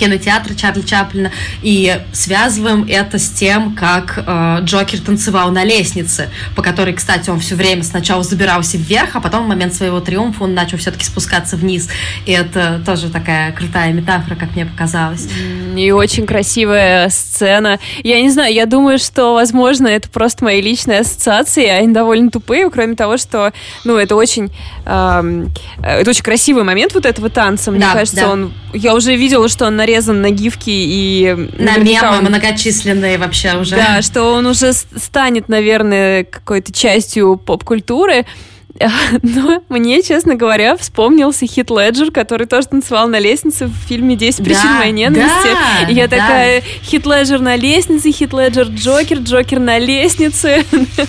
кинотеатра 0.00 0.54
Чарли 0.54 0.80
Чаплина 0.82 1.30
и 1.62 2.00
связываем 2.12 2.86
это 2.88 3.18
с 3.18 3.28
тем, 3.30 3.76
как 3.76 4.24
э, 4.26 4.58
Джокер 4.62 5.00
танцевал 5.00 5.50
на 5.50 5.62
лестнице, 5.62 6.30
по 6.56 6.62
которой, 6.62 6.94
кстати, 6.94 7.28
он 7.28 7.38
все 7.38 7.54
время 7.54 7.82
сначала 7.82 8.22
забирался 8.22 8.78
вверх, 8.78 9.14
а 9.14 9.20
потом 9.20 9.44
в 9.44 9.48
момент 9.48 9.74
своего 9.74 10.00
триумфа 10.00 10.44
он 10.44 10.54
начал 10.54 10.78
все-таки 10.78 11.04
спускаться 11.04 11.56
вниз. 11.56 11.88
И 12.24 12.32
это 12.32 12.80
тоже 12.84 13.10
такая 13.10 13.52
крутая 13.52 13.92
метафора, 13.92 14.36
как 14.36 14.54
мне 14.54 14.64
показалось. 14.64 15.28
И 15.76 15.90
очень 15.90 16.26
красивая 16.26 17.10
сцена. 17.10 17.78
Я 18.02 18.22
не 18.22 18.30
знаю, 18.30 18.54
я 18.54 18.64
думаю, 18.64 18.98
что, 18.98 19.34
возможно, 19.34 19.86
это 19.86 20.08
просто 20.08 20.44
мои 20.44 20.62
личные 20.62 21.00
ассоциации, 21.00 21.66
они 21.66 21.92
довольно 21.92 22.30
тупые, 22.30 22.70
кроме 22.70 22.96
того, 22.96 23.18
что, 23.18 23.52
ну, 23.84 23.96
это 23.96 24.16
очень, 24.16 24.50
э, 24.86 25.46
это 25.82 26.10
очень 26.10 26.22
красивый 26.22 26.64
момент 26.64 26.94
вот 26.94 27.04
этого 27.04 27.28
танца. 27.28 27.70
Мне 27.70 27.80
да, 27.80 27.92
кажется, 27.92 28.22
да. 28.22 28.30
он, 28.30 28.52
я 28.72 28.94
уже 28.94 29.14
видела, 29.14 29.48
что 29.48 29.66
он 29.66 29.76
нарезан 29.90 30.20
на 30.20 30.30
гифки 30.30 30.70
и... 30.70 31.48
На 31.58 31.76
мемы 31.78 32.18
он... 32.18 32.24
многочисленные 32.24 33.18
вообще 33.18 33.56
уже. 33.56 33.76
Да, 33.76 34.02
что 34.02 34.32
он 34.32 34.46
уже 34.46 34.72
станет, 34.72 35.48
наверное, 35.48 36.24
какой-то 36.24 36.72
частью 36.72 37.36
поп-культуры. 37.36 38.24
Но 39.22 39.62
мне, 39.68 40.02
честно 40.02 40.36
говоря, 40.36 40.76
вспомнился 40.76 41.46
Хит 41.46 41.70
Леджер, 41.70 42.12
который 42.12 42.46
тоже 42.46 42.68
танцевал 42.68 43.08
на 43.08 43.18
лестнице 43.18 43.66
в 43.66 43.74
фильме 43.88 44.14
«10 44.14 44.44
причин 44.44 44.62
да, 44.62 44.78
моей 44.78 44.92
ненависти». 44.92 45.48
Да, 45.82 45.90
и 45.90 45.94
я 45.94 46.06
да. 46.06 46.16
такая, 46.16 46.62
Хит 46.84 47.04
Леджер 47.04 47.40
на 47.40 47.56
лестнице, 47.56 48.12
Хит 48.12 48.32
Леджер 48.32 48.68
Джокер, 48.68 49.18
Джокер 49.18 49.58
на 49.58 49.78
лестнице. 49.78 50.64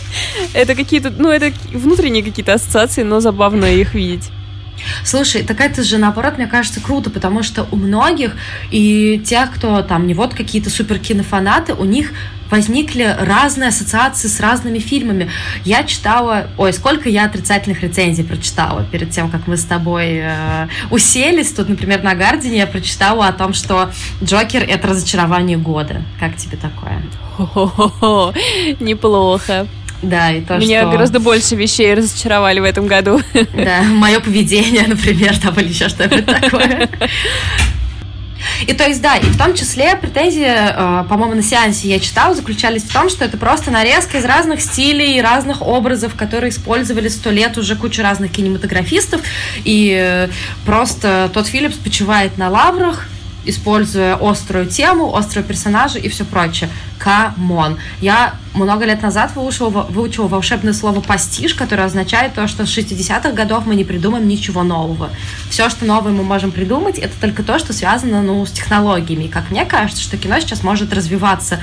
это 0.54 0.76
какие-то, 0.76 1.12
ну, 1.12 1.30
это 1.30 1.54
внутренние 1.72 2.24
какие-то 2.24 2.54
ассоциации, 2.54 3.04
но 3.04 3.20
забавно 3.20 3.66
их 3.66 3.94
видеть. 3.94 4.32
Слушай, 5.04 5.44
так 5.44 5.60
это 5.60 5.84
же 5.84 5.98
наоборот, 5.98 6.38
мне 6.38 6.48
кажется, 6.48 6.80
круто, 6.80 7.10
потому 7.10 7.44
что 7.44 7.68
у 7.72 7.76
многих 7.76 8.36
и 8.72 9.22
тех, 9.26 9.52
кто 9.54 9.82
там 9.82 10.08
не 10.08 10.14
вот 10.14 10.34
какие-то 10.34 10.70
супер 10.70 11.00
кинофанаты, 11.00 11.74
у 11.74 11.86
них 11.86 12.12
возникли 12.52 13.16
разные 13.20 13.70
ассоциации 13.70 14.28
с 14.28 14.40
разными 14.40 14.80
фильмами. 14.80 15.30
Я 15.64 15.84
читала, 15.84 16.48
ой, 16.58 16.74
сколько 16.74 17.10
я 17.10 17.26
отрицательных 17.26 17.82
рецензий 17.82 18.24
прочитала 18.24 18.84
перед 18.92 19.10
тем, 19.10 19.32
как 19.32 19.48
мы 19.48 19.58
с 19.58 19.64
тобой 19.64 20.20
э, 20.22 20.68
уселись. 20.92 21.54
Тут, 21.54 21.70
например, 21.70 22.04
на 22.04 22.14
Гардине 22.14 22.58
я 22.58 22.68
прочитала 22.68 23.28
о 23.28 23.34
том, 23.34 23.54
что 23.54 23.90
Джокер 24.22 24.64
это 24.64 24.90
разочарование 24.90 25.58
года. 25.58 26.04
Как 26.20 26.36
тебе 26.36 26.58
такое? 26.58 27.02
Неплохо. 28.80 29.68
Да, 30.02 30.32
и 30.32 30.42
то, 30.42 30.58
Меня 30.58 30.82
что... 30.82 30.92
гораздо 30.92 31.20
больше 31.20 31.56
вещей 31.56 31.94
разочаровали 31.94 32.60
в 32.60 32.64
этом 32.64 32.88
году. 32.88 33.22
Да, 33.54 33.84
мое 33.84 34.20
поведение, 34.20 34.88
например, 34.88 35.38
там 35.38 35.54
или 35.60 35.70
еще 35.70 35.90
что-нибудь 35.90 36.26
такое. 36.42 36.90
И 38.66 38.74
то 38.74 38.88
есть, 38.88 39.02
да, 39.02 39.18
и 39.18 39.26
в 39.26 39.38
том 39.38 39.54
числе 39.54 39.96
претензии, 39.96 40.46
э, 40.46 41.04
по-моему, 41.08 41.36
на 41.36 41.44
сеансе 41.44 41.88
я 41.88 42.00
читала, 42.00 42.34
заключались 42.34 42.84
в 42.84 42.92
том, 42.92 43.10
что 43.10 43.26
это 43.26 43.38
просто 43.38 43.72
нарезка 43.72 44.18
из 44.18 44.26
разных 44.26 44.62
стилей, 44.62 45.22
разных 45.22 45.62
образов, 45.62 46.16
которые 46.16 46.50
использовали 46.50 47.08
сто 47.08 47.30
лет 47.30 47.58
уже 47.58 47.76
кучу 47.76 48.02
разных 48.02 48.32
кинематографистов, 48.32 49.22
и 49.64 49.96
э, 50.00 50.30
просто 50.66 51.30
тот 51.34 51.48
Филлипс 51.48 51.78
почивает 51.78 52.38
на 52.38 52.50
лаврах, 52.50 53.08
используя 53.46 54.16
острую 54.16 54.66
тему, 54.68 55.12
острые 55.12 55.44
персонажи 55.44 56.00
и 56.00 56.10
все 56.10 56.26
прочее. 56.26 56.70
Come 56.98 57.43
on. 57.43 57.78
Я 58.00 58.36
много 58.54 58.86
лет 58.86 59.02
назад 59.02 59.36
выучила, 59.36 59.70
выучила 59.70 60.28
волшебное 60.28 60.74
слово 60.74 61.02
«пастиш», 61.02 61.56
которое 61.56 61.86
означает 61.86 62.36
то, 62.36 62.48
что 62.48 62.66
с 62.66 62.78
60-х 62.78 63.32
годов 63.32 63.66
мы 63.66 63.76
не 63.76 63.84
придумаем 63.84 64.28
ничего 64.28 64.62
нового. 64.62 65.10
Все, 65.50 65.70
что 65.70 65.86
новое 65.86 66.12
мы 66.12 66.24
можем 66.24 66.52
придумать, 66.52 67.00
это 67.00 67.14
только 67.20 67.42
то, 67.42 67.58
что 67.58 67.74
связано 67.74 68.22
ну, 68.22 68.46
с 68.46 68.52
технологиями. 68.52 69.28
Как 69.28 69.50
мне 69.50 69.66
кажется, 69.66 70.04
что 70.04 70.18
кино 70.18 70.40
сейчас 70.40 70.64
может 70.64 70.94
развиваться 70.94 71.60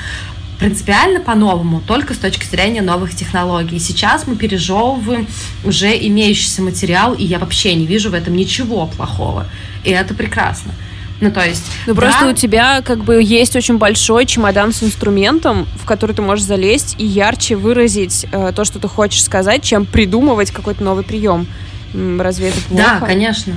принципиально 0.58 1.20
по-новому, 1.20 1.80
только 1.80 2.14
с 2.14 2.18
точки 2.18 2.44
зрения 2.44 2.82
новых 2.82 3.14
технологий. 3.14 3.78
Сейчас 3.78 4.26
мы 4.26 4.34
пережевываем 4.34 5.28
уже 5.64 5.96
имеющийся 5.96 6.62
материал, 6.62 7.14
и 7.14 7.24
я 7.24 7.38
вообще 7.38 7.74
не 7.74 7.86
вижу 7.86 8.10
в 8.10 8.14
этом 8.14 8.34
ничего 8.34 8.86
плохого. 8.86 9.46
И 9.84 9.90
это 9.90 10.14
прекрасно. 10.14 10.72
Ну, 11.20 11.30
то 11.30 11.44
есть... 11.44 11.64
Ну, 11.86 11.94
да. 11.94 12.00
просто 12.02 12.28
у 12.28 12.32
тебя 12.32 12.80
как 12.82 13.04
бы 13.04 13.22
есть 13.22 13.56
очень 13.56 13.78
большой 13.78 14.26
чемодан 14.26 14.72
с 14.72 14.82
инструментом, 14.82 15.66
в 15.76 15.84
который 15.84 16.14
ты 16.14 16.22
можешь 16.22 16.44
залезть 16.44 16.94
и 16.98 17.04
ярче 17.04 17.56
выразить 17.56 18.26
э, 18.30 18.52
то, 18.54 18.64
что 18.64 18.78
ты 18.78 18.88
хочешь 18.88 19.24
сказать, 19.24 19.62
чем 19.62 19.84
придумывать 19.84 20.50
какой-то 20.50 20.82
новый 20.84 21.04
прием. 21.04 21.46
Разве 21.94 22.48
это 22.48 22.60
плохо? 22.68 22.98
Да, 23.00 23.06
конечно. 23.06 23.56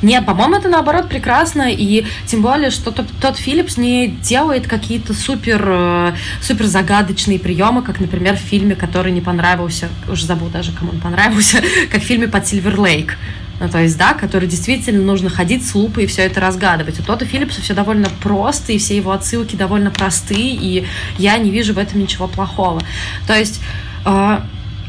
Нет, 0.00 0.24
по-моему, 0.24 0.56
это 0.56 0.68
наоборот 0.68 1.08
прекрасно, 1.08 1.68
и 1.70 2.06
тем 2.26 2.42
более, 2.42 2.70
что 2.70 2.92
тот, 2.92 3.06
тот 3.20 3.36
Филлипс 3.36 3.76
не 3.76 4.08
делает 4.08 4.66
какие-то 4.66 5.12
супер, 5.12 5.62
э, 5.66 6.12
супер 6.40 6.66
загадочные 6.66 7.38
приемы, 7.38 7.82
как, 7.82 8.00
например, 8.00 8.36
в 8.36 8.40
фильме, 8.40 8.74
который 8.74 9.12
не 9.12 9.20
понравился, 9.20 9.88
уже 10.08 10.26
забыл 10.26 10.48
даже, 10.48 10.72
кому 10.72 10.92
он 10.92 11.00
понравился, 11.00 11.62
как 11.90 12.02
в 12.02 12.04
фильме 12.04 12.28
под 12.28 12.46
Сильвер 12.46 12.78
Лейк. 12.78 13.16
Ну, 13.60 13.68
то 13.68 13.80
есть, 13.80 13.96
да, 13.96 14.14
который 14.14 14.48
действительно 14.48 15.02
нужно 15.02 15.30
ходить 15.30 15.66
с 15.66 15.74
лупой 15.74 16.04
и 16.04 16.06
все 16.06 16.22
это 16.22 16.40
разгадывать. 16.40 16.98
У 16.98 17.02
Тота 17.02 17.24
Филлипса 17.24 17.60
все 17.60 17.74
довольно 17.74 18.08
просто, 18.20 18.72
и 18.72 18.78
все 18.78 18.96
его 18.96 19.12
отсылки 19.12 19.54
довольно 19.54 19.90
простые, 19.90 20.54
и 20.54 20.86
я 21.18 21.38
не 21.38 21.50
вижу 21.50 21.74
в 21.74 21.78
этом 21.78 22.00
ничего 22.00 22.26
плохого. 22.26 22.82
То 23.26 23.38
есть, 23.38 23.60
э, 24.04 24.40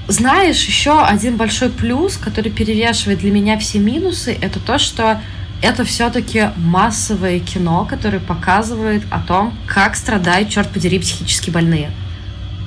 знаешь, 0.07 0.63
еще 0.63 1.03
один 1.03 1.37
большой 1.37 1.69
плюс, 1.69 2.17
который 2.17 2.51
перевешивает 2.51 3.19
для 3.19 3.31
меня 3.31 3.59
все 3.59 3.79
минусы, 3.79 4.35
это 4.41 4.59
то, 4.59 4.79
что 4.79 5.21
это 5.61 5.85
все-таки 5.85 6.49
массовое 6.57 7.39
кино, 7.39 7.85
которое 7.89 8.19
показывает 8.19 9.03
о 9.09 9.19
том, 9.19 9.53
как 9.65 9.95
страдают, 9.95 10.49
черт 10.49 10.69
подери, 10.69 10.99
психически 10.99 11.51
больные. 11.51 11.89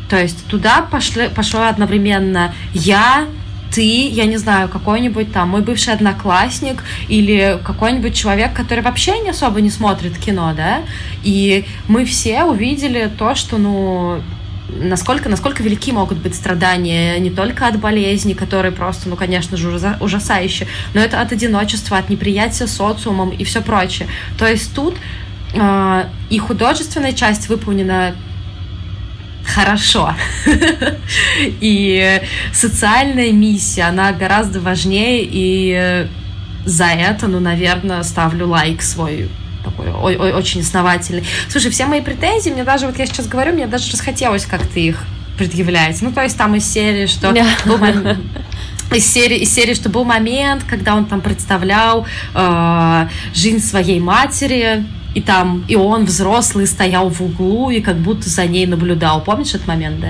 То 0.09 0.20
есть 0.20 0.47
туда 0.47 0.82
пошли, 0.82 1.28
пошло 1.28 1.62
одновременно 1.64 2.55
я, 2.72 3.26
ты, 3.72 4.08
я 4.08 4.26
не 4.26 4.36
знаю, 4.36 4.68
какой-нибудь 4.68 5.32
там 5.32 5.50
мой 5.50 5.62
бывший 5.62 5.94
одноклассник 5.94 6.82
или 7.08 7.58
какой-нибудь 7.64 8.14
человек, 8.14 8.52
который 8.54 8.82
вообще 8.82 9.18
не 9.20 9.30
особо 9.30 9.60
не 9.60 9.70
смотрит 9.70 10.18
кино, 10.18 10.52
да, 10.56 10.82
и 11.22 11.64
мы 11.88 12.04
все 12.04 12.44
увидели 12.44 13.10
то, 13.18 13.34
что, 13.34 13.58
ну, 13.58 14.20
насколько, 14.68 15.28
насколько 15.28 15.62
велики 15.62 15.92
могут 15.92 16.18
быть 16.18 16.34
страдания 16.34 17.18
не 17.18 17.30
только 17.30 17.66
от 17.66 17.78
болезни, 17.78 18.34
которые 18.34 18.72
просто, 18.72 19.08
ну, 19.08 19.16
конечно 19.16 19.56
же, 19.56 19.96
ужасающие, 20.00 20.68
но 20.94 21.00
это 21.00 21.20
от 21.20 21.32
одиночества, 21.32 21.98
от 21.98 22.08
неприятия 22.08 22.66
социумом 22.66 23.30
и 23.30 23.44
все 23.44 23.62
прочее. 23.62 24.08
То 24.38 24.46
есть 24.46 24.74
тут 24.74 24.94
э, 25.54 26.04
и 26.30 26.38
художественная 26.38 27.12
часть 27.12 27.48
выполнена 27.48 28.14
хорошо. 29.47 30.14
И 31.61 32.20
социальная 32.53 33.32
миссия, 33.32 33.84
она 33.84 34.12
гораздо 34.12 34.61
важнее, 34.61 35.20
и 35.22 36.07
за 36.64 36.86
это, 36.86 37.28
ну, 37.28 37.40
наверное, 37.40 38.03
ставлю 38.03 38.49
лайк 38.49 38.82
свой 38.82 39.28
такой 39.64 39.90
ой, 39.92 40.16
ой, 40.16 40.32
очень 40.32 40.61
основательный. 40.61 41.24
Слушай, 41.49 41.70
все 41.70 41.86
мои 41.86 42.01
претензии, 42.01 42.51
мне 42.51 42.64
даже, 42.64 42.86
вот 42.86 42.99
я 42.99 43.07
сейчас 43.07 43.26
говорю, 43.26 43.53
мне 43.53 43.66
даже 43.66 43.90
расхотелось 43.90 44.47
как-то 44.47 44.78
их 44.78 45.03
предъявлять. 45.36 46.01
Ну, 46.03 46.12
то 46.12 46.22
есть 46.22 46.36
там 46.38 46.55
из 46.55 46.64
серии, 46.64 47.07
что 47.07 47.32
из 48.94 49.07
серии, 49.07 49.38
из 49.38 49.53
серии, 49.53 49.74
что 49.74 49.88
был 49.88 50.05
момент, 50.05 50.64
когда 50.64 50.94
он 50.94 51.07
там 51.07 51.20
представлял 51.20 52.07
э, 52.34 53.09
жизнь 53.34 53.61
своей 53.61 54.01
матери, 54.01 54.84
и 55.16 55.22
там, 55.22 55.64
и 55.66 55.76
он 55.76 56.04
взрослый 56.04 56.66
стоял 56.66 57.08
в 57.08 57.22
углу 57.22 57.70
и 57.70 57.80
как 57.80 57.96
будто 57.96 58.28
за 58.28 58.44
ней 58.44 58.66
наблюдал. 58.66 59.22
Помнишь 59.22 59.54
этот 59.54 59.66
момент, 59.66 59.98
да? 59.98 60.08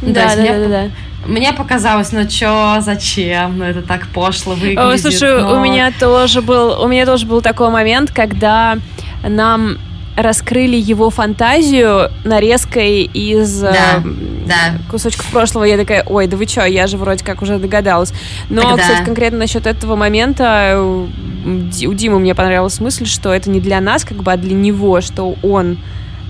Ну, 0.00 0.14
да, 0.14 0.34
да, 0.34 0.40
мне, 0.40 0.58
да, 0.58 0.68
да. 0.68 0.90
Мне 1.26 1.52
показалось, 1.52 2.12
ну 2.12 2.26
чё, 2.26 2.78
зачем? 2.80 3.58
Ну 3.58 3.64
это 3.64 3.82
так 3.82 4.06
пошло 4.06 4.54
выглядит. 4.54 4.78
О, 4.78 4.96
слушай, 4.96 5.38
но... 5.38 5.58
у 5.58 5.62
меня 5.62 5.92
тоже 6.00 6.40
был, 6.40 6.80
у 6.82 6.88
меня 6.88 7.04
тоже 7.04 7.26
был 7.26 7.42
такой 7.42 7.68
момент, 7.68 8.10
когда 8.10 8.78
нам 9.22 9.76
раскрыли 10.16 10.76
его 10.76 11.10
фантазию 11.10 12.10
нарезкой 12.24 13.02
из 13.02 13.60
да, 13.60 14.02
э, 14.02 14.08
да. 14.46 14.78
кусочков 14.90 15.26
прошлого. 15.30 15.64
Я 15.64 15.76
такая, 15.76 16.02
ой, 16.04 16.26
да 16.26 16.36
вы 16.36 16.46
чё, 16.46 16.64
я 16.64 16.86
же 16.86 16.96
вроде 16.96 17.24
как 17.24 17.42
уже 17.42 17.58
догадалась. 17.58 18.12
Но, 18.48 18.62
Тогда... 18.62 18.82
кстати, 18.82 19.04
конкретно 19.04 19.38
насчет 19.38 19.66
этого 19.66 19.96
момента 19.96 20.80
у 20.80 21.94
Димы 21.94 22.18
мне 22.18 22.34
понравилась 22.34 22.80
мысль, 22.80 23.06
что 23.06 23.32
это 23.32 23.50
не 23.50 23.60
для 23.60 23.80
нас, 23.80 24.04
как 24.04 24.18
бы, 24.18 24.32
а 24.32 24.36
для 24.36 24.54
него, 24.54 25.00
что 25.00 25.36
он 25.42 25.78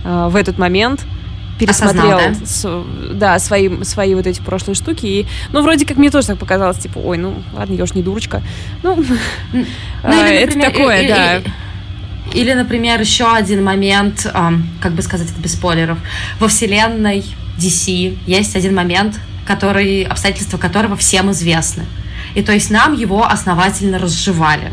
э, 0.05 0.29
в 0.31 0.37
этот 0.37 0.59
момент 0.59 1.05
пересмотрел 1.59 2.17
Осознал, 2.17 2.35
да? 2.41 2.47
С, 2.47 2.85
да, 3.15 3.39
свои, 3.39 3.83
свои 3.85 4.15
вот 4.15 4.27
эти 4.27 4.41
прошлые 4.41 4.75
штуки. 4.75 5.07
И, 5.07 5.27
ну, 5.53 5.63
вроде 5.63 5.87
как 5.87 5.97
мне 5.97 6.11
тоже 6.11 6.29
так 6.29 6.39
показалось, 6.39 6.79
типа, 6.79 6.99
ой, 6.99 7.19
ну, 7.19 7.43
ладно, 7.53 7.75
я 7.75 7.85
уж 7.85 7.95
не 7.95 8.03
дурочка. 8.03 8.43
Ну, 8.83 8.97
ну 9.53 9.61
или, 9.61 9.65
например, 10.03 10.49
это 10.49 10.61
такое, 10.61 11.03
и, 11.03 11.09
да. 11.09 11.37
И, 11.39 11.43
или, 12.35 12.53
например, 12.53 13.01
еще 13.01 13.33
один 13.33 13.63
момент, 13.65 14.27
как 14.81 14.93
бы 14.93 15.03
сказать 15.03 15.31
это 15.31 15.41
без 15.41 15.53
спойлеров. 15.53 15.99
Во 16.41 16.49
вселенной 16.49 17.25
DC 17.59 18.19
есть 18.27 18.57
один 18.57 18.75
момент, 18.75 19.19
который, 19.47 20.05
обстоятельства 20.05 20.59
которого 20.59 20.97
всем 20.97 21.31
известны. 21.31 21.85
И 22.35 22.43
то 22.43 22.53
есть 22.53 22.71
нам 22.71 22.95
его 22.95 23.25
основательно 23.25 23.99
разжевали. 23.99 24.73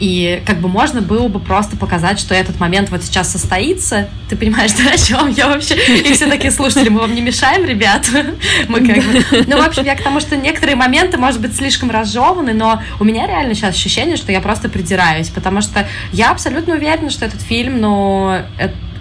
И 0.00 0.42
как 0.46 0.60
бы 0.60 0.68
можно 0.68 1.00
было 1.00 1.28
бы 1.28 1.40
просто 1.40 1.76
показать, 1.76 2.18
что 2.18 2.34
этот 2.34 2.58
момент 2.60 2.90
вот 2.90 3.02
сейчас 3.02 3.30
состоится. 3.30 4.08
Ты 4.28 4.36
понимаешь, 4.36 4.72
да, 4.78 4.92
о 4.92 4.98
чем 4.98 5.28
я 5.30 5.48
вообще? 5.48 5.74
И 5.74 6.12
все 6.12 6.26
такие 6.26 6.50
слушатели, 6.50 6.88
мы 6.88 7.00
вам 7.00 7.14
не 7.14 7.20
мешаем, 7.20 7.64
ребят? 7.64 8.08
Мы 8.68 8.86
как 8.86 8.96
бы... 8.96 9.44
Ну, 9.46 9.62
в 9.62 9.66
общем, 9.66 9.84
я 9.84 9.94
к 9.94 10.02
тому, 10.02 10.20
что 10.20 10.36
некоторые 10.36 10.76
моменты, 10.76 11.18
может 11.18 11.40
быть, 11.40 11.54
слишком 11.56 11.90
разжеваны, 11.90 12.52
но 12.52 12.82
у 12.98 13.04
меня 13.04 13.26
реально 13.26 13.54
сейчас 13.54 13.74
ощущение, 13.74 14.16
что 14.16 14.32
я 14.32 14.40
просто 14.40 14.68
придираюсь, 14.68 15.28
потому 15.28 15.60
что 15.60 15.86
я 16.12 16.30
абсолютно 16.30 16.74
уверена, 16.74 17.10
что 17.10 17.24
этот 17.24 17.40
фильм, 17.40 17.80
ну, 17.80 18.42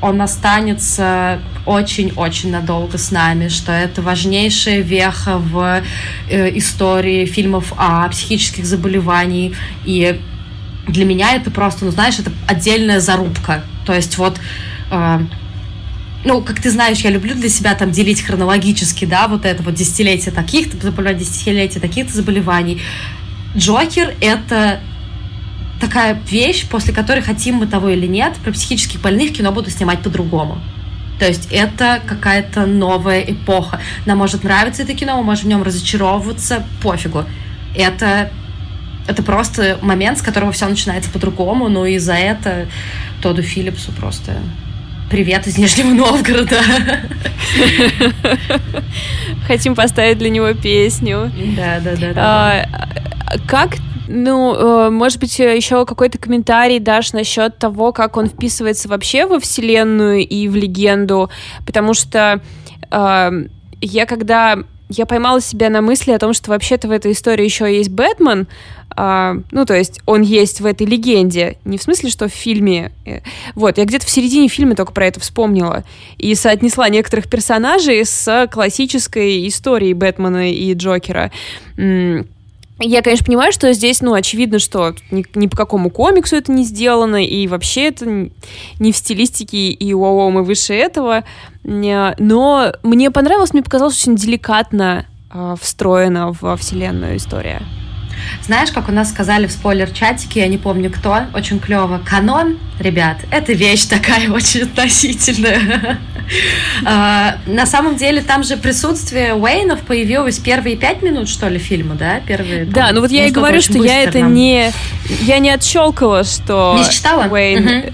он 0.04 0.22
останется 0.22 1.39
очень-очень 1.66 2.52
надолго 2.52 2.98
с 2.98 3.10
нами, 3.10 3.48
что 3.48 3.72
это 3.72 4.02
важнейшая 4.02 4.82
веха 4.82 5.38
в 5.38 5.82
э, 6.30 6.58
истории 6.58 7.26
фильмов 7.26 7.74
о 7.78 8.08
психических 8.10 8.66
заболеваниях. 8.66 9.54
И 9.86 10.20
для 10.88 11.05
меня 11.05 11.34
это 11.36 11.51
просто, 11.51 11.86
ну 11.86 11.91
знаешь, 11.91 12.19
это 12.19 12.31
отдельная 12.47 12.99
зарубка. 12.99 13.63
То 13.86 13.93
есть 13.93 14.17
вот... 14.17 14.39
Э, 14.91 15.19
ну, 16.25 16.41
как 16.41 16.61
ты 16.61 16.71
знаешь, 16.71 16.99
я 16.99 17.09
люблю 17.09 17.36
для 17.36 17.49
себя 17.49 17.75
там 17.75 17.91
делить 17.91 18.21
хронологически, 18.21 19.03
да, 19.03 19.27
вот 19.27 19.45
это 19.45 19.61
вот 19.61 19.73
десятилетие 19.73 20.34
таких-то 20.34 20.77
заболеваний, 20.77 21.19
десятилетие 21.19 21.81
таких-то 21.81 22.13
заболеваний. 22.13 22.81
Джокер— 23.57 24.15
это 24.21 24.79
такая 25.81 26.17
вещь, 26.29 26.65
после 26.67 26.93
которой 26.93 27.21
хотим 27.21 27.55
мы 27.55 27.67
того 27.67 27.89
или 27.89 28.07
нет, 28.07 28.36
про 28.43 28.51
психических 28.51 29.01
больных 29.01 29.34
кино 29.34 29.51
буду 29.51 29.69
снимать 29.69 29.99
по-другому. 30.01 30.59
То 31.19 31.27
есть 31.27 31.49
это 31.51 32.01
какая-то 32.05 32.65
новая 32.65 33.21
эпоха. 33.21 33.79
Нам 34.05 34.17
может 34.17 34.43
нравиться 34.43 34.84
это 34.84 34.93
кино, 34.93 35.17
мы 35.17 35.23
можем 35.23 35.45
в 35.45 35.47
нем 35.47 35.63
разочаровываться, 35.63 36.65
пофигу. 36.81 37.25
Это, 37.75 38.31
это 39.08 39.24
просто 39.24 39.78
момент, 39.82 40.18
с 40.18 40.22
которого 40.22 40.51
все 40.51 40.68
начинается 40.68 41.10
по-другому, 41.10 41.70
ну 41.70 41.86
и 41.86 41.97
за 41.97 42.14
это 42.14 42.68
Тоду 43.22 43.41
Филлипсу 43.41 43.91
просто 43.91 44.34
привет 45.10 45.45
из 45.45 45.58
Нижнего 45.58 45.89
Новгорода. 45.89 46.58
Хотим 49.47 49.76
поставить 49.76 50.18
для 50.18 50.30
него 50.30 50.54
песню. 50.54 51.32
Да, 51.56 51.80
да, 51.80 51.95
да. 51.95 52.14
да. 52.14 52.26
А, 52.26 52.66
как 53.47 53.78
ну, 54.08 54.56
э, 54.56 54.89
может 54.89 55.20
быть, 55.20 55.38
еще 55.39 55.86
какой-то 55.86 56.18
комментарий 56.18 56.80
дашь 56.80 57.14
насчет 57.14 57.58
того, 57.58 57.93
как 57.93 58.18
он 58.18 58.28
вписывается 58.28 58.89
вообще 58.89 59.26
во 59.26 59.39
вселенную 59.39 60.28
и 60.28 60.47
в 60.47 60.56
легенду, 60.56 61.30
потому 61.66 61.93
что 61.93 62.41
э, 62.91 63.32
я 63.82 64.06
когда 64.06 64.58
я 64.89 65.05
поймала 65.05 65.41
себя 65.41 65.69
на 65.69 65.81
мысли 65.81 66.11
о 66.11 66.19
том, 66.19 66.34
что 66.34 66.51
вообще-то 66.51 66.88
в 66.88 66.91
этой 66.91 67.13
истории 67.13 67.43
еще 67.43 67.75
есть 67.75 67.89
Бэтмен, 67.89 68.47
а, 68.95 69.36
ну, 69.51 69.65
то 69.65 69.73
есть 69.75 70.01
он 70.05 70.21
есть 70.21 70.61
в 70.61 70.65
этой 70.65 70.86
легенде, 70.86 71.57
не 71.65 71.77
в 71.77 71.84
смысле, 71.84 72.09
что 72.09 72.27
в 72.27 72.31
фильме. 72.31 72.91
Э, 73.05 73.21
вот, 73.55 73.77
я 73.77 73.86
где-то 73.86 74.05
в 74.05 74.09
середине 74.09 74.47
фильма 74.47 74.75
только 74.75 74.91
про 74.91 75.07
это 75.07 75.19
вспомнила 75.19 75.84
и 76.17 76.36
соотнесла 76.36 76.89
некоторых 76.89 77.27
персонажей 77.29 78.05
с 78.05 78.47
классической 78.51 79.47
историей 79.47 79.93
Бэтмена 79.93 80.51
и 80.51 80.73
Джокера. 80.73 81.31
Я, 82.86 83.01
конечно, 83.01 83.25
понимаю, 83.25 83.53
что 83.53 83.71
здесь, 83.73 84.01
ну, 84.01 84.13
очевидно, 84.13 84.59
что 84.59 84.93
ни, 85.09 85.25
ни 85.36 85.47
по 85.47 85.55
какому 85.55 85.89
комиксу 85.89 86.36
это 86.36 86.51
не 86.51 86.63
сделано, 86.65 87.23
и 87.25 87.47
вообще 87.47 87.88
это 87.88 88.05
не 88.79 88.91
в 88.91 88.97
стилистике 88.97 89.69
и 89.69 89.93
вау 89.93 90.29
мы 90.29 90.43
выше 90.43 90.73
этого. 90.73 91.23
Но 91.63 92.73
мне 92.84 93.11
понравилось, 93.11 93.53
мне 93.53 93.63
показалось 93.63 93.97
очень 93.97 94.15
деликатно 94.15 95.05
э, 95.34 95.55
встроена 95.61 96.34
во 96.41 96.57
вселенную 96.57 97.17
история. 97.17 97.61
Знаешь, 98.43 98.71
как 98.71 98.89
у 98.89 98.91
нас 98.91 99.09
сказали 99.09 99.47
в 99.47 99.51
спойлер-чатике, 99.51 100.41
я 100.41 100.47
не 100.47 100.57
помню 100.57 100.91
кто, 100.91 101.24
очень 101.34 101.59
клево, 101.59 102.01
канон, 102.05 102.57
ребят, 102.80 103.17
это 103.32 103.53
вещь 103.53 103.86
такая 103.86 104.30
очень 104.32 104.63
относительная. 104.63 105.99
А, 106.86 107.36
на 107.45 107.65
самом 107.65 107.97
деле 107.97 108.21
там 108.21 108.43
же 108.43 108.55
присутствие 108.55 109.36
Уэйнов 109.36 109.82
появилось 109.82 110.39
первые 110.39 110.78
пять 110.78 111.01
минут, 111.01 111.28
что 111.28 111.49
ли, 111.49 111.59
фильма, 111.59 111.95
да? 111.95 112.21
Первые, 112.26 112.63
да, 112.63 112.91
ну 112.93 113.01
вот 113.01 113.11
я 113.11 113.28
и 113.28 113.32
говорю, 113.32 113.59
что 113.61 113.78
я 113.78 114.03
это 114.03 114.21
не... 114.21 114.71
Я 115.21 115.39
не 115.39 115.49
отщелкала, 115.49 116.24
что... 116.24 116.78
Не 116.80 116.89
читала? 116.89 117.28
Уэйн... 117.30 117.93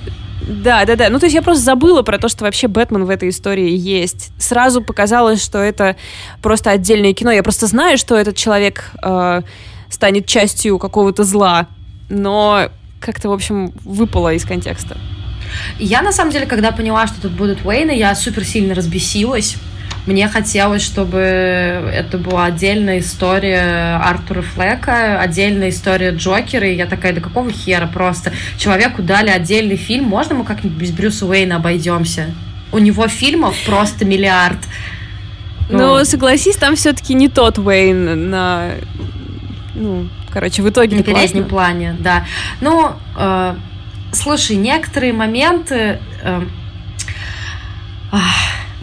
Да, 0.50 0.84
да, 0.86 0.96
да. 0.96 1.10
Ну, 1.10 1.20
то 1.20 1.28
есть 1.28 1.36
я 1.36 1.44
просто 1.44 1.64
забыла 1.64 2.02
про 2.02 2.18
то, 2.18 2.28
что 2.28 2.44
вообще 2.44 2.68
Бэтмен 2.68 3.06
в 3.06 3.10
этой 3.10 3.30
истории 3.30 3.70
есть. 3.70 4.32
Сразу 4.40 4.82
показалось, 4.82 5.44
что 5.44 5.60
это 5.60 5.96
просто 6.42 6.72
отдельное 6.72 7.14
кино. 7.14 7.32
Я 7.32 7.44
просто 7.44 7.68
знаю, 7.68 8.00
что 8.00 8.16
этот 8.16 8.36
человек 8.36 8.92
э, 9.04 9.42
станет 9.90 10.26
частью 10.26 10.78
какого-то 10.78 11.24
зла, 11.24 11.68
но 12.10 12.70
как-то, 13.00 13.30
в 13.30 13.34
общем, 13.34 13.72
выпало 13.84 14.34
из 14.34 14.46
контекста. 14.46 14.98
Я, 15.80 16.02
на 16.02 16.12
самом 16.12 16.32
деле, 16.32 16.46
когда 16.46 16.72
поняла, 16.72 17.08
что 17.08 17.22
тут 17.22 17.32
будут 17.32 17.66
Уэйны, 17.66 17.98
я 17.98 18.14
супер 18.16 18.44
сильно 18.44 18.76
разбесилась. 18.76 19.56
Мне 20.06 20.28
хотелось, 20.28 20.82
чтобы 20.82 21.20
это 21.20 22.18
была 22.18 22.46
отдельная 22.46 23.00
история 23.00 23.98
Артура 23.98 24.42
Флека, 24.42 25.20
отдельная 25.20 25.70
история 25.70 26.12
Джокера, 26.12 26.68
и 26.68 26.76
я 26.76 26.86
такая, 26.86 27.14
да 27.14 27.22
какого 27.22 27.52
хера 27.52 27.86
просто? 27.86 28.32
Человеку 28.58 29.02
дали 29.04 29.30
отдельный 29.30 29.76
фильм, 29.76 30.06
можно 30.06 30.36
мы 30.36 30.46
как-нибудь 30.46 30.78
без 30.78 30.92
Брюса 30.92 31.26
Уэйна 31.26 31.58
обойдемся? 31.58 32.34
У 32.72 32.80
него 32.80 33.08
фильмов 33.08 33.56
просто 33.66 34.06
миллиард. 34.06 34.58
Ну, 35.70 35.78
Но 35.78 36.04
согласись, 36.06 36.56
там 36.56 36.76
все-таки 36.76 37.14
не 37.14 37.30
тот 37.30 37.60
Уэйн 37.60 38.30
на 38.30 38.72
ну, 39.76 40.10
короче, 40.32 40.62
в 40.62 40.70
итоге 40.70 40.98
на 40.98 41.04
переднем 41.04 41.46
плане, 41.46 41.96
да. 42.00 42.26
Ну, 42.62 42.92
э, 43.18 43.56
слушай, 44.12 44.56
некоторые 44.56 45.14
моменты 45.14 46.00
э, 46.22 46.42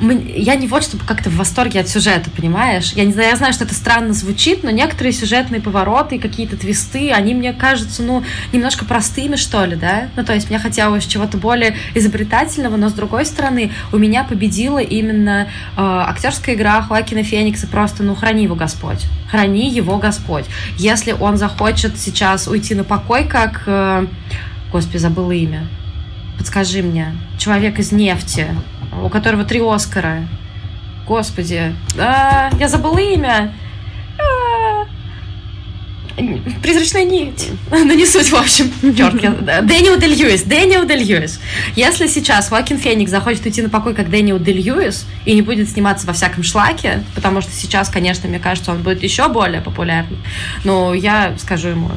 я 0.00 0.56
не 0.56 0.66
вот 0.66 0.82
чтобы 0.82 1.04
как-то 1.04 1.30
в 1.30 1.36
восторге 1.36 1.80
от 1.80 1.88
сюжета, 1.88 2.30
понимаешь? 2.30 2.92
Я 2.92 3.04
не 3.04 3.12
знаю, 3.12 3.30
я 3.30 3.36
знаю, 3.36 3.52
что 3.52 3.64
это 3.64 3.74
странно 3.74 4.12
звучит, 4.12 4.62
но 4.62 4.70
некоторые 4.70 5.12
сюжетные 5.12 5.60
повороты 5.60 6.18
какие-то 6.18 6.56
твисты, 6.56 7.12
они 7.12 7.34
мне 7.34 7.52
кажутся, 7.54 8.02
ну, 8.02 8.22
немножко 8.52 8.84
простыми, 8.84 9.36
что 9.36 9.64
ли, 9.64 9.74
да? 9.74 10.08
Ну, 10.16 10.24
то 10.24 10.34
есть 10.34 10.50
мне 10.50 10.58
хотелось 10.58 11.06
чего-то 11.06 11.38
более 11.38 11.76
изобретательного, 11.94 12.76
но 12.76 12.90
с 12.90 12.92
другой 12.92 13.24
стороны, 13.24 13.72
у 13.92 13.96
меня 13.96 14.24
победила 14.24 14.78
именно 14.78 15.48
э, 15.76 15.80
актерская 15.80 16.54
игра 16.54 16.82
Хоакина 16.82 17.22
Феникса, 17.22 17.66
просто, 17.66 18.02
ну, 18.02 18.14
храни 18.14 18.44
его 18.44 18.54
Господь. 18.54 19.06
Храни 19.30 19.70
его 19.70 19.96
Господь. 19.96 20.44
Если 20.76 21.12
он 21.12 21.38
захочет 21.38 21.98
сейчас 21.98 22.48
уйти 22.48 22.74
на 22.74 22.84
покой, 22.84 23.24
как... 23.24 23.62
Э, 23.66 24.06
господи, 24.70 24.98
забыла 24.98 25.32
имя. 25.32 25.66
Подскажи 26.36 26.82
мне. 26.82 27.14
Человек 27.38 27.78
из 27.78 27.92
нефти 27.92 28.48
у 29.02 29.08
которого 29.08 29.44
три 29.44 29.60
Оскара. 29.60 30.26
Господи, 31.06 31.74
а, 31.98 32.50
я 32.58 32.68
забыла 32.68 32.98
имя. 32.98 33.52
А, 34.18 34.86
призрачная 36.62 37.04
нить. 37.04 37.50
Ну, 37.70 37.94
не 37.94 38.06
суть, 38.06 38.30
в 38.30 38.34
общем. 38.34 38.72
Черт. 38.96 39.14
Дэниел 39.66 39.98
Дэй-Льюис. 39.98 40.42
Дэниел 40.42 40.86
Дэй-Льюис. 40.86 41.40
Если 41.74 42.06
сейчас 42.06 42.48
Хоакин 42.48 42.78
Феникс 42.78 43.10
захочет 43.10 43.44
уйти 43.44 43.62
на 43.62 43.68
покой, 43.68 43.94
как 43.94 44.10
Дэниел 44.10 44.38
Дэй-Льюис, 44.38 45.06
и 45.24 45.34
не 45.34 45.42
будет 45.42 45.68
сниматься 45.68 46.06
во 46.06 46.12
всяком 46.12 46.42
шлаке, 46.42 47.04
потому 47.14 47.40
что 47.40 47.52
сейчас, 47.52 47.88
конечно, 47.88 48.28
мне 48.28 48.38
кажется, 48.38 48.72
он 48.72 48.82
будет 48.82 49.02
еще 49.02 49.28
более 49.28 49.60
популярным, 49.60 50.18
но 50.64 50.94
я 50.94 51.34
скажу 51.38 51.68
ему, 51.68 51.90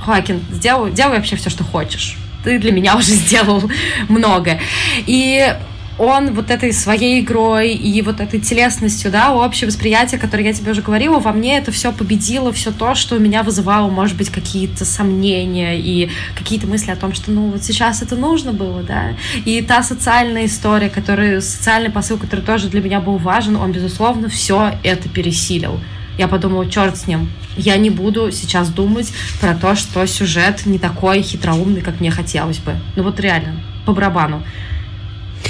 Хоакин, 0.00 0.40
сделай, 0.52 0.92
делай 0.92 1.16
вообще 1.16 1.36
все, 1.36 1.50
что 1.50 1.64
хочешь. 1.64 2.16
Ты 2.44 2.58
для 2.58 2.72
меня 2.72 2.96
уже 2.96 3.10
сделал 3.12 3.68
много. 4.08 4.60
И 5.06 5.56
он 5.98 6.34
вот 6.34 6.50
этой 6.50 6.72
своей 6.72 7.20
игрой 7.20 7.72
и 7.72 8.02
вот 8.02 8.20
этой 8.20 8.40
телесностью, 8.40 9.10
да, 9.10 9.32
общее 9.32 9.68
восприятие, 9.68 10.20
которое 10.20 10.44
я 10.44 10.52
тебе 10.52 10.72
уже 10.72 10.82
говорила, 10.82 11.18
во 11.18 11.32
мне 11.32 11.56
это 11.58 11.72
все 11.72 11.92
победило, 11.92 12.52
все 12.52 12.70
то, 12.70 12.94
что 12.94 13.16
у 13.16 13.18
меня 13.18 13.42
вызывало, 13.42 13.88
может 13.88 14.16
быть, 14.16 14.30
какие-то 14.30 14.84
сомнения 14.84 15.78
и 15.78 16.10
какие-то 16.36 16.66
мысли 16.66 16.90
о 16.90 16.96
том, 16.96 17.14
что, 17.14 17.30
ну, 17.30 17.50
вот 17.50 17.62
сейчас 17.64 18.02
это 18.02 18.16
нужно 18.16 18.52
было, 18.52 18.82
да, 18.82 19.14
и 19.44 19.62
та 19.62 19.82
социальная 19.82 20.46
история, 20.46 20.90
которая, 20.90 21.40
социальный 21.40 21.90
посыл, 21.90 22.18
который 22.18 22.40
тоже 22.40 22.68
для 22.68 22.82
меня 22.82 23.00
был 23.00 23.16
важен, 23.16 23.56
он, 23.56 23.72
безусловно, 23.72 24.28
все 24.28 24.72
это 24.82 25.08
пересилил. 25.08 25.80
Я 26.18 26.28
подумала, 26.28 26.68
черт 26.70 26.96
с 26.96 27.06
ним, 27.06 27.30
я 27.58 27.76
не 27.76 27.90
буду 27.90 28.32
сейчас 28.32 28.70
думать 28.70 29.12
про 29.38 29.54
то, 29.54 29.74
что 29.74 30.06
сюжет 30.06 30.64
не 30.64 30.78
такой 30.78 31.20
хитроумный, 31.20 31.82
как 31.82 32.00
мне 32.00 32.10
хотелось 32.10 32.58
бы. 32.58 32.74
Ну 32.96 33.02
вот 33.02 33.20
реально, 33.20 33.60
по 33.84 33.92
барабану 33.92 34.42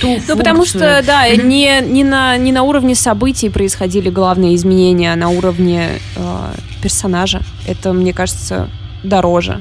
ту 0.00 0.08
Ну, 0.08 0.14
функцию. 0.14 0.36
потому 0.36 0.64
что, 0.64 1.02
да, 1.06 1.28
mm-hmm. 1.28 1.44
не, 1.44 1.80
не, 1.80 2.04
на, 2.04 2.36
не 2.36 2.52
на 2.52 2.62
уровне 2.62 2.94
событий 2.94 3.48
происходили 3.50 4.10
главные 4.10 4.54
изменения, 4.54 5.12
а 5.12 5.16
на 5.16 5.28
уровне 5.28 6.00
э, 6.16 6.54
персонажа. 6.82 7.42
Это, 7.66 7.92
мне 7.92 8.12
кажется, 8.12 8.68
дороже. 9.02 9.60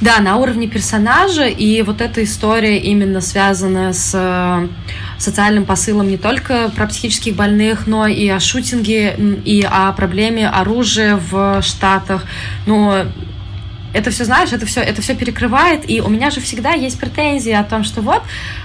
Да, 0.00 0.20
на 0.20 0.36
уровне 0.36 0.68
персонажа, 0.68 1.46
и 1.46 1.82
вот 1.82 2.00
эта 2.00 2.22
история 2.22 2.78
именно 2.78 3.20
связанная 3.20 3.92
с 3.92 4.12
э, 4.14 4.68
социальным 5.18 5.64
посылом 5.64 6.08
не 6.08 6.18
только 6.18 6.70
про 6.74 6.86
психических 6.86 7.34
больных, 7.34 7.86
но 7.86 8.06
и 8.06 8.28
о 8.28 8.38
шутинге, 8.38 9.16
и 9.44 9.66
о 9.68 9.92
проблеме 9.92 10.48
оружия 10.48 11.16
в 11.30 11.62
Штатах. 11.62 12.24
Но 12.66 13.04
это 13.92 14.10
все, 14.10 14.24
знаешь, 14.24 14.52
это 14.52 14.66
все, 14.66 14.80
это 14.80 15.02
все 15.02 15.14
перекрывает, 15.14 15.88
и 15.88 16.00
у 16.00 16.08
меня 16.08 16.30
же 16.30 16.40
всегда 16.40 16.72
есть 16.72 16.98
претензии 16.98 17.52
о 17.52 17.64
том, 17.64 17.84
что 17.84 18.02
вот, 18.02 18.22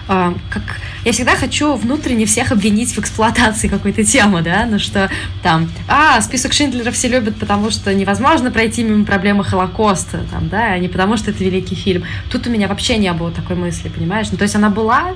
э, 0.09 0.33
как 0.49 0.63
я 1.05 1.11
всегда 1.11 1.35
хочу 1.35 1.75
внутренне 1.75 2.25
всех 2.25 2.51
обвинить 2.51 2.93
в 2.93 2.99
эксплуатации 2.99 3.67
какой-то 3.67 4.03
темы, 4.03 4.41
да, 4.41 4.65
ну 4.69 4.79
что 4.79 5.09
там, 5.41 5.69
а, 5.87 6.21
список 6.21 6.53
Шиндлера 6.53 6.91
все 6.91 7.07
любят, 7.07 7.37
потому 7.37 7.69
что 7.71 7.93
невозможно 7.93 8.51
пройти 8.51 8.83
мимо 8.83 9.05
проблемы 9.05 9.43
Холокоста, 9.43 10.21
там, 10.31 10.49
да, 10.49 10.73
а 10.73 10.79
не 10.79 10.87
потому 10.87 11.17
что 11.17 11.31
это 11.31 11.43
великий 11.43 11.75
фильм. 11.75 12.03
Тут 12.29 12.47
у 12.47 12.49
меня 12.49 12.67
вообще 12.67 12.97
не 12.97 13.11
было 13.13 13.31
такой 13.31 13.55
мысли, 13.55 13.89
понимаешь? 13.89 14.27
Ну, 14.31 14.37
то 14.37 14.43
есть 14.43 14.55
она 14.55 14.69
была, 14.69 15.13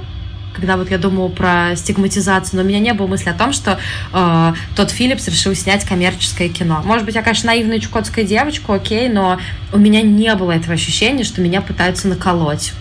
когда 0.57 0.75
вот 0.75 0.89
я 0.89 0.97
думала 0.97 1.29
про 1.29 1.75
стигматизацию, 1.75 2.57
но 2.57 2.63
у 2.63 2.67
меня 2.67 2.79
не 2.79 2.93
было 2.93 3.05
мысли 3.05 3.29
о 3.29 3.33
том, 3.33 3.53
что 3.53 3.79
э, 4.11 4.53
тот 4.75 4.89
Филлипс 4.89 5.27
решил 5.27 5.53
снять 5.53 5.85
коммерческое 5.85 6.49
кино. 6.49 6.81
Может 6.83 7.05
быть, 7.05 7.13
я, 7.13 7.21
конечно, 7.21 7.47
наивная 7.47 7.79
чукотская 7.79 8.25
девочка, 8.25 8.73
окей, 8.73 9.07
но 9.07 9.39
у 9.71 9.77
меня 9.77 10.01
не 10.01 10.33
было 10.33 10.51
этого 10.51 10.73
ощущения, 10.73 11.23
что 11.23 11.41
меня 11.41 11.61
пытаются 11.61 12.07
наколоть. 12.07 12.73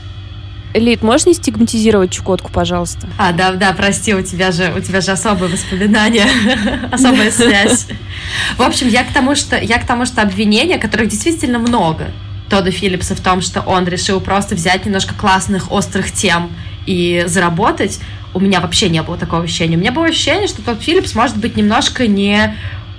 Лид, 0.72 1.02
можешь 1.02 1.26
не 1.26 1.34
стигматизировать 1.34 2.10
Чукотку, 2.10 2.50
пожалуйста? 2.50 3.08
А, 3.18 3.32
да, 3.32 3.52
да, 3.52 3.72
прости, 3.72 4.14
у 4.14 4.22
тебя 4.22 4.52
же, 4.52 4.72
у 4.76 4.80
тебя 4.80 5.00
же 5.00 5.12
особые 5.12 5.50
воспоминания, 5.50 6.26
особая 6.92 7.30
связь. 7.30 7.86
В 8.56 8.62
общем, 8.62 8.88
я 8.88 9.04
к 9.04 9.12
тому, 9.12 9.34
что, 9.34 9.56
я 9.56 9.78
к 9.78 9.86
тому, 9.86 10.04
что 10.06 10.22
обвинения, 10.22 10.78
которых 10.78 11.08
действительно 11.08 11.58
много, 11.58 12.08
Тодда 12.48 12.70
Филлипса 12.70 13.14
в 13.14 13.20
том, 13.20 13.40
что 13.40 13.60
он 13.60 13.86
решил 13.86 14.20
просто 14.20 14.54
взять 14.54 14.84
немножко 14.86 15.14
классных, 15.14 15.72
острых 15.72 16.12
тем 16.12 16.50
и 16.86 17.24
заработать, 17.26 18.00
у 18.34 18.40
меня 18.40 18.60
вообще 18.60 18.88
не 18.88 19.02
было 19.02 19.16
такого 19.16 19.42
ощущения. 19.42 19.76
У 19.76 19.80
меня 19.80 19.92
было 19.92 20.06
ощущение, 20.06 20.48
что 20.48 20.62
тот 20.62 20.82
Филлипс, 20.82 21.14
может 21.14 21.36
быть, 21.36 21.56
немножко 21.56 22.06
не 22.06 22.54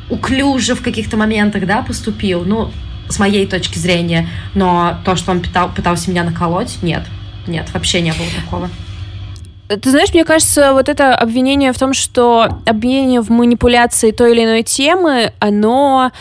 уклюже 0.09 0.75
в 0.75 0.81
каких-то 0.81 1.17
моментах, 1.17 1.65
да, 1.65 1.81
поступил, 1.81 2.43
ну, 2.45 2.71
с 3.09 3.19
моей 3.19 3.45
точки 3.45 3.77
зрения, 3.77 4.27
но 4.53 4.97
то, 5.05 5.15
что 5.15 5.31
он 5.31 5.41
пытал, 5.41 5.69
пытался 5.73 6.09
меня 6.09 6.23
наколоть, 6.23 6.77
нет, 6.81 7.03
нет, 7.47 7.67
вообще 7.73 8.01
не 8.01 8.11
было 8.11 8.27
такого. 8.43 8.69
Ты 9.67 9.91
знаешь, 9.91 10.13
мне 10.13 10.23
кажется, 10.23 10.71
вот 10.73 10.88
это 10.88 11.13
обвинение 11.13 11.73
в 11.73 11.77
том, 11.77 11.93
что 11.93 12.47
обвинение 12.65 13.21
в 13.21 13.29
манипуляции 13.29 14.11
той 14.11 14.31
или 14.31 14.45
иной 14.45 14.63
темы, 14.63 15.33
оно 15.39 16.11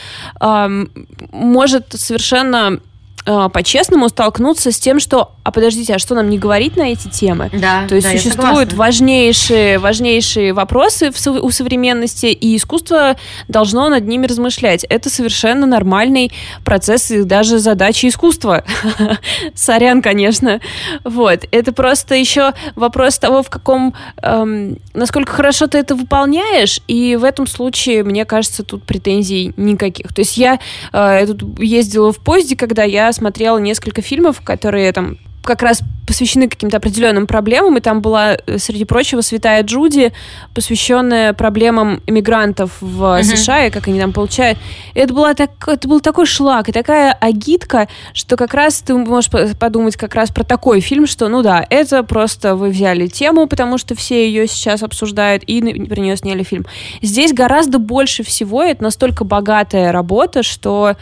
эм, 0.41 0.91
может 1.31 1.87
совершенно 1.93 2.81
по-честному 3.27 4.09
столкнуться 4.09 4.71
с 4.71 4.79
тем, 4.79 5.01
что, 5.01 5.33
а 5.43 5.51
подождите, 5.51 5.95
а 5.95 5.99
что 5.99 6.15
нам 6.15 6.31
не 6.31 6.39
говорить 6.39 6.77
на 6.77 6.93
эти 6.93 7.09
темы? 7.09 7.51
Да, 7.53 7.87
То 7.89 7.97
есть 7.97 8.07
да, 8.07 8.17
существуют 8.17 8.73
важнейшие, 8.73 9.81
важнейшие 9.81 10.53
вопросы 10.53 11.11
в, 11.11 11.27
у 11.27 11.51
современности, 11.51 12.27
и 12.27 12.57
искусство 12.57 13.17
должно 13.49 13.89
над 13.89 14.07
ними 14.07 14.27
размышлять. 14.27 14.85
Это 14.85 15.11
совершенно 15.11 15.67
нормальный 15.67 16.31
процесс 16.65 17.11
и 17.11 17.25
даже 17.25 17.59
задача 17.59 18.07
искусства. 18.07 18.65
Сорян, 19.55 20.03
конечно. 20.03 20.61
Вот. 21.03 21.47
Это 21.51 21.73
просто 21.73 22.15
еще 22.15 22.53
вопрос 22.77 23.19
того, 23.19 23.43
в 23.43 23.51
каком, 23.51 23.95
эм, 24.23 24.79
насколько 24.95 25.33
хорошо 25.33 25.67
ты 25.67 25.79
это 25.79 25.97
выполняешь, 25.97 26.81
и 26.87 27.17
в 27.17 27.25
этом 27.25 27.49
случае, 27.49 28.05
мне 28.05 28.25
кажется, 28.25 28.63
тут 28.63 28.85
претензий 28.85 29.53
никаких. 29.57 30.15
То 30.15 30.21
есть 30.21 30.37
я 30.37 30.61
э, 30.93 31.27
тут 31.27 31.59
ездила 31.59 32.13
в 32.13 32.19
поезде, 32.19 32.55
когда 32.57 32.85
я 32.85 33.13
смотрела 33.17 33.59
несколько 33.59 34.03
фильмов, 34.03 34.41
которые 34.43 34.93
там 34.93 35.19
как 35.47 35.63
раз 35.63 35.81
посвящены 36.07 36.49
каким-то 36.49 36.77
определенным 36.77 37.27
проблемам, 37.27 37.77
и 37.79 37.81
там 37.81 38.01
была, 38.01 38.37
э, 38.47 38.59
среди 38.59 38.85
прочего, 38.85 39.23
«Святая 39.23 39.63
Джуди», 39.63 40.13
посвященная 40.55 41.33
проблемам 41.33 42.01
иммигрантов 42.07 42.71
в 42.81 43.03
uh-huh. 43.03 43.23
США, 43.23 43.67
и 43.67 43.71
как 43.71 43.89
они 43.89 43.99
там 43.99 44.13
получают. 44.13 44.59
И 44.95 45.01
это, 45.01 45.13
была 45.13 45.35
так, 45.35 45.51
это 45.67 45.89
был 45.89 46.01
такой 46.01 46.27
шлак 46.27 46.69
и 46.69 46.73
такая 46.73 47.13
агитка, 47.13 47.89
что 48.13 48.37
как 48.37 48.55
раз 48.55 48.81
ты 48.81 48.95
можешь 48.95 49.31
подумать 49.59 49.97
как 49.97 50.15
раз 50.15 50.31
про 50.31 50.45
такой 50.45 50.81
фильм, 50.81 51.07
что, 51.07 51.29
ну 51.29 51.43
да, 51.43 51.65
это 51.71 52.03
просто 52.03 52.55
вы 52.55 52.69
взяли 52.69 53.09
тему, 53.09 53.47
потому 53.49 53.79
что 53.79 53.97
все 53.97 54.27
ее 54.27 54.47
сейчас 54.47 54.83
обсуждают, 54.83 55.43
и 55.45 55.61
про 55.61 56.01
нее 56.01 56.17
сняли 56.17 56.45
фильм. 56.45 56.67
Здесь 57.03 57.33
гораздо 57.33 57.79
больше 57.79 58.23
всего, 58.23 58.63
это 58.63 58.83
настолько 58.83 59.25
богатая 59.25 59.91
работа, 59.91 60.43
что 60.43 60.97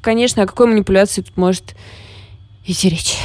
конечно, 0.00 0.42
о 0.42 0.46
какой 0.46 0.66
манипуляции 0.66 1.22
тут 1.22 1.36
может 1.36 1.74
идти 2.64 2.88
речь? 2.88 3.16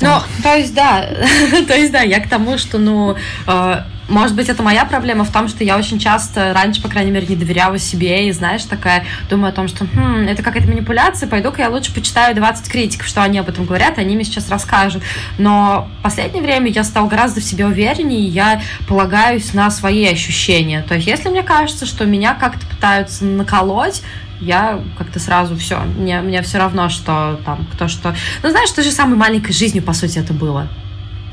Ну, 0.00 0.18
то 0.42 0.54
есть, 0.56 0.74
да, 0.74 1.08
то 1.66 1.74
есть, 1.74 1.92
да, 1.92 2.02
я 2.02 2.20
к 2.20 2.28
тому, 2.28 2.58
что, 2.58 2.78
ну, 2.78 3.16
э, 3.46 3.82
может 4.10 4.34
быть, 4.34 4.48
это 4.48 4.62
моя 4.62 4.84
проблема 4.84 5.24
в 5.24 5.30
том, 5.30 5.48
что 5.48 5.62
я 5.62 5.78
очень 5.78 5.98
часто, 5.98 6.52
раньше, 6.52 6.82
по 6.82 6.88
крайней 6.88 7.12
мере, 7.12 7.26
не 7.28 7.36
доверяла 7.36 7.78
себе, 7.78 8.28
и, 8.28 8.32
знаешь, 8.32 8.64
такая, 8.64 9.04
думаю 9.28 9.50
о 9.50 9.52
том, 9.52 9.68
что, 9.68 9.86
хм, 9.86 10.26
это 10.28 10.42
какая-то 10.42 10.68
манипуляция, 10.68 11.28
пойду-ка 11.28 11.62
я 11.62 11.70
лучше 11.70 11.94
почитаю 11.94 12.34
20 12.34 12.68
критиков, 12.68 13.06
что 13.06 13.22
они 13.22 13.38
об 13.38 13.48
этом 13.48 13.64
говорят, 13.64 13.98
и 13.98 14.00
они 14.00 14.16
мне 14.16 14.24
сейчас 14.24 14.50
расскажут. 14.50 15.02
Но 15.38 15.88
в 16.00 16.02
последнее 16.02 16.42
время 16.42 16.70
я 16.70 16.84
стал 16.84 17.06
гораздо 17.06 17.40
в 17.40 17.44
себе 17.44 17.64
увереннее, 17.66 18.20
и 18.20 18.30
я 18.30 18.60
полагаюсь 18.88 19.54
на 19.54 19.70
свои 19.70 20.06
ощущения. 20.06 20.82
То 20.82 20.96
есть, 20.96 21.06
если 21.06 21.28
мне 21.28 21.42
кажется, 21.42 21.86
что 21.86 22.04
меня 22.04 22.34
как-то 22.34 22.66
пытаются 22.66 23.24
наколоть, 23.24 24.02
я 24.40 24.80
как-то 24.96 25.20
сразу 25.20 25.56
все, 25.56 25.80
мне, 25.80 26.20
мне 26.20 26.42
все 26.42 26.58
равно, 26.58 26.88
что 26.88 27.40
там, 27.44 27.66
кто 27.72 27.88
что. 27.88 28.14
Ну, 28.42 28.50
знаешь, 28.50 28.70
той 28.70 28.84
же 28.84 28.90
самой 28.90 29.16
маленькой 29.16 29.52
жизнью, 29.52 29.82
по 29.82 29.92
сути, 29.92 30.18
это 30.18 30.32
было. 30.32 30.68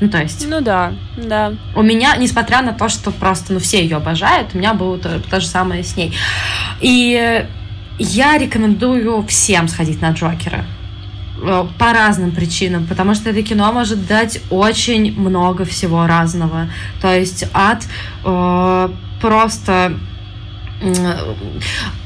Ну, 0.00 0.08
то 0.08 0.18
есть... 0.18 0.46
Ну 0.48 0.60
да, 0.60 0.92
да. 1.16 1.54
У 1.74 1.82
меня, 1.82 2.16
несмотря 2.16 2.62
на 2.62 2.72
то, 2.72 2.88
что 2.88 3.10
просто, 3.10 3.52
ну, 3.52 3.58
все 3.58 3.82
ее 3.82 3.96
обожают, 3.96 4.54
у 4.54 4.58
меня 4.58 4.74
было 4.74 4.98
то, 4.98 5.20
то 5.20 5.40
же 5.40 5.46
самое 5.46 5.82
с 5.82 5.96
ней. 5.96 6.14
И 6.80 7.46
я 7.98 8.38
рекомендую 8.38 9.24
всем 9.26 9.66
сходить 9.66 10.00
на 10.00 10.12
Джокера 10.12 10.64
э, 11.42 11.66
по 11.78 11.92
разным 11.92 12.30
причинам, 12.30 12.86
потому 12.86 13.14
что 13.14 13.30
это 13.30 13.42
кино 13.42 13.72
может 13.72 14.06
дать 14.06 14.40
очень 14.50 15.18
много 15.18 15.64
всего 15.64 16.06
разного. 16.06 16.68
То 17.02 17.12
есть 17.12 17.44
от 17.52 17.84
э, 18.24 18.88
просто 19.20 19.98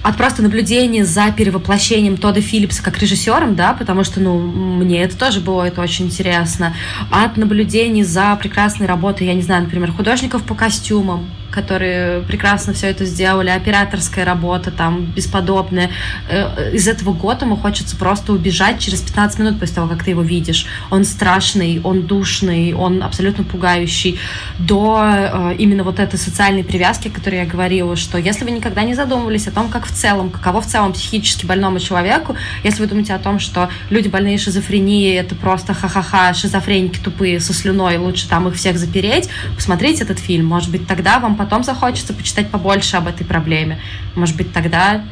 от 0.03 0.17
просто 0.17 0.43
наблюдения 0.43 1.05
за 1.05 1.31
перевоплощением 1.31 2.17
Тода 2.17 2.41
Филлипса 2.41 2.83
как 2.83 2.99
режиссером, 2.99 3.55
да, 3.55 3.75
потому 3.75 4.03
что, 4.03 4.21
ну, 4.21 4.39
мне 4.39 5.03
это 5.03 5.17
тоже 5.17 5.41
было 5.41 5.65
это 5.65 5.83
очень 5.83 6.07
интересно, 6.07 6.75
от 7.11 7.37
наблюдений 7.37 8.03
за 8.03 8.35
прекрасной 8.37 8.87
работой, 8.87 9.27
я 9.27 9.35
не 9.35 9.43
знаю, 9.43 9.65
например, 9.65 9.93
художников 9.93 10.43
по 10.45 10.55
костюмам, 10.55 11.29
которые 11.53 12.23
прекрасно 12.23 12.73
все 12.73 12.89
это 12.89 13.05
сделали, 13.05 13.51
операторская 13.51 14.25
работа 14.25 14.71
там 14.71 15.05
бесподобная. 15.05 15.91
Э, 16.29 16.73
из 16.73 16.89
этого 16.89 17.13
ему 17.43 17.57
хочется 17.57 17.97
просто 17.97 18.33
убежать 18.33 18.81
через 18.81 19.01
15 19.03 19.39
минут 19.39 19.61
после 19.61 19.77
того, 19.77 19.89
как 19.89 20.03
ты 20.05 20.11
его 20.11 20.23
видишь. 20.23 20.67
Он 20.91 21.05
страшный, 21.05 21.81
он 21.85 22.03
душный, 22.03 22.73
он 22.73 23.03
абсолютно 23.03 23.45
пугающий. 23.45 24.19
До 24.59 25.01
э, 25.05 25.55
именно 25.59 25.85
вот 25.85 25.99
этой 25.99 26.19
социальной 26.19 26.65
привязки, 26.65 27.09
о 27.09 27.11
которой 27.11 27.37
я 27.37 27.47
говорила, 27.47 27.97
что 27.97 28.19
если 28.19 28.45
вы 28.45 28.51
никогда 28.51 28.83
не 28.83 28.95
задумывались 28.95 29.47
о 29.47 29.53
том, 29.53 29.69
как 29.69 29.87
в 29.87 29.93
целом, 29.93 30.31
каково 30.31 30.61
в 30.61 30.67
целом 30.67 30.93
психически 30.93 31.47
больному 31.47 31.79
человеку, 31.79 32.35
если 32.65 32.81
вы 32.81 32.87
думаете 32.89 33.15
о 33.15 33.19
том, 33.19 33.39
что 33.39 33.69
люди 33.91 34.09
больные 34.09 34.39
шизофренией 34.39 35.17
это 35.17 35.35
просто 35.35 35.75
ха-ха-ха, 35.75 36.33
шизофреники 36.35 36.99
тупые 36.99 37.41
со 37.41 37.53
слюной, 37.53 37.99
лучше 37.99 38.29
там 38.29 38.49
их 38.49 38.55
всех 38.55 38.79
запереть, 38.79 39.29
посмотрите 39.55 40.05
этот 40.05 40.19
фильм. 40.19 40.47
Может 40.47 40.71
быть, 40.71 40.87
тогда 40.87 41.19
вам 41.19 41.37
потом 41.43 41.65
захочется 41.65 42.15
почитать 42.15 42.51
побольше 42.51 42.97
об 42.97 43.09
этой 43.09 43.25
проблеме. 43.25 43.81
Может 44.15 44.37
быть, 44.37 44.53
тогда 44.53 45.03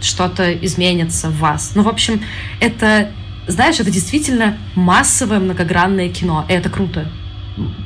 что-то 0.00 0.52
изменится 0.52 1.28
в 1.28 1.38
вас. 1.38 1.72
Ну, 1.74 1.82
в 1.82 1.88
общем, 1.88 2.22
это, 2.60 3.10
знаешь, 3.46 3.78
это 3.78 3.90
действительно 3.90 4.56
массовое 4.74 5.38
многогранное 5.38 6.08
кино, 6.08 6.46
и 6.48 6.52
это 6.52 6.70
круто. 6.70 7.06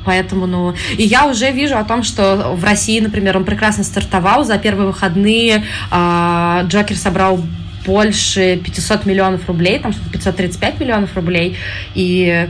Поэтому, 0.05 0.47
ну, 0.47 0.73
и 0.97 1.03
я 1.03 1.27
уже 1.27 1.51
вижу 1.51 1.77
о 1.77 1.83
том, 1.83 2.03
что 2.03 2.53
в 2.55 2.63
России, 2.63 2.99
например, 2.99 3.37
он 3.37 3.45
прекрасно 3.45 3.83
стартовал. 3.83 4.43
За 4.43 4.57
первые 4.57 4.87
выходные 4.87 5.65
э, 5.91 6.61
Джокер 6.67 6.97
собрал 6.97 7.41
больше 7.85 8.57
500 8.63 9.05
миллионов 9.05 9.47
рублей, 9.47 9.79
там 9.79 9.91
что-то 9.91 10.09
535 10.11 10.79
миллионов 10.79 11.15
рублей. 11.15 11.57
И 11.95 12.47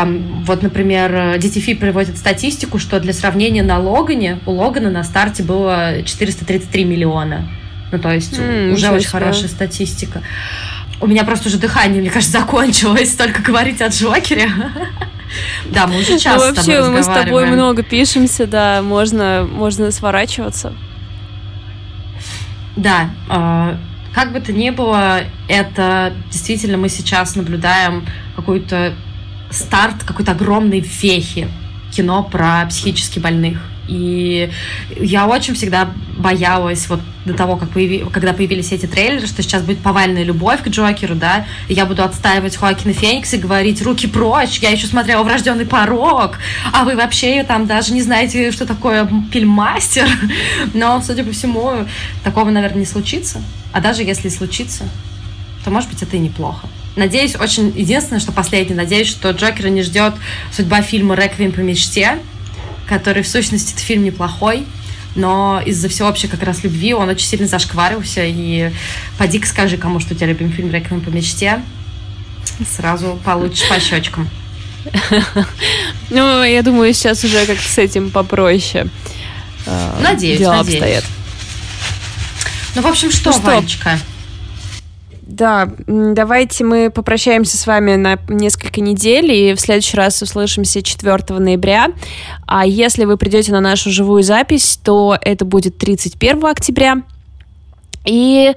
там, 0.00 0.44
вот, 0.46 0.62
например, 0.62 1.12
DTF 1.36 1.76
приводит 1.78 2.16
статистику, 2.16 2.78
что 2.78 3.00
для 3.00 3.12
сравнения 3.12 3.62
на 3.62 3.78
Логане, 3.78 4.38
у 4.46 4.52
Логана 4.52 4.90
на 4.90 5.04
старте 5.04 5.42
было 5.42 6.02
433 6.06 6.84
миллиона. 6.84 7.46
Ну, 7.92 7.98
то 7.98 8.10
есть 8.10 8.32
mm, 8.32 8.72
уже 8.72 8.90
очень 8.92 9.08
хорошая 9.08 9.48
статистика. 9.48 10.22
У 11.02 11.06
меня 11.06 11.24
просто 11.24 11.48
уже 11.48 11.58
дыхание, 11.58 12.00
мне 12.00 12.10
кажется, 12.10 12.32
закончилось 12.40 13.14
только 13.14 13.42
говорить 13.42 13.82
о 13.82 13.88
Джокере. 13.88 14.50
Да, 15.66 15.86
мы 15.86 16.00
уже 16.00 16.18
часто 16.18 16.48
ну, 16.48 16.54
вообще, 16.56 16.82
мы 16.90 17.04
с 17.04 17.06
тобой 17.06 17.46
много 17.46 17.84
пишемся, 17.84 18.48
да, 18.48 18.82
можно, 18.82 19.46
можно 19.48 19.92
сворачиваться. 19.92 20.72
Да, 22.74 23.10
э, 23.28 23.76
как 24.12 24.32
бы 24.32 24.40
то 24.40 24.52
ни 24.52 24.70
было, 24.70 25.20
это 25.46 26.12
действительно 26.32 26.78
мы 26.78 26.88
сейчас 26.88 27.36
наблюдаем 27.36 28.04
какую-то 28.34 28.92
старт 29.50 30.02
какой-то 30.04 30.32
огромной 30.32 30.80
вехи 30.80 31.48
кино 31.90 32.22
про 32.22 32.66
психически 32.66 33.18
больных. 33.18 33.58
И 33.88 34.48
я 35.00 35.26
очень 35.26 35.54
всегда 35.54 35.90
боялась 36.16 36.88
вот 36.88 37.00
до 37.24 37.34
того, 37.34 37.56
как 37.56 37.70
появи... 37.70 38.04
когда 38.12 38.32
появились 38.32 38.70
эти 38.70 38.86
трейлеры, 38.86 39.26
что 39.26 39.42
сейчас 39.42 39.62
будет 39.62 39.80
повальная 39.80 40.22
любовь 40.22 40.62
к 40.62 40.68
Джокеру, 40.68 41.16
да, 41.16 41.44
и 41.68 41.74
я 41.74 41.86
буду 41.86 42.04
отстаивать 42.04 42.56
Хоакина 42.56 42.94
Феникса 42.94 43.36
и 43.36 43.40
говорить 43.40 43.82
«руки 43.82 44.06
прочь», 44.06 44.60
я 44.60 44.70
еще 44.70 44.86
смотрела 44.86 45.24
«Врожденный 45.24 45.66
порог», 45.66 46.38
а 46.72 46.84
вы 46.84 46.94
вообще 46.94 47.42
там 47.42 47.66
даже 47.66 47.92
не 47.92 48.02
знаете, 48.02 48.52
что 48.52 48.64
такое 48.64 49.10
фильммастер. 49.32 50.08
Но, 50.74 51.02
судя 51.02 51.24
по 51.24 51.32
всему, 51.32 51.72
такого, 52.22 52.50
наверное, 52.50 52.80
не 52.80 52.86
случится. 52.86 53.42
А 53.72 53.80
даже 53.80 54.02
если 54.02 54.28
случится, 54.28 54.84
то, 55.64 55.70
может 55.70 55.90
быть, 55.90 56.02
это 56.02 56.16
и 56.16 56.20
неплохо. 56.20 56.68
Надеюсь, 57.00 57.34
очень... 57.34 57.72
Единственное, 57.74 58.20
что 58.20 58.30
последнее, 58.30 58.76
надеюсь, 58.76 59.08
что 59.08 59.30
Джокера 59.30 59.68
не 59.68 59.82
ждет 59.82 60.12
судьба 60.52 60.82
фильма 60.82 61.14
«Реквием 61.14 61.50
по 61.50 61.60
мечте», 61.60 62.18
который, 62.86 63.22
в 63.22 63.28
сущности, 63.28 63.72
это 63.72 63.80
фильм 63.80 64.04
неплохой, 64.04 64.66
но 65.14 65.62
из-за 65.64 65.88
всеобщей 65.88 66.28
как 66.28 66.42
раз 66.42 66.62
любви 66.62 66.92
он 66.92 67.08
очень 67.08 67.26
сильно 67.26 67.46
зашкварился, 67.46 68.20
и 68.26 68.70
поди 69.16 69.42
скажи 69.46 69.78
кому, 69.78 69.98
что 69.98 70.12
у 70.12 70.16
тебя 70.18 70.26
любимый 70.26 70.52
фильм 70.52 70.70
«Реквием 70.70 71.00
по 71.00 71.08
мечте», 71.08 71.62
сразу 72.68 73.18
получишь 73.24 73.66
по 73.66 73.80
щечкам. 73.80 74.28
Ну, 76.10 76.42
я 76.42 76.62
думаю, 76.62 76.92
сейчас 76.92 77.24
уже 77.24 77.46
как-то 77.46 77.66
с 77.66 77.78
этим 77.78 78.10
попроще. 78.10 78.88
Э, 79.64 80.00
надеюсь, 80.02 80.38
Дела 80.38 80.56
надеюсь. 80.56 80.82
обстоят. 80.82 81.04
Ну, 82.74 82.82
в 82.82 82.86
общем, 82.86 83.10
что, 83.10 83.30
ну, 83.30 83.36
что? 83.38 83.46
Ванечка? 83.46 83.98
Да, 85.40 85.70
давайте 85.86 86.64
мы 86.64 86.90
попрощаемся 86.90 87.56
с 87.56 87.66
вами 87.66 87.94
на 87.94 88.18
несколько 88.28 88.82
недель, 88.82 89.32
и 89.32 89.54
в 89.54 89.58
следующий 89.58 89.96
раз 89.96 90.20
услышимся 90.20 90.82
4 90.82 91.38
ноября. 91.38 91.92
А 92.46 92.66
если 92.66 93.06
вы 93.06 93.16
придете 93.16 93.50
на 93.52 93.62
нашу 93.62 93.90
живую 93.90 94.22
запись, 94.22 94.78
то 94.84 95.16
это 95.18 95.46
будет 95.46 95.78
31 95.78 96.44
октября. 96.44 97.02
И 98.04 98.52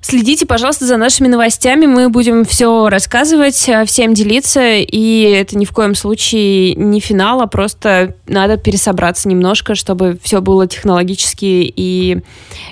Следите, 0.00 0.46
пожалуйста, 0.46 0.86
за 0.86 0.96
нашими 0.96 1.26
новостями. 1.26 1.84
Мы 1.84 2.08
будем 2.08 2.44
все 2.46 2.88
рассказывать, 2.88 3.68
э, 3.68 3.84
всем 3.86 4.14
делиться. 4.14 4.76
И 4.76 5.22
это 5.22 5.58
ни 5.58 5.64
в 5.64 5.72
коем 5.72 5.96
случае 5.96 6.74
не 6.76 7.00
финал, 7.00 7.42
а 7.42 7.48
просто 7.48 8.14
надо 8.28 8.56
пересобраться 8.56 9.28
немножко, 9.28 9.74
чтобы 9.74 10.16
все 10.22 10.40
было 10.40 10.68
технологически 10.68 11.70
и, 11.76 12.22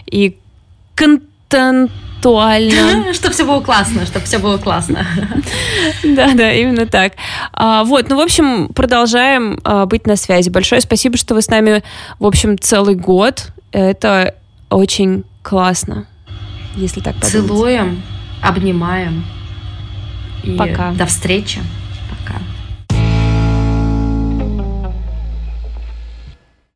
и 0.06 0.38
контент 0.94 1.33
актуально. 2.24 3.12
Чтобы 3.12 3.34
все 3.34 3.44
было 3.44 3.60
классно, 3.60 4.06
чтобы 4.06 4.24
все 4.24 4.38
было 4.38 4.58
классно. 4.58 5.06
Да, 6.02 6.34
да, 6.34 6.52
именно 6.52 6.86
так. 6.86 7.14
А, 7.52 7.84
вот, 7.84 8.08
ну, 8.08 8.16
в 8.16 8.20
общем, 8.20 8.68
продолжаем 8.68 9.58
а, 9.64 9.86
быть 9.86 10.06
на 10.06 10.16
связи. 10.16 10.50
Большое 10.50 10.80
спасибо, 10.80 11.16
что 11.16 11.34
вы 11.34 11.42
с 11.42 11.48
нами, 11.48 11.82
в 12.18 12.26
общем, 12.26 12.58
целый 12.58 12.94
год. 12.94 13.52
Это 13.72 14.34
очень 14.70 15.24
классно, 15.42 16.06
если 16.76 17.00
так 17.00 17.14
подумать. 17.16 17.32
Целуем, 17.32 18.02
обнимаем. 18.42 19.24
И 20.42 20.52
Пока. 20.52 20.92
До 20.92 21.06
встречи. 21.06 21.60